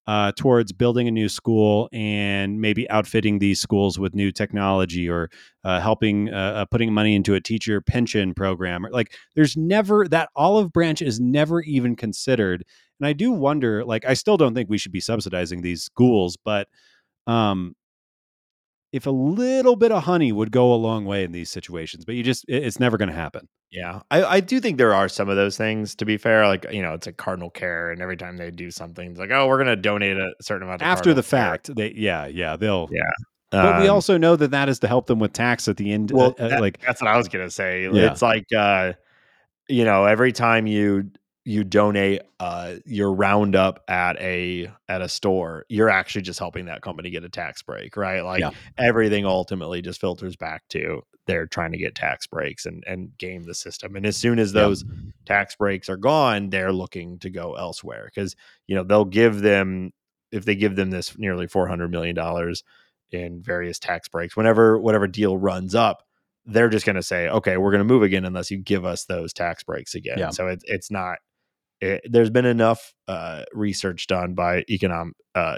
[0.09, 5.29] uh, towards building a new school and maybe outfitting these schools with new technology or
[5.63, 8.87] uh, helping uh, uh, putting money into a teacher pension program.
[8.89, 12.65] Like there's never that olive branch is never even considered.
[12.99, 16.37] And I do wonder, like, I still don't think we should be subsidizing these schools,
[16.43, 16.67] but
[17.27, 17.75] um,
[18.91, 22.15] if a little bit of honey would go a long way in these situations, but
[22.15, 23.47] you just, it- it's never going to happen.
[23.71, 25.93] Yeah, I, I do think there are some of those things.
[25.95, 28.71] To be fair, like you know, it's like Cardinal Care, and every time they do
[28.71, 30.79] something, it's like, oh, we're going to donate a certain amount.
[30.79, 31.51] To After the Cardinal Care.
[31.51, 33.01] fact, they, yeah, yeah, they'll, Yeah.
[33.51, 35.91] but we Um, also know that that is to help them with tax at the
[35.91, 36.09] end.
[36.09, 37.83] well, uh, uh, that- like, that's what I was gonna say.
[37.83, 38.11] Yeah.
[38.11, 38.93] It's like uh,
[39.67, 41.11] you know, every time you
[41.49, 46.81] you donate uh your roundup at a at a store, you're actually just helping that
[46.81, 48.21] company get a tax break, right?
[48.23, 48.51] Like Yeah.
[48.77, 53.43] everything ultimately just filters back to they're trying to get tax breaks and and game
[53.43, 53.95] the system.
[53.95, 54.61] And as soon as Yeah.
[54.61, 54.85] those
[55.25, 58.35] tax breaks are gone, they're looking to go elsewhere because
[58.67, 59.91] you know they'll give them
[60.31, 62.63] if they give them this nearly four hundred million dollars
[63.11, 66.03] in various tax breaks, whenever whatever deal runs up,
[66.45, 69.05] they're just going to say, okay, we're going to move again unless you give us
[69.05, 70.19] those tax breaks again.
[70.19, 70.29] Yeah.
[70.29, 71.17] So it's it's not.
[71.81, 75.57] It, there's been enough uh, research done by econom uh,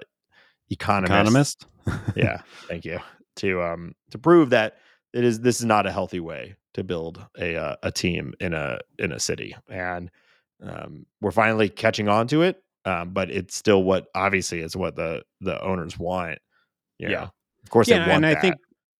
[0.69, 1.65] economists.
[1.85, 2.15] economist.
[2.15, 2.99] yeah, thank you
[3.37, 4.77] to um to prove that
[5.13, 8.53] it is this is not a healthy way to build a uh, a team in
[8.53, 10.09] a in a city, and
[10.63, 12.61] um, we're finally catching on to it.
[12.85, 16.39] Um, but it's still what obviously is what the the owners want.
[16.97, 17.23] you Yeah.
[17.63, 18.55] of course yeah, they want and I think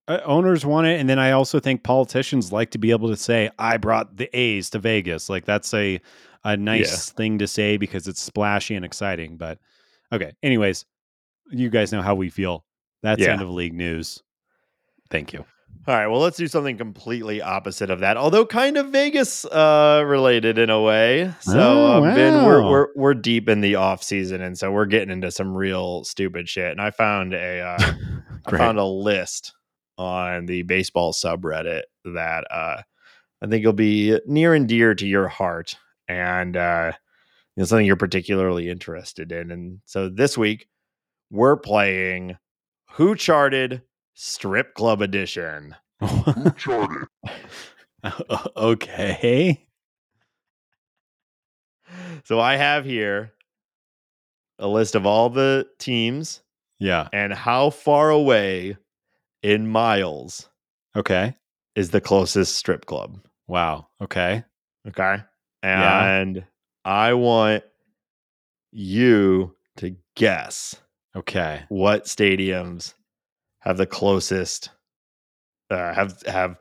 [0.08, 3.50] owners want it, and then I also think politicians like to be able to say,
[3.60, 6.00] "I brought the A's to Vegas." Like that's a
[6.44, 9.38] a nice thing to say because it's splashy and exciting.
[9.38, 9.60] But
[10.12, 10.86] okay, anyways,
[11.52, 12.66] you guys know how we feel.
[13.04, 13.34] That's Yeah.
[13.34, 14.22] end of league news.
[15.10, 15.46] Thank you.
[15.88, 20.04] All right, well, let's do something completely opposite of that, although kind of Vegas uh,
[20.06, 21.32] related in a way.
[21.40, 24.86] So, Oh, uh, Ben, we're, we're we're deep in the off season, and so we're
[24.86, 26.72] getting into some real stupid shit.
[26.72, 27.94] And I found a uh,
[28.46, 29.54] I found a list
[30.02, 32.82] on the baseball subreddit that uh,
[33.42, 35.76] I think will be near and dear to your heart,
[36.08, 36.92] and uh,
[37.56, 39.52] you know something you're particularly interested in.
[39.52, 40.68] And so this week
[41.30, 42.38] we're playing
[42.94, 43.82] Who Charted
[44.16, 45.76] Strip Club Edition.
[46.58, 47.08] Charted
[48.58, 49.66] okay.
[52.26, 53.32] So I have here
[54.60, 56.42] a list of all the teams
[56.80, 57.08] Yeah.
[57.14, 58.78] and how far away
[59.44, 60.50] in miles
[60.96, 61.36] Okay.
[61.76, 63.20] is the closest strip club.
[63.48, 63.88] Wow.
[64.02, 64.44] Okay.
[64.88, 65.18] Okay.
[65.64, 66.06] Yeah.
[66.20, 66.46] And
[66.86, 67.64] I want
[68.72, 70.76] you to guess
[71.16, 71.64] Okay.
[71.70, 72.94] what stadiums
[73.60, 74.70] have the closest
[75.70, 76.58] uh have have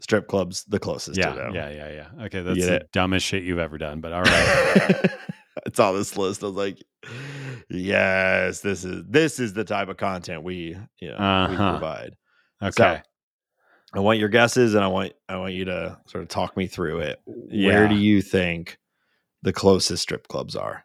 [0.00, 1.30] strip clubs the closest Yeah.
[1.30, 1.54] to them.
[1.54, 1.70] Yeah.
[1.70, 1.90] Yeah.
[1.90, 2.24] Yeah.
[2.26, 2.42] Okay.
[2.42, 5.10] That's the dumbest shit you've ever done, but all right.
[5.66, 6.42] it's on this list.
[6.42, 6.82] I was like,
[7.68, 11.70] yes, this is this is the type of content we you know we Uh-huh.
[11.70, 12.16] provide.
[12.62, 13.02] Okay.
[13.94, 16.66] I want your guesses and I want I want you to sort of talk me
[16.66, 17.20] through it.
[17.24, 17.88] Where Yeah.
[17.88, 18.78] do you think
[19.42, 20.84] the closest strip clubs are?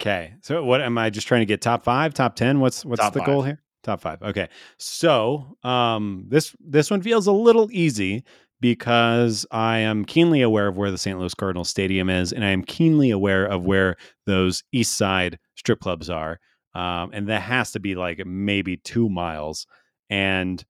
[0.00, 0.34] Okay.
[0.42, 2.60] So what am I just trying to get top 5, top 10?
[2.60, 3.62] What's what's Top the goal here?
[3.82, 4.22] Top 5.
[4.22, 4.48] Okay.
[4.78, 8.24] So, um this this one feels a little easy
[8.60, 11.18] because I am keenly aware of where the St.
[11.18, 15.80] Louis Cardinals stadium is and I am keenly aware of where those east side strip
[15.80, 16.38] clubs are.
[16.74, 19.66] Um and that has to be like maybe 2 miles
[20.10, 20.64] and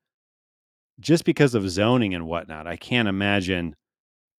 [1.00, 3.76] just because of zoning and whatnot, I can't imagine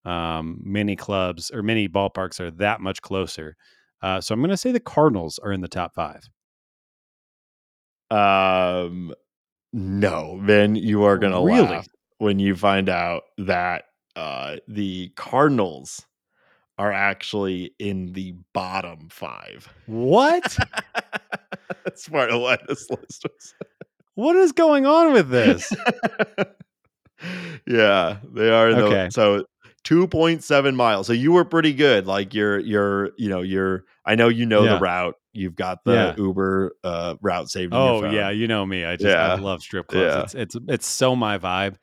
[0.05, 3.55] um, many clubs or many ballparks are that much closer.
[4.01, 6.27] Uh, so I'm going to say the Cardinals are in the top five.
[8.11, 9.13] Um,
[9.73, 11.67] no, then you are gonna Really?
[11.67, 11.87] laugh
[12.19, 13.85] when you find out that
[14.15, 16.05] uh, the Cardinals
[16.77, 19.67] are actually in the bottom five.
[19.87, 20.55] What?
[21.83, 23.53] That's part of why this list was.
[24.15, 25.73] what is going on with this?
[27.67, 28.73] yeah, they are.
[28.73, 29.09] The, Okay.
[29.11, 29.45] So
[29.83, 31.07] two point seven miles.
[31.07, 32.07] So you were pretty good.
[32.07, 33.83] Like you're, you're, you know, you're.
[34.05, 34.75] I know you know Yeah.
[34.75, 35.15] the route.
[35.33, 36.15] You've got the Yeah.
[36.17, 37.73] Uber uh, route saved.
[37.73, 38.13] in your Oh phone.
[38.13, 38.83] yeah, you know me.
[38.85, 40.33] I just I love strip clubs.
[40.33, 40.41] Yeah.
[40.41, 41.75] It's it's it's so my vibe.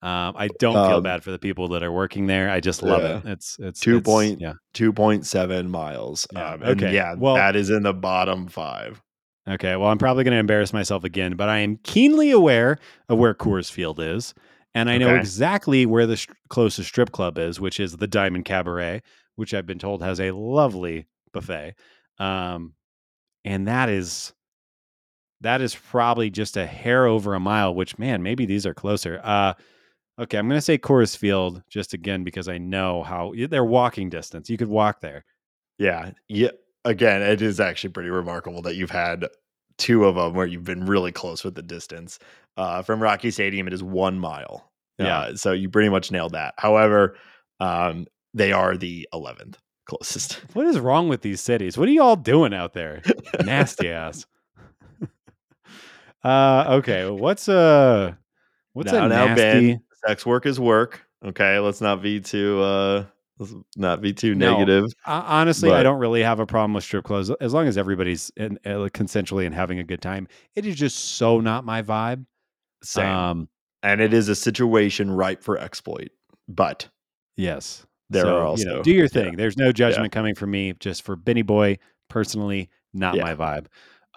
[0.00, 2.50] Um, I don't feel Um, bad for the people that are working there.
[2.50, 3.28] I just love it.
[3.28, 4.52] It's it's Two point- Yeah.
[4.74, 6.26] 2.7 miles.
[6.32, 6.94] Yeah, Um, okay.
[6.94, 9.02] yeah, Well- that is in the bottom five.
[9.48, 9.74] Okay.
[9.76, 13.34] Well, I'm probably going to embarrass myself again, but I am keenly aware of where
[13.34, 14.34] Coors Field is,
[14.74, 15.18] and I know Okay.
[15.18, 19.02] exactly where the st- closest strip club is, which is the Diamond Cabaret,
[19.36, 21.74] which I've been told has a lovely buffet.
[22.18, 22.74] Um,
[23.44, 24.32] and that is
[25.40, 27.74] that is probably just a hair over a mile.
[27.74, 29.20] Which man, maybe these are closer.
[29.24, 29.54] Uh,
[30.18, 34.10] okay, I'm going to say Coors Field just again because I know how they're walking
[34.10, 34.50] distance.
[34.50, 35.24] You could walk there.
[35.78, 36.10] Yeah.
[36.28, 36.50] Yeah.
[36.84, 39.26] Again, it is actually pretty remarkable that you've had
[39.76, 42.18] two of them where you've been really close with the distance.
[42.56, 44.70] Uh, from Rocky Stadium, it is one mile.
[44.98, 45.18] Yeah.
[45.18, 46.54] Uh, so you pretty much nailed that.
[46.56, 47.16] However,
[47.60, 50.34] um, they are the 11th closest.
[50.52, 51.78] What is wrong with these cities?
[51.78, 53.02] What are you all doing out there?
[53.44, 54.26] Nasty ass.
[56.24, 57.08] uh okay.
[57.08, 58.18] What's a
[58.72, 61.02] what's now, a now, nasty Ben, sex work is work.
[61.24, 61.58] Okay.
[61.58, 63.04] Let's not be too, uh,
[63.38, 64.52] let's not be too No.
[64.52, 64.84] negative.
[65.06, 68.30] Uh, honestly, I don't really have a problem with strip clubs as long as everybody's
[68.36, 70.28] in, uh, consensually and having a good time.
[70.54, 72.24] It is just so not my vibe.
[72.82, 73.06] Same.
[73.06, 73.48] Um,
[73.82, 76.10] and it is a situation ripe for exploit.
[76.48, 76.88] But
[77.36, 79.08] yes, There So, are you also- know, do your yeah.
[79.08, 79.36] thing.
[79.36, 80.72] There's no judgment coming from me.
[80.80, 81.76] Just for Benny Boy,
[82.08, 83.24] personally, not Yeah.
[83.24, 83.66] my vibe.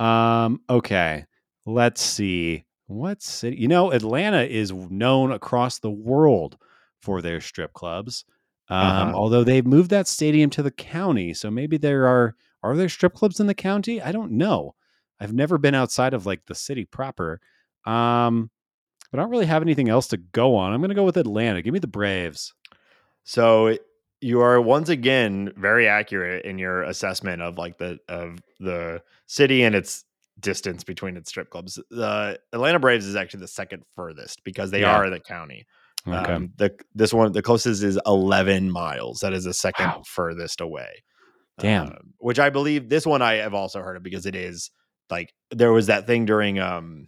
[0.01, 1.25] Um, okay,
[1.65, 2.63] let's see.
[2.91, 3.57] What city?
[3.57, 6.57] You know, Atlanta is known across the world
[7.01, 8.25] for their strip clubs.
[8.69, 9.13] Um, Uh-huh.
[9.15, 13.13] although they've moved that stadium to the county, so maybe there are are there strip
[13.13, 14.01] clubs in the county?
[14.01, 14.75] I don't know.
[15.19, 17.39] I've never been outside of like the city proper.
[17.85, 18.51] Um,
[19.11, 20.71] but I don't really have anything else to go on.
[20.71, 21.61] I'm going to go with Atlanta.
[21.61, 22.53] Give me the Braves.
[23.23, 23.77] So
[24.21, 29.63] you are once again very accurate in your assessment of like the of the city
[29.63, 30.05] and its
[30.41, 31.79] distance between its strip clubs.
[31.89, 34.95] The Atlanta Braves is actually the second furthest because they Yeah.
[34.95, 35.65] are the county.
[36.07, 36.33] Okay.
[36.33, 39.19] Um, the this one the closest is 11 miles.
[39.19, 40.03] That is the second Wow.
[40.05, 41.03] furthest away.
[41.59, 41.87] Damn.
[41.87, 44.71] Um, which I believe this one I have also heard of because it is
[45.11, 47.07] like there was that thing during um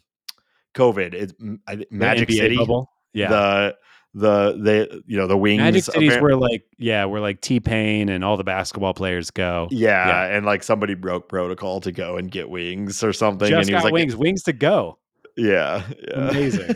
[0.75, 1.13] COVID.
[1.13, 2.55] It's m- I The Magic City.
[2.57, 2.89] bubble?
[3.13, 3.29] Yeah.
[3.29, 3.75] The
[4.13, 8.09] the the you know the wings Magic City's where like yeah, where like T Pain
[8.09, 9.67] and all the basketball players go.
[9.71, 10.37] Yeah, Yeah.
[10.37, 13.73] and like somebody broke protocol to go and get wings or something, Just and he
[13.73, 14.99] was got like, wings, wings to go.
[15.35, 16.75] "Yeah, yeah, Amazing.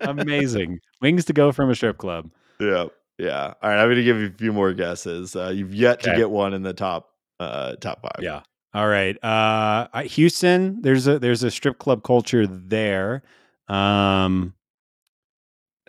[0.00, 0.80] Amazing.
[1.02, 2.30] wings to go from a strip club.
[2.58, 2.86] yeah,
[3.18, 5.36] yeah." All right, I'm gonna give you a few more guesses.
[5.36, 8.22] Uh, you've yet to get one in the top uh top five.
[8.22, 8.40] Yeah.
[8.72, 9.22] All right.
[9.24, 13.22] Uh Houston, there's a there's a strip club culture there.
[13.68, 14.54] Um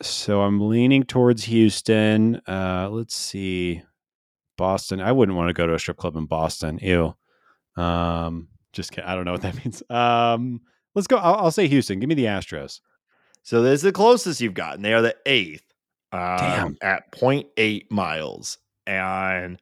[0.07, 2.41] so I'm leaning towards Houston.
[2.47, 3.81] Uh let's see.
[4.57, 4.99] Boston.
[5.01, 6.79] I wouldn't want to go to a strip club in Boston.
[6.81, 7.15] Ew.
[7.77, 9.09] Um just kidding.
[9.09, 9.83] I don't know what that means.
[9.89, 10.61] Um
[10.95, 11.17] let's go.
[11.17, 11.99] I'll, I'll say Houston.
[11.99, 12.79] Give me the Astros.
[13.43, 14.81] So this is the closest you've gotten.
[14.83, 15.63] They are the eighth,
[16.11, 16.77] um, Damn.
[16.83, 19.59] at 0.8 miles, and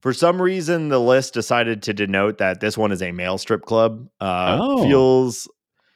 [0.00, 3.62] for some reason the list decided to denote that this one is a male strip
[3.62, 4.08] club.
[4.20, 4.82] Uh, Oh.
[4.82, 5.46] Feels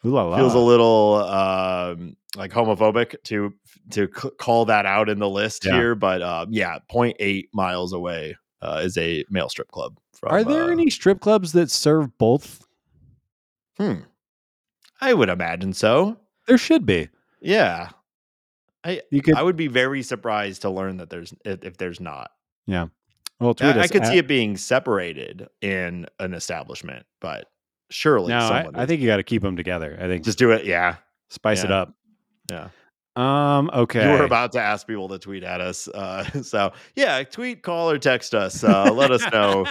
[0.07, 0.37] Ooh la la.
[0.37, 3.52] feels a little um like homophobic to
[3.90, 5.73] to c- call that out in the list Yeah.
[5.74, 10.43] here but um yeah 0.8 miles away uh, is a male strip club from, Are
[10.44, 12.65] there uh, any strip clubs that serve both?
[13.78, 14.01] hmm
[15.01, 16.16] i would imagine so
[16.47, 17.09] There should be.
[17.40, 17.90] yeah
[19.11, 22.31] You could i would be very surprised to learn that there's if, if there's not
[22.66, 22.86] Yeah.
[23.40, 27.47] well I, I could at- see it being separated in an establishment but
[27.90, 29.97] surely No, I, I think you got to keep them together.
[30.01, 30.97] I think just do it yeah
[31.31, 31.93] spice it up.
[32.51, 32.69] Yeah
[33.16, 33.71] Um.
[33.73, 34.05] Okay.
[34.05, 35.87] You were about to ask people to tweet at us.
[35.87, 38.65] Uh, so yeah, tweet, call, or text us.
[38.65, 39.66] Uh, let us know.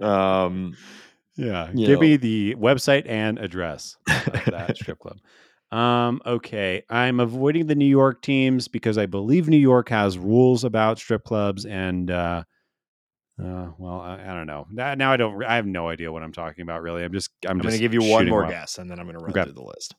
[0.00, 0.76] Um,
[1.36, 1.72] yeah.
[1.74, 2.00] Give know.
[2.00, 5.18] me the website and address of that strip club.
[5.72, 6.22] Um.
[6.24, 6.84] Okay.
[6.88, 11.24] I'm avoiding the New York teams because I believe New York has rules about strip
[11.24, 12.10] clubs and.
[12.10, 12.44] uh
[13.40, 14.66] uh, well, I, I don't know.
[14.68, 15.44] Now, now I don't.
[15.44, 16.82] I have no idea what I'm talking about.
[16.82, 17.30] Really, I'm just.
[17.44, 19.30] I'm, I'm, going to give you one more guess, and then I'm going to run
[19.30, 19.44] Okay.
[19.44, 19.94] through the list.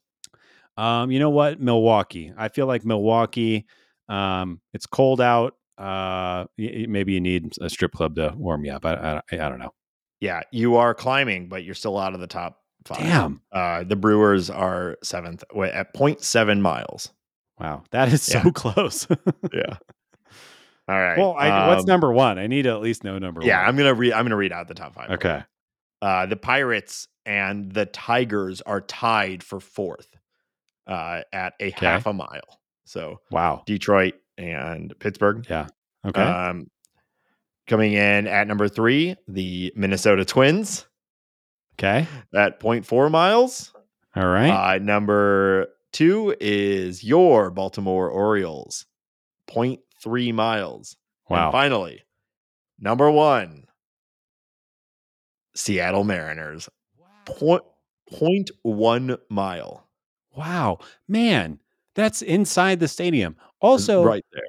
[0.78, 1.60] Um, you know what?
[1.60, 2.34] Milwaukee.
[2.38, 3.66] I feel like Milwaukee.
[4.08, 5.56] Um, it's cold out.
[5.78, 8.86] Uh, maybe you need a strip club to warm you up.
[8.86, 9.74] I, I, I don't know.
[10.20, 13.00] Yeah, you are climbing, but you're still out of the top five.
[13.00, 13.42] Damn.
[13.52, 17.12] Uh, the Brewers are seventh at 0.7 miles.
[17.60, 19.08] Wow, that is so close.
[19.54, 19.78] Yeah.
[20.88, 21.18] All right.
[21.18, 22.40] well, I, what's um, number one?
[22.40, 23.70] I need to at least know number Yeah, one.
[23.70, 24.14] I'm gonna read.
[24.14, 25.12] I'm gonna read out the top five.
[25.12, 25.44] Okay.
[26.02, 30.08] Uh, the Pirates and the Tigers are tied for fourth
[30.90, 31.86] uh, at a Okay.
[31.86, 32.60] half a mile.
[32.86, 33.64] So Wow.
[33.66, 35.46] Detroit and Pittsburgh.
[35.50, 35.68] Yeah.
[36.06, 36.22] Okay.
[36.22, 36.70] Um,
[37.68, 40.88] coming in at number three, the Minnesota Twins
[41.74, 42.08] okay.
[42.36, 43.74] at 0.4 miles.
[44.16, 44.50] All right.
[44.50, 48.86] Uh, number two is your Baltimore Orioles,
[49.48, 50.98] 0.3 miles.
[51.30, 51.52] And wow.
[51.52, 52.04] finally,
[52.80, 53.66] number one,
[55.56, 56.70] Seattle Mariners,
[57.26, 57.64] point,
[58.12, 59.86] 0.1 mile.
[60.40, 60.80] Wow.
[61.08, 61.60] Man,
[61.96, 63.36] that's inside the stadium.
[63.60, 64.42] Also, right there.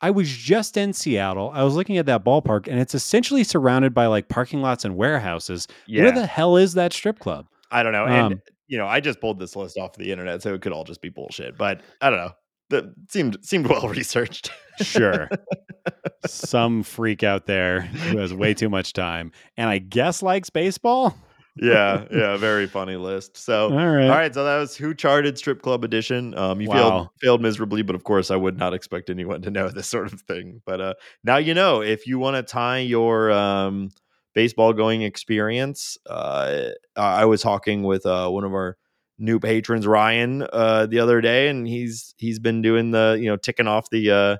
[0.00, 1.50] I was just in Seattle.
[1.54, 4.96] I was looking at that ballpark and it's essentially surrounded by like parking lots and
[4.96, 5.66] warehouses.
[5.86, 6.04] Yeah.
[6.04, 7.46] Where the hell is that strip club?
[7.70, 8.06] I don't know.
[8.06, 10.72] And, Um, you know, I just pulled this list off the internet, so it could
[10.72, 11.56] all just be bullshit.
[11.56, 12.32] But I don't know.
[12.70, 14.50] That seemed seemed well researched.
[14.80, 15.28] Sure.
[16.26, 21.16] Some freak out there who has way too much time and I guess likes baseball.
[21.60, 23.36] Yeah, yeah, very funny list.
[23.36, 24.08] So All right.
[24.08, 26.36] All right, so that was Who Charted Strip Club Edition.
[26.36, 26.74] Um, you Wow.
[26.74, 30.12] failed failed miserably, but of course, I would not expect anyone to know this sort
[30.12, 30.62] of thing.
[30.64, 30.94] But uh,
[31.24, 33.90] now you know if you want to tie your um,
[34.34, 35.98] baseball going experience.
[36.06, 38.76] Uh, I was talking with uh, one of our
[39.18, 43.36] new patrons, Ryan, uh, the other day, and he's he's been doing the you know
[43.36, 44.36] ticking off the uh,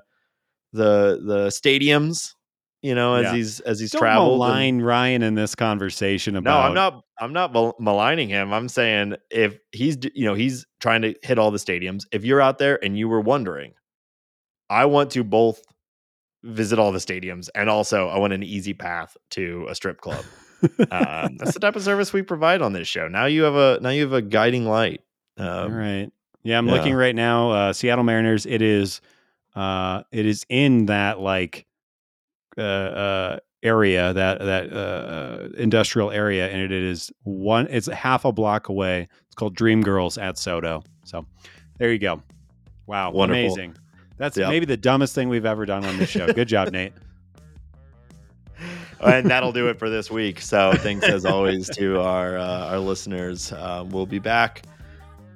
[0.71, 2.33] the the stadiums,
[2.81, 3.33] you know, as Yeah.
[3.33, 4.31] he's as he's Don't traveled.
[4.33, 7.03] and- malign Ryan in this conversation no, about I'm not.
[7.21, 8.53] I'm not mal- maligning him.
[8.53, 12.03] I'm saying if he's, you know, he's trying to hit all the stadiums.
[12.13, 13.73] If you're out there and you were wondering,
[14.69, 15.61] I want to both
[16.43, 20.23] visit all the stadiums and also I want an easy path to a strip club.
[20.91, 23.07] um, that's the type of service we provide on this show.
[23.09, 25.01] Now you have a now you have a guiding light.
[25.37, 26.09] Um, All right.
[26.43, 26.73] Yeah, I'm yeah.
[26.73, 27.51] looking right now.
[27.51, 28.45] Uh, Seattle Mariners.
[28.45, 29.01] It is,
[29.55, 31.65] uh, it is in that like,
[32.59, 37.67] uh, uh, area that that uh, uh, industrial area, and it is one.
[37.69, 39.07] It's half a block away.
[39.25, 40.83] It's called Dream Girls at Sodo.
[41.03, 41.25] So,
[41.77, 42.21] there you go.
[42.87, 43.53] Wow, Wonderful.
[43.53, 43.75] amazing.
[44.17, 44.49] That's Yep.
[44.49, 46.31] maybe the dumbest thing we've ever done on this show.
[46.33, 46.93] Good job, Nate.
[48.99, 50.41] and that'll do it for this week.
[50.41, 53.51] So thanks as always to our uh, our listeners.
[53.53, 54.63] Um, we'll be back,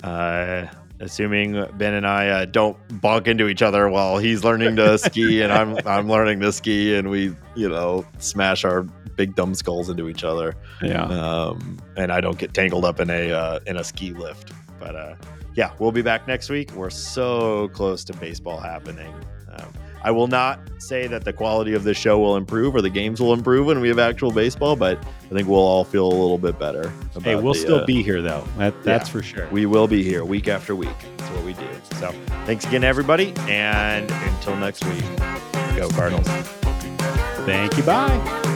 [0.03, 0.65] uh,
[1.03, 5.41] assuming Ben and I uh, don't bonk into each other while he's learning to ski
[5.41, 8.83] and I'm I'm learning to ski, and we you know smash our
[9.15, 11.03] big dumb skulls into each other, Yeah.
[11.05, 14.51] um, and I don't get tangled up in a uh, in a ski lift.
[14.79, 15.15] But uh,
[15.55, 16.71] yeah, we'll be back next week.
[16.71, 19.13] We're so close to baseball happening.
[19.55, 19.71] Um,
[20.03, 23.21] I will not say that the quality of the show will improve or the games
[23.21, 26.37] will improve when we have actual baseball, but I think we'll all feel a little
[26.37, 26.91] bit better.
[27.11, 28.45] About Hey, we'll the, still uh, be here though.
[28.57, 29.47] That, that's for sure.
[29.49, 30.89] We will be here week after week.
[31.17, 31.67] That's what we do.
[31.99, 32.11] So
[32.45, 35.05] thanks again, everybody, and until next week,
[35.75, 36.27] go Cardinals.
[37.45, 37.83] Thank you.
[37.83, 38.49] Bye.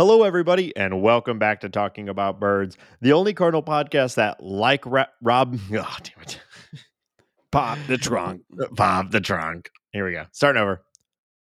[0.00, 4.86] Hello, everybody, and welcome back to Talking About Birds, the only Cardinal podcast that, like
[4.86, 6.40] Ra- Rob, oh, damn it,
[7.52, 8.40] Pop the trunk.
[8.70, 9.68] Bob the Trunk.
[9.92, 10.24] Here we go.
[10.32, 10.80] Starting over.